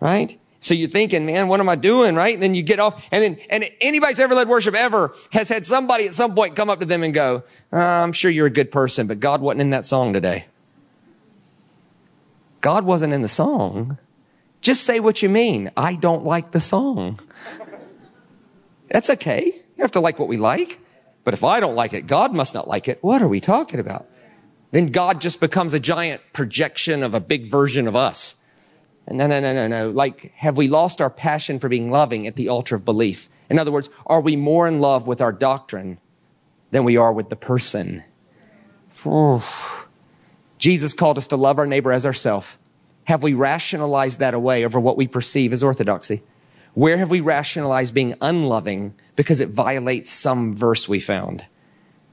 right? 0.00 0.40
So 0.62 0.74
you're 0.74 0.88
thinking, 0.88 1.26
man, 1.26 1.48
what 1.48 1.58
am 1.58 1.68
I 1.68 1.74
doing? 1.74 2.14
Right? 2.14 2.32
And 2.32 2.42
then 2.42 2.54
you 2.54 2.62
get 2.62 2.78
off 2.78 3.04
and 3.10 3.22
then, 3.22 3.38
and 3.50 3.68
anybody's 3.80 4.20
ever 4.20 4.32
led 4.32 4.48
worship 4.48 4.76
ever 4.76 5.12
has 5.32 5.48
had 5.48 5.66
somebody 5.66 6.06
at 6.06 6.14
some 6.14 6.36
point 6.36 6.54
come 6.54 6.70
up 6.70 6.78
to 6.78 6.86
them 6.86 7.02
and 7.02 7.12
go, 7.12 7.42
I'm 7.72 8.12
sure 8.12 8.30
you're 8.30 8.46
a 8.46 8.50
good 8.50 8.70
person, 8.70 9.08
but 9.08 9.18
God 9.18 9.40
wasn't 9.40 9.62
in 9.62 9.70
that 9.70 9.84
song 9.84 10.12
today. 10.12 10.46
God 12.60 12.84
wasn't 12.84 13.12
in 13.12 13.22
the 13.22 13.28
song. 13.28 13.98
Just 14.60 14.84
say 14.84 15.00
what 15.00 15.20
you 15.20 15.28
mean. 15.28 15.72
I 15.76 15.96
don't 15.96 16.24
like 16.24 16.52
the 16.52 16.60
song. 16.60 17.18
That's 18.88 19.10
okay. 19.10 19.46
You 19.76 19.82
have 19.82 19.90
to 19.92 20.00
like 20.00 20.20
what 20.20 20.28
we 20.28 20.36
like. 20.36 20.78
But 21.24 21.34
if 21.34 21.42
I 21.42 21.58
don't 21.58 21.74
like 21.74 21.92
it, 21.92 22.06
God 22.06 22.32
must 22.32 22.54
not 22.54 22.68
like 22.68 22.86
it. 22.86 23.02
What 23.02 23.20
are 23.20 23.26
we 23.26 23.40
talking 23.40 23.80
about? 23.80 24.06
Then 24.70 24.86
God 24.86 25.20
just 25.20 25.40
becomes 25.40 25.74
a 25.74 25.80
giant 25.80 26.20
projection 26.32 27.02
of 27.02 27.14
a 27.14 27.20
big 27.20 27.48
version 27.48 27.88
of 27.88 27.96
us. 27.96 28.36
No, 29.10 29.26
no, 29.26 29.40
no, 29.40 29.52
no, 29.52 29.66
no. 29.66 29.90
Like, 29.90 30.32
have 30.36 30.56
we 30.56 30.68
lost 30.68 31.00
our 31.00 31.10
passion 31.10 31.58
for 31.58 31.68
being 31.68 31.90
loving 31.90 32.26
at 32.26 32.36
the 32.36 32.48
altar 32.48 32.76
of 32.76 32.84
belief? 32.84 33.28
In 33.50 33.58
other 33.58 33.72
words, 33.72 33.90
are 34.06 34.20
we 34.20 34.36
more 34.36 34.66
in 34.68 34.80
love 34.80 35.06
with 35.06 35.20
our 35.20 35.32
doctrine 35.32 35.98
than 36.70 36.84
we 36.84 36.96
are 36.96 37.12
with 37.12 37.28
the 37.28 37.36
person? 37.36 38.04
Jesus 40.58 40.94
called 40.94 41.18
us 41.18 41.26
to 41.28 41.36
love 41.36 41.58
our 41.58 41.66
neighbor 41.66 41.92
as 41.92 42.06
ourselves. 42.06 42.56
Have 43.04 43.22
we 43.22 43.34
rationalized 43.34 44.20
that 44.20 44.34
away 44.34 44.64
over 44.64 44.78
what 44.78 44.96
we 44.96 45.08
perceive 45.08 45.52
as 45.52 45.62
orthodoxy? 45.62 46.22
Where 46.74 46.96
have 46.98 47.10
we 47.10 47.20
rationalized 47.20 47.92
being 47.92 48.14
unloving 48.20 48.94
because 49.16 49.40
it 49.40 49.48
violates 49.48 50.10
some 50.10 50.54
verse 50.54 50.88
we 50.88 51.00
found? 51.00 51.44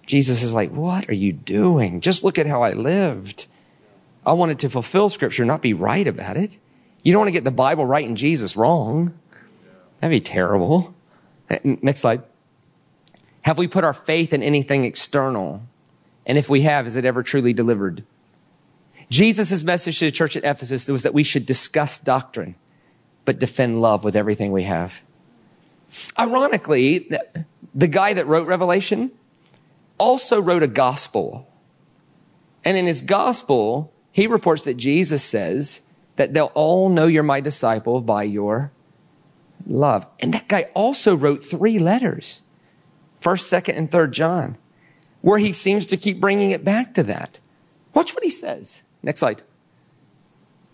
Jesus 0.05 0.41
is 0.41 0.53
like, 0.53 0.71
what 0.71 1.07
are 1.07 1.13
you 1.13 1.31
doing? 1.31 2.01
Just 2.01 2.23
look 2.23 2.39
at 2.39 2.47
how 2.47 2.63
I 2.63 2.73
lived. 2.73 3.45
I 4.25 4.33
wanted 4.33 4.59
to 4.59 4.69
fulfill 4.69 5.09
scripture, 5.09 5.45
not 5.45 5.61
be 5.61 5.73
right 5.73 6.07
about 6.07 6.35
it. 6.35 6.57
You 7.03 7.13
don't 7.13 7.21
want 7.21 7.29
to 7.29 7.33
get 7.33 7.43
the 7.43 7.51
Bible 7.51 7.85
right 7.85 8.05
and 8.05 8.17
Jesus 8.17 8.55
wrong. 8.55 9.17
That'd 9.99 10.15
be 10.15 10.23
terrible. 10.23 10.93
Next 11.63 12.01
slide. 12.01 12.23
Have 13.41 13.57
we 13.57 13.67
put 13.67 13.83
our 13.83 13.93
faith 13.93 14.33
in 14.33 14.43
anything 14.43 14.83
external? 14.83 15.61
And 16.25 16.37
if 16.37 16.49
we 16.49 16.61
have, 16.61 16.85
is 16.85 16.95
it 16.95 17.05
ever 17.05 17.23
truly 17.23 17.53
delivered? 17.53 18.03
Jesus' 19.09 19.63
message 19.63 19.99
to 19.99 20.05
the 20.05 20.11
church 20.11 20.37
at 20.37 20.43
Ephesus 20.43 20.87
was 20.87 21.03
that 21.03 21.13
we 21.13 21.23
should 21.23 21.45
discuss 21.45 21.97
doctrine 21.97 22.55
but 23.25 23.39
defend 23.39 23.81
love 23.81 24.03
with 24.03 24.15
everything 24.15 24.51
we 24.51 24.63
have. 24.63 25.01
Ironically, 26.17 27.09
the 27.73 27.87
guy 27.87 28.13
that 28.13 28.27
wrote 28.27 28.47
Revelation 28.47 29.11
also 29.97 30.41
wrote 30.41 30.63
a 30.63 30.67
gospel. 30.67 31.47
And 32.63 32.77
in 32.77 32.85
his 32.85 33.01
gospel, 33.01 33.93
he 34.11 34.27
reports 34.27 34.63
that 34.63 34.77
Jesus 34.77 35.23
says 35.23 35.81
that 36.20 36.34
they'll 36.34 36.51
all 36.53 36.89
know 36.89 37.07
you're 37.07 37.24
my 37.24 37.39
disciple 37.39 38.01
by 38.01 38.24
your 38.24 38.74
love. 39.65 40.05
And 40.20 40.34
that 40.34 40.49
guy 40.49 40.67
also 40.74 41.15
wrote 41.15 41.45
three 41.45 41.80
letters. 41.80 42.41
First, 43.22 43.47
second, 43.47 43.78
and 43.78 43.89
third 43.89 44.11
John, 44.11 44.57
where 45.22 45.39
he 45.39 45.53
seems 45.53 45.86
to 45.86 45.95
keep 45.95 46.20
bringing 46.20 46.51
it 46.51 46.65
back 46.65 46.93
to 46.95 47.03
that. 47.03 47.39
Watch 47.93 48.13
what 48.13 48.26
he 48.26 48.30
says. 48.30 48.84
Next 49.01 49.22
slide. 49.22 49.43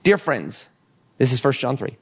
Dear 0.01 0.17
friends, 0.17 0.69
this 1.19 1.31
is 1.31 1.39
First 1.39 1.59
John 1.59 1.77
3. 1.77 1.95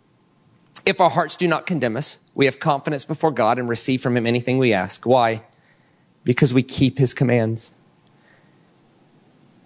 If 0.86 1.02
our 1.02 1.10
hearts 1.10 1.36
do 1.36 1.46
not 1.46 1.66
condemn 1.66 1.98
us, 1.98 2.20
we 2.34 2.46
have 2.46 2.62
confidence 2.62 3.04
before 3.04 3.32
God 3.32 3.60
and 3.60 3.68
receive 3.68 4.02
from 4.02 4.16
Him 4.16 4.26
anything 4.26 4.58
we 4.58 4.72
ask. 4.72 5.06
Why? 5.06 5.44
Because 6.24 6.54
we 6.54 6.64
keep 6.64 6.98
His 6.98 7.14
commands. 7.14 7.72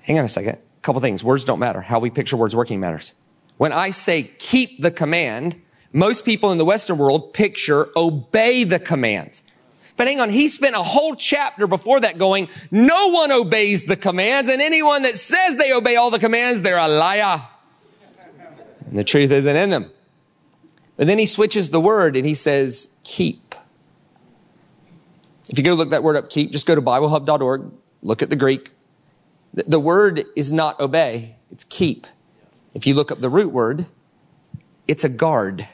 Hang 0.01 0.17
on 0.17 0.25
a 0.25 0.29
second. 0.29 0.55
A 0.55 0.81
couple 0.81 0.99
things. 0.99 1.23
Words 1.23 1.45
don't 1.45 1.59
matter. 1.59 1.81
How 1.81 1.99
we 1.99 2.09
picture 2.09 2.37
words 2.37 2.55
working 2.55 2.79
matters. 2.79 3.13
When 3.57 3.73
I 3.73 3.91
say 3.91 4.23
keep 4.23 4.81
the 4.81 4.91
command, 4.91 5.61
most 5.91 6.25
people 6.25 6.51
in 6.51 6.57
the 6.57 6.65
Western 6.65 6.97
world 6.97 7.33
picture 7.33 7.89
obey 7.95 8.63
the 8.63 8.79
command. 8.79 9.41
But 9.95 10.07
hang 10.07 10.19
on, 10.19 10.29
he 10.29 10.47
spent 10.47 10.75
a 10.75 10.83
whole 10.83 11.15
chapter 11.15 11.65
before 11.65 11.99
that 12.01 12.19
going, 12.19 12.49
no 12.69 13.07
one 13.09 13.31
obeys 13.31 13.85
the 13.85 13.95
commands, 13.95 14.49
and 14.49 14.61
anyone 14.61 15.01
that 15.01 15.17
says 15.17 15.57
they 15.57 15.73
obey 15.73 15.95
all 15.95 16.11
the 16.11 16.19
commands, 16.19 16.61
they're 16.61 16.77
a 16.77 16.87
liar. 16.87 17.41
And 18.85 18.97
the 18.97 19.03
truth 19.03 19.31
isn't 19.31 19.55
in 19.55 19.71
them. 19.71 19.91
But 20.97 21.07
then 21.07 21.19
he 21.19 21.25
switches 21.25 21.71
the 21.71 21.81
word 21.81 22.15
and 22.15 22.25
he 22.25 22.33
says, 22.33 22.89
keep. 23.03 23.55
If 25.49 25.57
you 25.57 25.63
go 25.63 25.73
look 25.73 25.91
that 25.91 26.03
word 26.03 26.15
up, 26.15 26.29
keep, 26.29 26.51
just 26.51 26.65
go 26.65 26.75
to 26.75 26.81
BibleHub.org, 26.81 27.71
look 28.01 28.21
at 28.21 28.29
the 28.29 28.35
Greek. 28.35 28.71
The 29.53 29.79
word 29.79 30.25
is 30.35 30.51
not 30.51 30.79
obey, 30.79 31.35
it's 31.51 31.63
keep. 31.63 32.05
If 32.77 32.85
you 32.85 32.93
look 32.93 33.11
up 33.11 33.21
the 33.21 33.29
root 33.29 33.51
word, 33.51 33.87
it's 34.87 35.03
a 35.03 35.09
guard. 35.09 35.67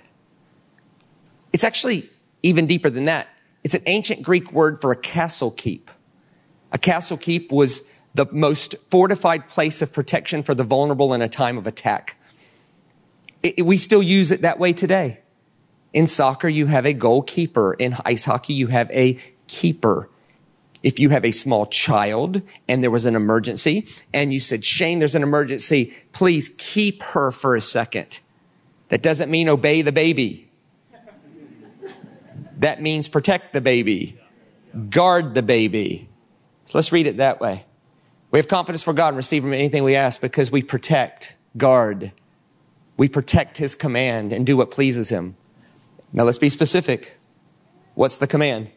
It's 1.51 1.65
actually 1.65 2.09
even 2.43 2.65
deeper 2.65 2.89
than 2.89 3.03
that. 3.03 3.27
It's 3.61 3.73
an 3.73 3.83
ancient 3.87 4.23
Greek 4.23 4.53
word 4.53 4.79
for 4.79 4.93
a 4.93 4.95
castle 4.95 5.51
keep. 5.51 5.91
A 6.71 6.77
castle 6.77 7.17
keep 7.17 7.51
was 7.51 7.81
the 8.13 8.25
most 8.31 8.75
fortified 8.89 9.49
place 9.49 9.81
of 9.81 9.91
protection 9.91 10.43
for 10.43 10.55
the 10.55 10.63
vulnerable 10.63 11.13
in 11.13 11.21
a 11.21 11.27
time 11.27 11.57
of 11.57 11.67
attack. 11.67 12.15
It, 13.43 13.65
we 13.65 13.77
still 13.77 14.01
use 14.01 14.31
it 14.31 14.41
that 14.43 14.57
way 14.57 14.71
today. 14.71 15.19
In 15.91 16.07
soccer, 16.07 16.47
you 16.47 16.67
have 16.67 16.85
a 16.85 16.93
goalkeeper. 16.93 17.73
In 17.73 17.97
ice 18.05 18.23
hockey, 18.23 18.53
you 18.53 18.67
have 18.67 18.89
a 18.91 19.17
keeper. 19.47 20.09
If 20.83 20.99
you 20.99 21.09
have 21.09 21.23
a 21.23 21.31
small 21.31 21.65
child 21.65 22.41
and 22.67 22.83
there 22.83 22.91
was 22.91 23.05
an 23.05 23.15
emergency 23.15 23.87
and 24.13 24.33
you 24.33 24.41
said, 24.41 24.65
Shane, 24.65 24.99
there's 24.99 25.15
an 25.15 25.23
emergency. 25.23 25.93
Please 26.11 26.51
keep 26.57 27.01
her 27.03 27.31
for 27.31 27.55
a 27.55 27.61
second. 27.61 28.19
That 28.89 29.01
doesn't 29.01 29.31
mean 29.31 29.47
obey 29.47 29.81
the 29.81 29.93
baby. 29.93 30.51
That 32.59 32.81
means 32.81 33.07
protect 33.07 33.53
the 33.53 33.61
baby, 33.61 34.19
guard 34.89 35.33
the 35.33 35.41
baby. 35.41 36.09
So 36.65 36.77
let's 36.77 36.91
read 36.91 37.07
it 37.07 37.17
that 37.17 37.39
way. 37.39 37.65
We 38.31 38.39
have 38.39 38.47
confidence 38.47 38.83
for 38.83 38.93
God 38.93 39.09
and 39.09 39.17
receive 39.17 39.43
from 39.43 39.53
anything 39.53 39.83
we 39.83 39.95
ask 39.95 40.19
because 40.19 40.51
we 40.51 40.63
protect, 40.63 41.35
guard. 41.55 42.11
We 42.97 43.07
protect 43.07 43.57
his 43.57 43.75
command 43.75 44.33
and 44.33 44.45
do 44.45 44.57
what 44.57 44.71
pleases 44.71 45.09
him. 45.09 45.35
Now 46.11 46.23
let's 46.23 46.37
be 46.37 46.49
specific. 46.49 47.17
What's 47.95 48.17
the 48.17 48.27
command? 48.27 48.69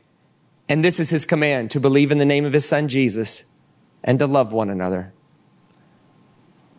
And 0.69 0.85
this 0.85 0.99
is 0.99 1.11
his 1.11 1.25
command 1.25 1.71
to 1.73 1.81
believe 1.81 2.11
in 2.11 2.19
the 2.19 2.25
name 2.25 2.45
of 2.45 2.53
his 2.53 2.67
son 2.67 2.89
Jesus 2.89 3.45
and 4.03 4.19
to 4.19 4.27
love 4.27 4.53
one 4.53 4.71
another. 4.71 5.12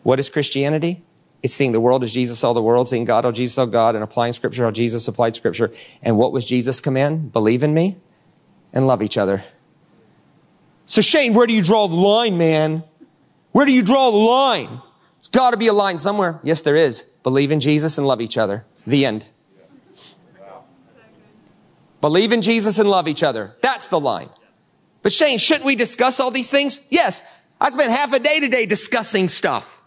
What 0.02 0.18
is 0.18 0.28
Christianity? 0.28 1.04
It's 1.42 1.54
seeing 1.54 1.72
the 1.72 1.80
world 1.80 2.02
as 2.02 2.12
Jesus 2.12 2.38
saw 2.38 2.52
the 2.52 2.62
world, 2.62 2.88
seeing 2.88 3.04
God 3.04 3.24
how 3.24 3.30
Jesus 3.30 3.54
saw 3.54 3.64
God, 3.64 3.94
and 3.94 4.02
applying 4.02 4.32
scripture 4.32 4.64
how 4.64 4.70
Jesus 4.70 5.06
applied 5.06 5.36
scripture. 5.36 5.72
And 6.02 6.16
what 6.16 6.32
was 6.32 6.44
Jesus' 6.44 6.80
command? 6.80 7.32
Believe 7.32 7.62
in 7.62 7.72
me 7.72 7.96
and 8.72 8.86
love 8.86 9.02
each 9.02 9.16
other. 9.16 9.44
So 10.86 11.00
Shane, 11.00 11.34
where 11.34 11.46
do 11.46 11.54
you 11.54 11.62
draw 11.62 11.86
the 11.86 11.94
line, 11.94 12.38
man? 12.38 12.82
Where 13.52 13.66
do 13.66 13.72
you 13.72 13.82
draw 13.82 14.10
the 14.10 14.16
line? 14.16 14.80
There's 15.18 15.28
got 15.28 15.50
to 15.50 15.56
be 15.56 15.66
a 15.66 15.72
line 15.72 15.98
somewhere. 15.98 16.40
Yes, 16.42 16.60
there 16.60 16.76
is. 16.76 17.02
Believe 17.22 17.52
in 17.52 17.60
Jesus 17.60 17.98
and 17.98 18.06
love 18.06 18.20
each 18.20 18.38
other. 18.38 18.64
The 18.86 19.04
end. 19.04 19.26
Believe 22.00 22.32
in 22.32 22.42
Jesus 22.42 22.78
and 22.78 22.88
love 22.88 23.08
each 23.08 23.22
other. 23.22 23.56
That's 23.60 23.88
the 23.88 24.00
line. 24.00 24.30
But 25.02 25.12
Shane, 25.12 25.38
shouldn't 25.38 25.64
we 25.64 25.76
discuss 25.76 26.20
all 26.20 26.30
these 26.30 26.50
things? 26.50 26.80
Yes. 26.90 27.22
I 27.60 27.70
spent 27.70 27.90
half 27.90 28.12
a 28.12 28.18
day 28.18 28.40
today 28.40 28.66
discussing 28.66 29.28
stuff. 29.28 29.82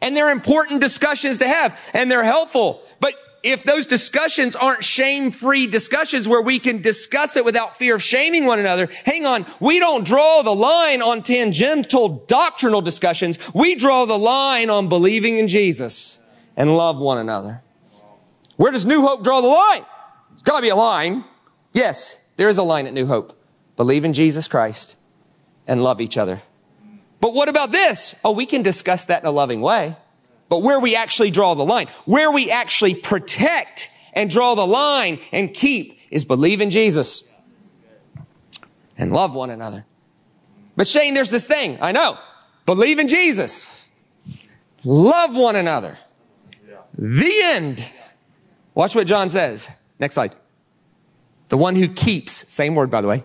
And 0.00 0.16
they're 0.16 0.30
important 0.30 0.80
discussions 0.80 1.38
to 1.38 1.48
have 1.48 1.78
and 1.94 2.10
they're 2.10 2.24
helpful. 2.24 2.82
But 3.00 3.14
if 3.42 3.64
those 3.64 3.86
discussions 3.86 4.56
aren't 4.56 4.84
shame-free 4.84 5.68
discussions 5.68 6.28
where 6.28 6.42
we 6.42 6.58
can 6.58 6.82
discuss 6.82 7.36
it 7.36 7.44
without 7.44 7.76
fear 7.76 7.96
of 7.96 8.02
shaming 8.02 8.44
one 8.44 8.58
another, 8.58 8.88
hang 9.04 9.26
on, 9.26 9.46
we 9.60 9.78
don't 9.78 10.04
draw 10.04 10.42
the 10.42 10.54
line 10.54 11.00
on 11.00 11.22
tangential 11.22 12.24
doctrinal 12.26 12.80
discussions. 12.80 13.38
We 13.54 13.74
draw 13.74 14.04
the 14.04 14.18
line 14.18 14.70
on 14.70 14.88
believing 14.88 15.38
in 15.38 15.48
Jesus 15.48 16.18
and 16.56 16.76
love 16.76 16.98
one 16.98 17.18
another. 17.18 17.62
Where 18.56 18.72
does 18.72 18.84
New 18.84 19.06
Hope 19.06 19.22
draw 19.22 19.40
the 19.40 19.48
line? 19.48 19.84
It's 20.32 20.42
gotta 20.42 20.62
be 20.62 20.68
a 20.68 20.76
line. 20.76 21.24
Yes, 21.78 22.20
there 22.36 22.48
is 22.48 22.58
a 22.58 22.64
line 22.64 22.88
at 22.88 22.92
New 22.92 23.06
Hope. 23.06 23.40
Believe 23.76 24.04
in 24.04 24.12
Jesus 24.12 24.48
Christ 24.48 24.96
and 25.64 25.80
love 25.80 26.00
each 26.00 26.18
other. 26.18 26.42
But 27.20 27.34
what 27.34 27.48
about 27.48 27.70
this? 27.70 28.16
Oh, 28.24 28.32
we 28.32 28.46
can 28.46 28.62
discuss 28.62 29.04
that 29.04 29.22
in 29.22 29.28
a 29.28 29.30
loving 29.30 29.60
way. 29.60 29.96
But 30.48 30.64
where 30.64 30.80
we 30.80 30.96
actually 30.96 31.30
draw 31.30 31.54
the 31.54 31.64
line, 31.64 31.86
where 32.04 32.32
we 32.32 32.50
actually 32.50 32.96
protect 32.96 33.90
and 34.12 34.28
draw 34.28 34.56
the 34.56 34.66
line 34.66 35.20
and 35.30 35.54
keep 35.54 36.00
is 36.10 36.24
believe 36.24 36.60
in 36.60 36.70
Jesus 36.70 37.30
and 38.96 39.12
love 39.12 39.36
one 39.36 39.50
another. 39.50 39.86
But 40.74 40.88
Shane, 40.88 41.14
there's 41.14 41.30
this 41.30 41.46
thing. 41.46 41.78
I 41.80 41.92
know. 41.92 42.18
Believe 42.66 42.98
in 42.98 43.06
Jesus. 43.06 43.70
Love 44.82 45.36
one 45.36 45.54
another. 45.54 45.96
The 46.96 47.40
end. 47.40 47.86
Watch 48.74 48.96
what 48.96 49.06
John 49.06 49.28
says. 49.28 49.68
Next 50.00 50.14
slide. 50.14 50.34
The 51.48 51.56
one 51.56 51.76
who 51.76 51.88
keeps, 51.88 52.32
same 52.52 52.74
word 52.74 52.90
by 52.90 53.00
the 53.00 53.08
way, 53.08 53.24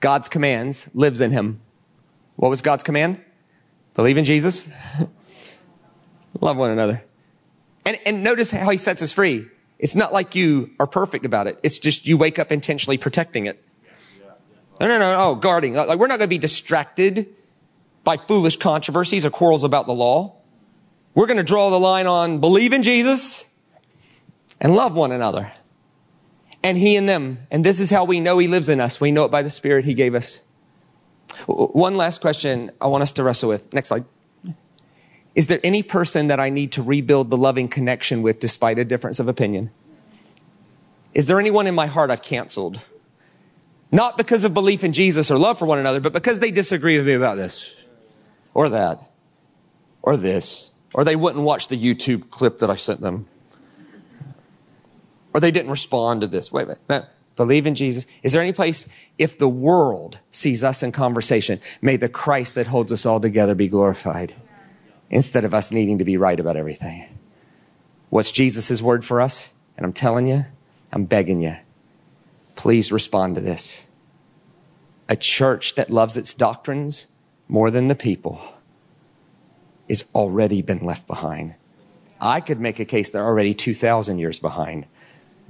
God's 0.00 0.28
commands 0.28 0.88
lives 0.94 1.20
in 1.20 1.30
him. 1.30 1.60
What 2.36 2.48
was 2.48 2.62
God's 2.62 2.82
command? 2.82 3.20
Believe 3.94 4.16
in 4.16 4.24
Jesus. 4.24 4.68
Love 6.40 6.56
one 6.56 6.70
another. 6.70 7.02
And, 7.86 7.98
and 8.06 8.22
notice 8.22 8.50
how 8.50 8.70
he 8.70 8.76
sets 8.76 9.02
us 9.02 9.12
free. 9.12 9.46
It's 9.78 9.94
not 9.94 10.12
like 10.12 10.34
you 10.34 10.70
are 10.80 10.86
perfect 10.86 11.24
about 11.24 11.46
it. 11.46 11.58
It's 11.62 11.78
just 11.78 12.06
you 12.06 12.16
wake 12.16 12.38
up 12.38 12.50
intentionally 12.50 12.98
protecting 12.98 13.46
it. 13.46 13.62
No, 14.80 14.88
no, 14.88 14.98
no, 14.98 15.16
oh, 15.20 15.34
guarding. 15.36 15.74
Like 15.74 15.98
we're 15.98 16.08
not 16.08 16.18
going 16.18 16.28
to 16.28 16.34
be 16.34 16.38
distracted 16.38 17.28
by 18.02 18.16
foolish 18.16 18.56
controversies 18.56 19.24
or 19.24 19.30
quarrels 19.30 19.64
about 19.64 19.86
the 19.86 19.94
law. 19.94 20.36
We're 21.14 21.26
going 21.26 21.36
to 21.36 21.44
draw 21.44 21.70
the 21.70 21.78
line 21.78 22.06
on 22.06 22.40
believe 22.40 22.72
in 22.72 22.82
Jesus 22.82 23.44
and 24.60 24.74
love 24.74 24.94
one 24.96 25.12
another. 25.12 25.52
And 26.64 26.78
he 26.78 26.96
and 26.96 27.08
them. 27.08 27.46
And 27.50 27.64
this 27.64 27.80
is 27.80 27.90
how 27.90 28.04
we 28.04 28.18
know 28.18 28.38
he 28.38 28.48
lives 28.48 28.68
in 28.68 28.80
us. 28.80 29.00
We 29.00 29.12
know 29.12 29.26
it 29.26 29.30
by 29.30 29.42
the 29.42 29.50
spirit 29.50 29.84
he 29.84 29.94
gave 29.94 30.14
us. 30.14 30.40
One 31.46 31.96
last 31.96 32.20
question 32.20 32.72
I 32.80 32.86
want 32.86 33.02
us 33.02 33.12
to 33.12 33.22
wrestle 33.22 33.50
with. 33.50 33.72
Next 33.72 33.88
slide. 33.88 34.06
Is 35.34 35.48
there 35.48 35.60
any 35.62 35.82
person 35.82 36.28
that 36.28 36.40
I 36.40 36.48
need 36.48 36.72
to 36.72 36.82
rebuild 36.82 37.28
the 37.28 37.36
loving 37.36 37.68
connection 37.68 38.22
with 38.22 38.40
despite 38.40 38.78
a 38.78 38.84
difference 38.84 39.18
of 39.18 39.28
opinion? 39.28 39.70
Is 41.12 41.26
there 41.26 41.38
anyone 41.38 41.66
in 41.66 41.74
my 41.74 41.86
heart 41.86 42.10
I've 42.10 42.22
canceled? 42.22 42.80
Not 43.92 44.16
because 44.16 44.42
of 44.44 44.54
belief 44.54 44.82
in 44.82 44.92
Jesus 44.92 45.30
or 45.30 45.38
love 45.38 45.58
for 45.58 45.66
one 45.66 45.78
another, 45.78 46.00
but 46.00 46.12
because 46.12 46.40
they 46.40 46.50
disagree 46.50 46.96
with 46.96 47.06
me 47.06 47.12
about 47.12 47.36
this 47.36 47.76
or 48.54 48.68
that 48.70 49.00
or 50.02 50.16
this, 50.16 50.70
or 50.94 51.04
they 51.04 51.16
wouldn't 51.16 51.44
watch 51.44 51.68
the 51.68 51.78
YouTube 51.78 52.30
clip 52.30 52.58
that 52.58 52.70
I 52.70 52.76
sent 52.76 53.00
them, 53.00 53.26
or 55.34 55.40
they 55.40 55.50
didn't 55.50 55.70
respond 55.70 56.20
to 56.20 56.26
this. 56.26 56.50
Wait, 56.50 56.68
wait, 56.68 56.78
wait. 56.88 57.02
Believe 57.36 57.66
in 57.66 57.74
Jesus. 57.74 58.06
Is 58.22 58.32
there 58.32 58.40
any 58.40 58.52
place, 58.52 58.86
if 59.18 59.36
the 59.36 59.48
world 59.48 60.20
sees 60.30 60.62
us 60.62 60.84
in 60.84 60.92
conversation, 60.92 61.60
may 61.82 61.96
the 61.96 62.08
Christ 62.08 62.54
that 62.54 62.68
holds 62.68 62.92
us 62.92 63.04
all 63.04 63.20
together 63.20 63.56
be 63.56 63.66
glorified 63.66 64.34
instead 65.10 65.44
of 65.44 65.52
us 65.52 65.72
needing 65.72 65.98
to 65.98 66.04
be 66.04 66.16
right 66.16 66.38
about 66.38 66.56
everything? 66.56 67.08
What's 68.10 68.30
Jesus' 68.30 68.80
word 68.80 69.04
for 69.04 69.20
us? 69.20 69.52
And 69.76 69.84
I'm 69.84 69.92
telling 69.92 70.28
you, 70.28 70.44
I'm 70.92 71.04
begging 71.06 71.42
you, 71.42 71.56
please 72.54 72.92
respond 72.92 73.34
to 73.34 73.40
this. 73.40 73.86
A 75.08 75.16
church 75.16 75.74
that 75.74 75.90
loves 75.90 76.16
its 76.16 76.32
doctrines 76.32 77.08
more 77.48 77.72
than 77.72 77.88
the 77.88 77.96
people 77.96 78.40
is 79.88 80.04
already 80.14 80.62
been 80.62 80.84
left 80.84 81.08
behind. 81.08 81.56
I 82.20 82.40
could 82.40 82.60
make 82.60 82.78
a 82.78 82.84
case 82.84 83.10
they're 83.10 83.24
already 83.24 83.52
2,000 83.54 84.18
years 84.18 84.38
behind. 84.38 84.86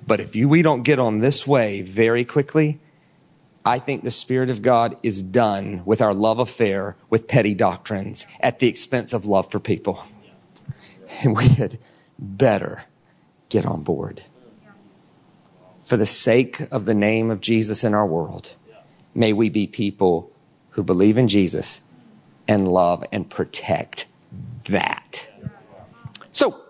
But 0.07 0.21
if 0.21 0.37
you, 0.37 0.49
we 0.49 0.63
don't 0.63 0.83
get 0.83 0.99
on 0.99 1.21
this 1.21 1.47
way 1.47 1.83
very 1.83 2.25
quickly, 2.25 2.81
I 3.65 3.79
think 3.79 4.05
the 4.05 4.11
Spirit 4.11 4.51
of 4.51 4.61
God 4.61 4.97
is 5.03 5.23
done 5.23 5.83
with 5.87 6.03
our 6.03 6.13
love 6.13 6.39
affair 6.39 6.97
with 7.09 7.29
petty 7.29 7.55
doctrines 7.55 8.27
at 8.41 8.59
the 8.59 8.69
expense 8.69 9.13
of 9.13 9.25
love 9.25 9.51
for 9.51 9.59
people. 9.59 10.05
And 11.23 11.37
we 11.37 11.49
had 11.49 11.79
better 12.19 12.85
get 13.49 13.65
on 13.65 13.83
board. 13.83 14.25
For 15.85 15.97
the 15.97 16.07
sake 16.07 16.61
of 16.73 16.85
the 16.85 16.95
name 16.95 17.31
of 17.31 17.41
Jesus 17.41 17.85
in 17.85 17.95
our 17.95 18.07
world, 18.07 18.55
may 19.15 19.33
we 19.33 19.49
be 19.49 19.67
people 19.67 20.31
who 20.71 20.83
believe 20.83 21.17
in 21.17 21.29
Jesus 21.29 21.81
and 22.49 22.69
love 22.69 23.05
and 23.13 23.31
protect 23.31 24.07
that. 24.69 25.29
So, 26.33 26.61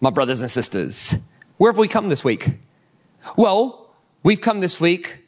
my 0.00 0.10
brothers 0.10 0.40
and 0.40 0.50
sisters, 0.50 1.16
where 1.62 1.70
have 1.70 1.78
we 1.78 1.86
come 1.86 2.08
this 2.08 2.24
week? 2.24 2.48
Well, 3.36 3.94
we've 4.24 4.40
come 4.40 4.58
this 4.58 4.80
week 4.80 5.21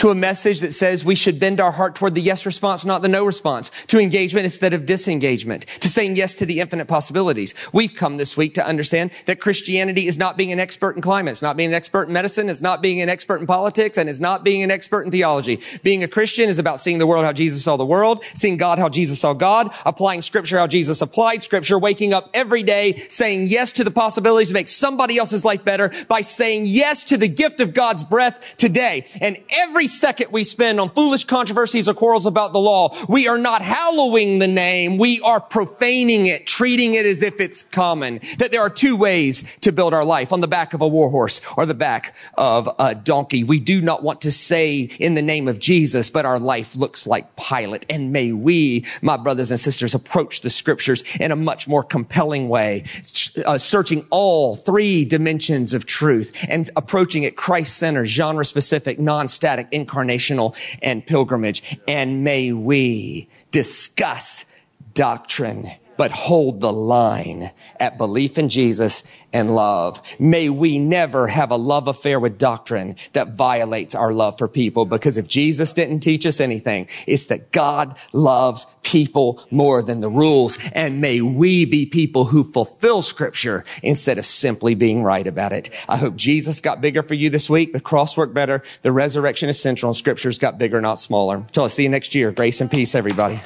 to 0.00 0.08
a 0.08 0.14
message 0.14 0.60
that 0.60 0.72
says 0.72 1.04
we 1.04 1.14
should 1.14 1.38
bend 1.38 1.60
our 1.60 1.72
heart 1.72 1.94
toward 1.94 2.14
the 2.14 2.22
yes 2.22 2.46
response, 2.46 2.86
not 2.86 3.02
the 3.02 3.08
no 3.08 3.22
response, 3.22 3.70
to 3.86 3.98
engagement 3.98 4.44
instead 4.44 4.72
of 4.72 4.86
disengagement, 4.86 5.66
to 5.78 5.90
saying 5.90 6.16
yes 6.16 6.32
to 6.32 6.46
the 6.46 6.60
infinite 6.60 6.88
possibilities. 6.88 7.52
We've 7.70 7.94
come 7.94 8.16
this 8.16 8.34
week 8.34 8.54
to 8.54 8.66
understand 8.66 9.10
that 9.26 9.40
Christianity 9.40 10.06
is 10.06 10.16
not 10.16 10.38
being 10.38 10.52
an 10.52 10.58
expert 10.58 10.96
in 10.96 11.02
climate, 11.02 11.32
it's 11.32 11.42
not 11.42 11.54
being 11.54 11.68
an 11.68 11.74
expert 11.74 12.04
in 12.04 12.14
medicine, 12.14 12.48
it's 12.48 12.62
not 12.62 12.80
being 12.80 13.02
an 13.02 13.10
expert 13.10 13.42
in 13.42 13.46
politics, 13.46 13.98
and 13.98 14.08
it's 14.08 14.20
not 14.20 14.42
being 14.42 14.62
an 14.62 14.70
expert 14.70 15.02
in 15.02 15.10
theology. 15.10 15.60
Being 15.82 16.02
a 16.02 16.08
Christian 16.08 16.48
is 16.48 16.58
about 16.58 16.80
seeing 16.80 16.98
the 16.98 17.06
world 17.06 17.26
how 17.26 17.34
Jesus 17.34 17.62
saw 17.62 17.76
the 17.76 17.84
world, 17.84 18.24
seeing 18.32 18.56
God 18.56 18.78
how 18.78 18.88
Jesus 18.88 19.20
saw 19.20 19.34
God, 19.34 19.70
applying 19.84 20.22
scripture 20.22 20.56
how 20.56 20.66
Jesus 20.66 21.02
applied 21.02 21.42
scripture, 21.42 21.78
waking 21.78 22.14
up 22.14 22.30
every 22.32 22.62
day 22.62 23.04
saying 23.10 23.48
yes 23.48 23.70
to 23.72 23.84
the 23.84 23.90
possibilities 23.90 24.48
to 24.48 24.54
make 24.54 24.68
somebody 24.68 25.18
else's 25.18 25.44
life 25.44 25.62
better 25.62 25.92
by 26.08 26.22
saying 26.22 26.64
yes 26.68 27.04
to 27.04 27.18
the 27.18 27.28
gift 27.28 27.60
of 27.60 27.74
God's 27.74 28.02
breath 28.02 28.56
today. 28.56 29.04
And 29.20 29.36
every 29.50 29.88
second 29.90 30.32
we 30.32 30.44
spend 30.44 30.80
on 30.80 30.90
foolish 30.90 31.24
controversies 31.24 31.88
or 31.88 31.94
quarrels 31.94 32.26
about 32.26 32.52
the 32.52 32.58
law, 32.58 32.96
we 33.08 33.28
are 33.28 33.38
not 33.38 33.62
hallowing 33.62 34.38
the 34.38 34.48
name. 34.48 34.98
We 34.98 35.20
are 35.20 35.40
profaning 35.40 36.26
it, 36.26 36.46
treating 36.46 36.94
it 36.94 37.06
as 37.06 37.22
if 37.22 37.40
it's 37.40 37.62
common. 37.62 38.20
That 38.38 38.52
there 38.52 38.60
are 38.60 38.70
two 38.70 38.96
ways 38.96 39.44
to 39.62 39.72
build 39.72 39.94
our 39.94 40.04
life 40.04 40.32
on 40.32 40.40
the 40.40 40.48
back 40.48 40.74
of 40.74 40.80
a 40.80 40.88
war 40.88 41.10
horse 41.10 41.40
or 41.56 41.66
the 41.66 41.74
back 41.74 42.14
of 42.34 42.68
a 42.78 42.94
donkey. 42.94 43.44
We 43.44 43.60
do 43.60 43.80
not 43.80 44.02
want 44.02 44.20
to 44.22 44.30
say 44.30 44.80
in 44.98 45.14
the 45.14 45.22
name 45.22 45.48
of 45.48 45.58
Jesus, 45.58 46.10
but 46.10 46.24
our 46.24 46.38
life 46.38 46.76
looks 46.76 47.06
like 47.06 47.36
Pilate. 47.36 47.86
And 47.90 48.12
may 48.12 48.32
we, 48.32 48.84
my 49.02 49.16
brothers 49.16 49.50
and 49.50 49.60
sisters, 49.60 49.94
approach 49.94 50.42
the 50.42 50.50
scriptures 50.50 51.02
in 51.18 51.32
a 51.32 51.36
much 51.36 51.68
more 51.68 51.82
compelling 51.82 52.48
way, 52.48 52.84
uh, 53.44 53.58
searching 53.58 54.06
all 54.10 54.56
three 54.56 55.04
dimensions 55.04 55.74
of 55.74 55.86
truth 55.86 56.32
and 56.48 56.70
approaching 56.76 57.22
it 57.22 57.36
Christ-centered, 57.36 58.06
genre-specific, 58.06 58.98
non-static, 58.98 59.68
incarnational, 59.86 60.56
and 60.82 61.06
pilgrimage. 61.06 61.78
And 61.88 62.24
may 62.24 62.52
we 62.52 63.28
discuss 63.50 64.44
doctrine 64.94 65.70
but 66.00 66.12
hold 66.12 66.60
the 66.60 66.72
line 66.72 67.50
at 67.78 67.98
belief 67.98 68.38
in 68.38 68.48
Jesus 68.48 69.02
and 69.34 69.54
love. 69.54 70.00
May 70.18 70.48
we 70.48 70.78
never 70.78 71.26
have 71.26 71.50
a 71.50 71.56
love 71.56 71.88
affair 71.88 72.18
with 72.18 72.38
doctrine 72.38 72.96
that 73.12 73.34
violates 73.34 73.94
our 73.94 74.10
love 74.10 74.38
for 74.38 74.48
people 74.48 74.86
because 74.86 75.18
if 75.18 75.28
Jesus 75.28 75.74
didn't 75.74 76.00
teach 76.00 76.24
us 76.24 76.40
anything, 76.40 76.88
it's 77.06 77.26
that 77.26 77.52
God 77.52 77.98
loves 78.14 78.64
people 78.82 79.46
more 79.50 79.82
than 79.82 80.00
the 80.00 80.08
rules. 80.08 80.56
And 80.72 81.02
may 81.02 81.20
we 81.20 81.66
be 81.66 81.84
people 81.84 82.24
who 82.24 82.44
fulfill 82.44 83.02
scripture 83.02 83.62
instead 83.82 84.16
of 84.16 84.24
simply 84.24 84.74
being 84.74 85.02
right 85.02 85.26
about 85.26 85.52
it. 85.52 85.68
I 85.86 85.98
hope 85.98 86.16
Jesus 86.16 86.60
got 86.60 86.80
bigger 86.80 87.02
for 87.02 87.12
you 87.12 87.28
this 87.28 87.50
week. 87.50 87.74
The 87.74 87.78
cross 87.78 88.16
worked 88.16 88.32
better. 88.32 88.62
The 88.80 88.90
resurrection 88.90 89.50
is 89.50 89.60
central 89.60 89.90
and 89.90 89.96
scriptures 89.98 90.38
got 90.38 90.56
bigger, 90.56 90.80
not 90.80 90.98
smaller. 90.98 91.44
Till 91.52 91.64
I 91.64 91.68
see 91.68 91.82
you 91.82 91.90
next 91.90 92.14
year. 92.14 92.32
Grace 92.32 92.62
and 92.62 92.70
peace, 92.70 92.94
everybody. 92.94 93.38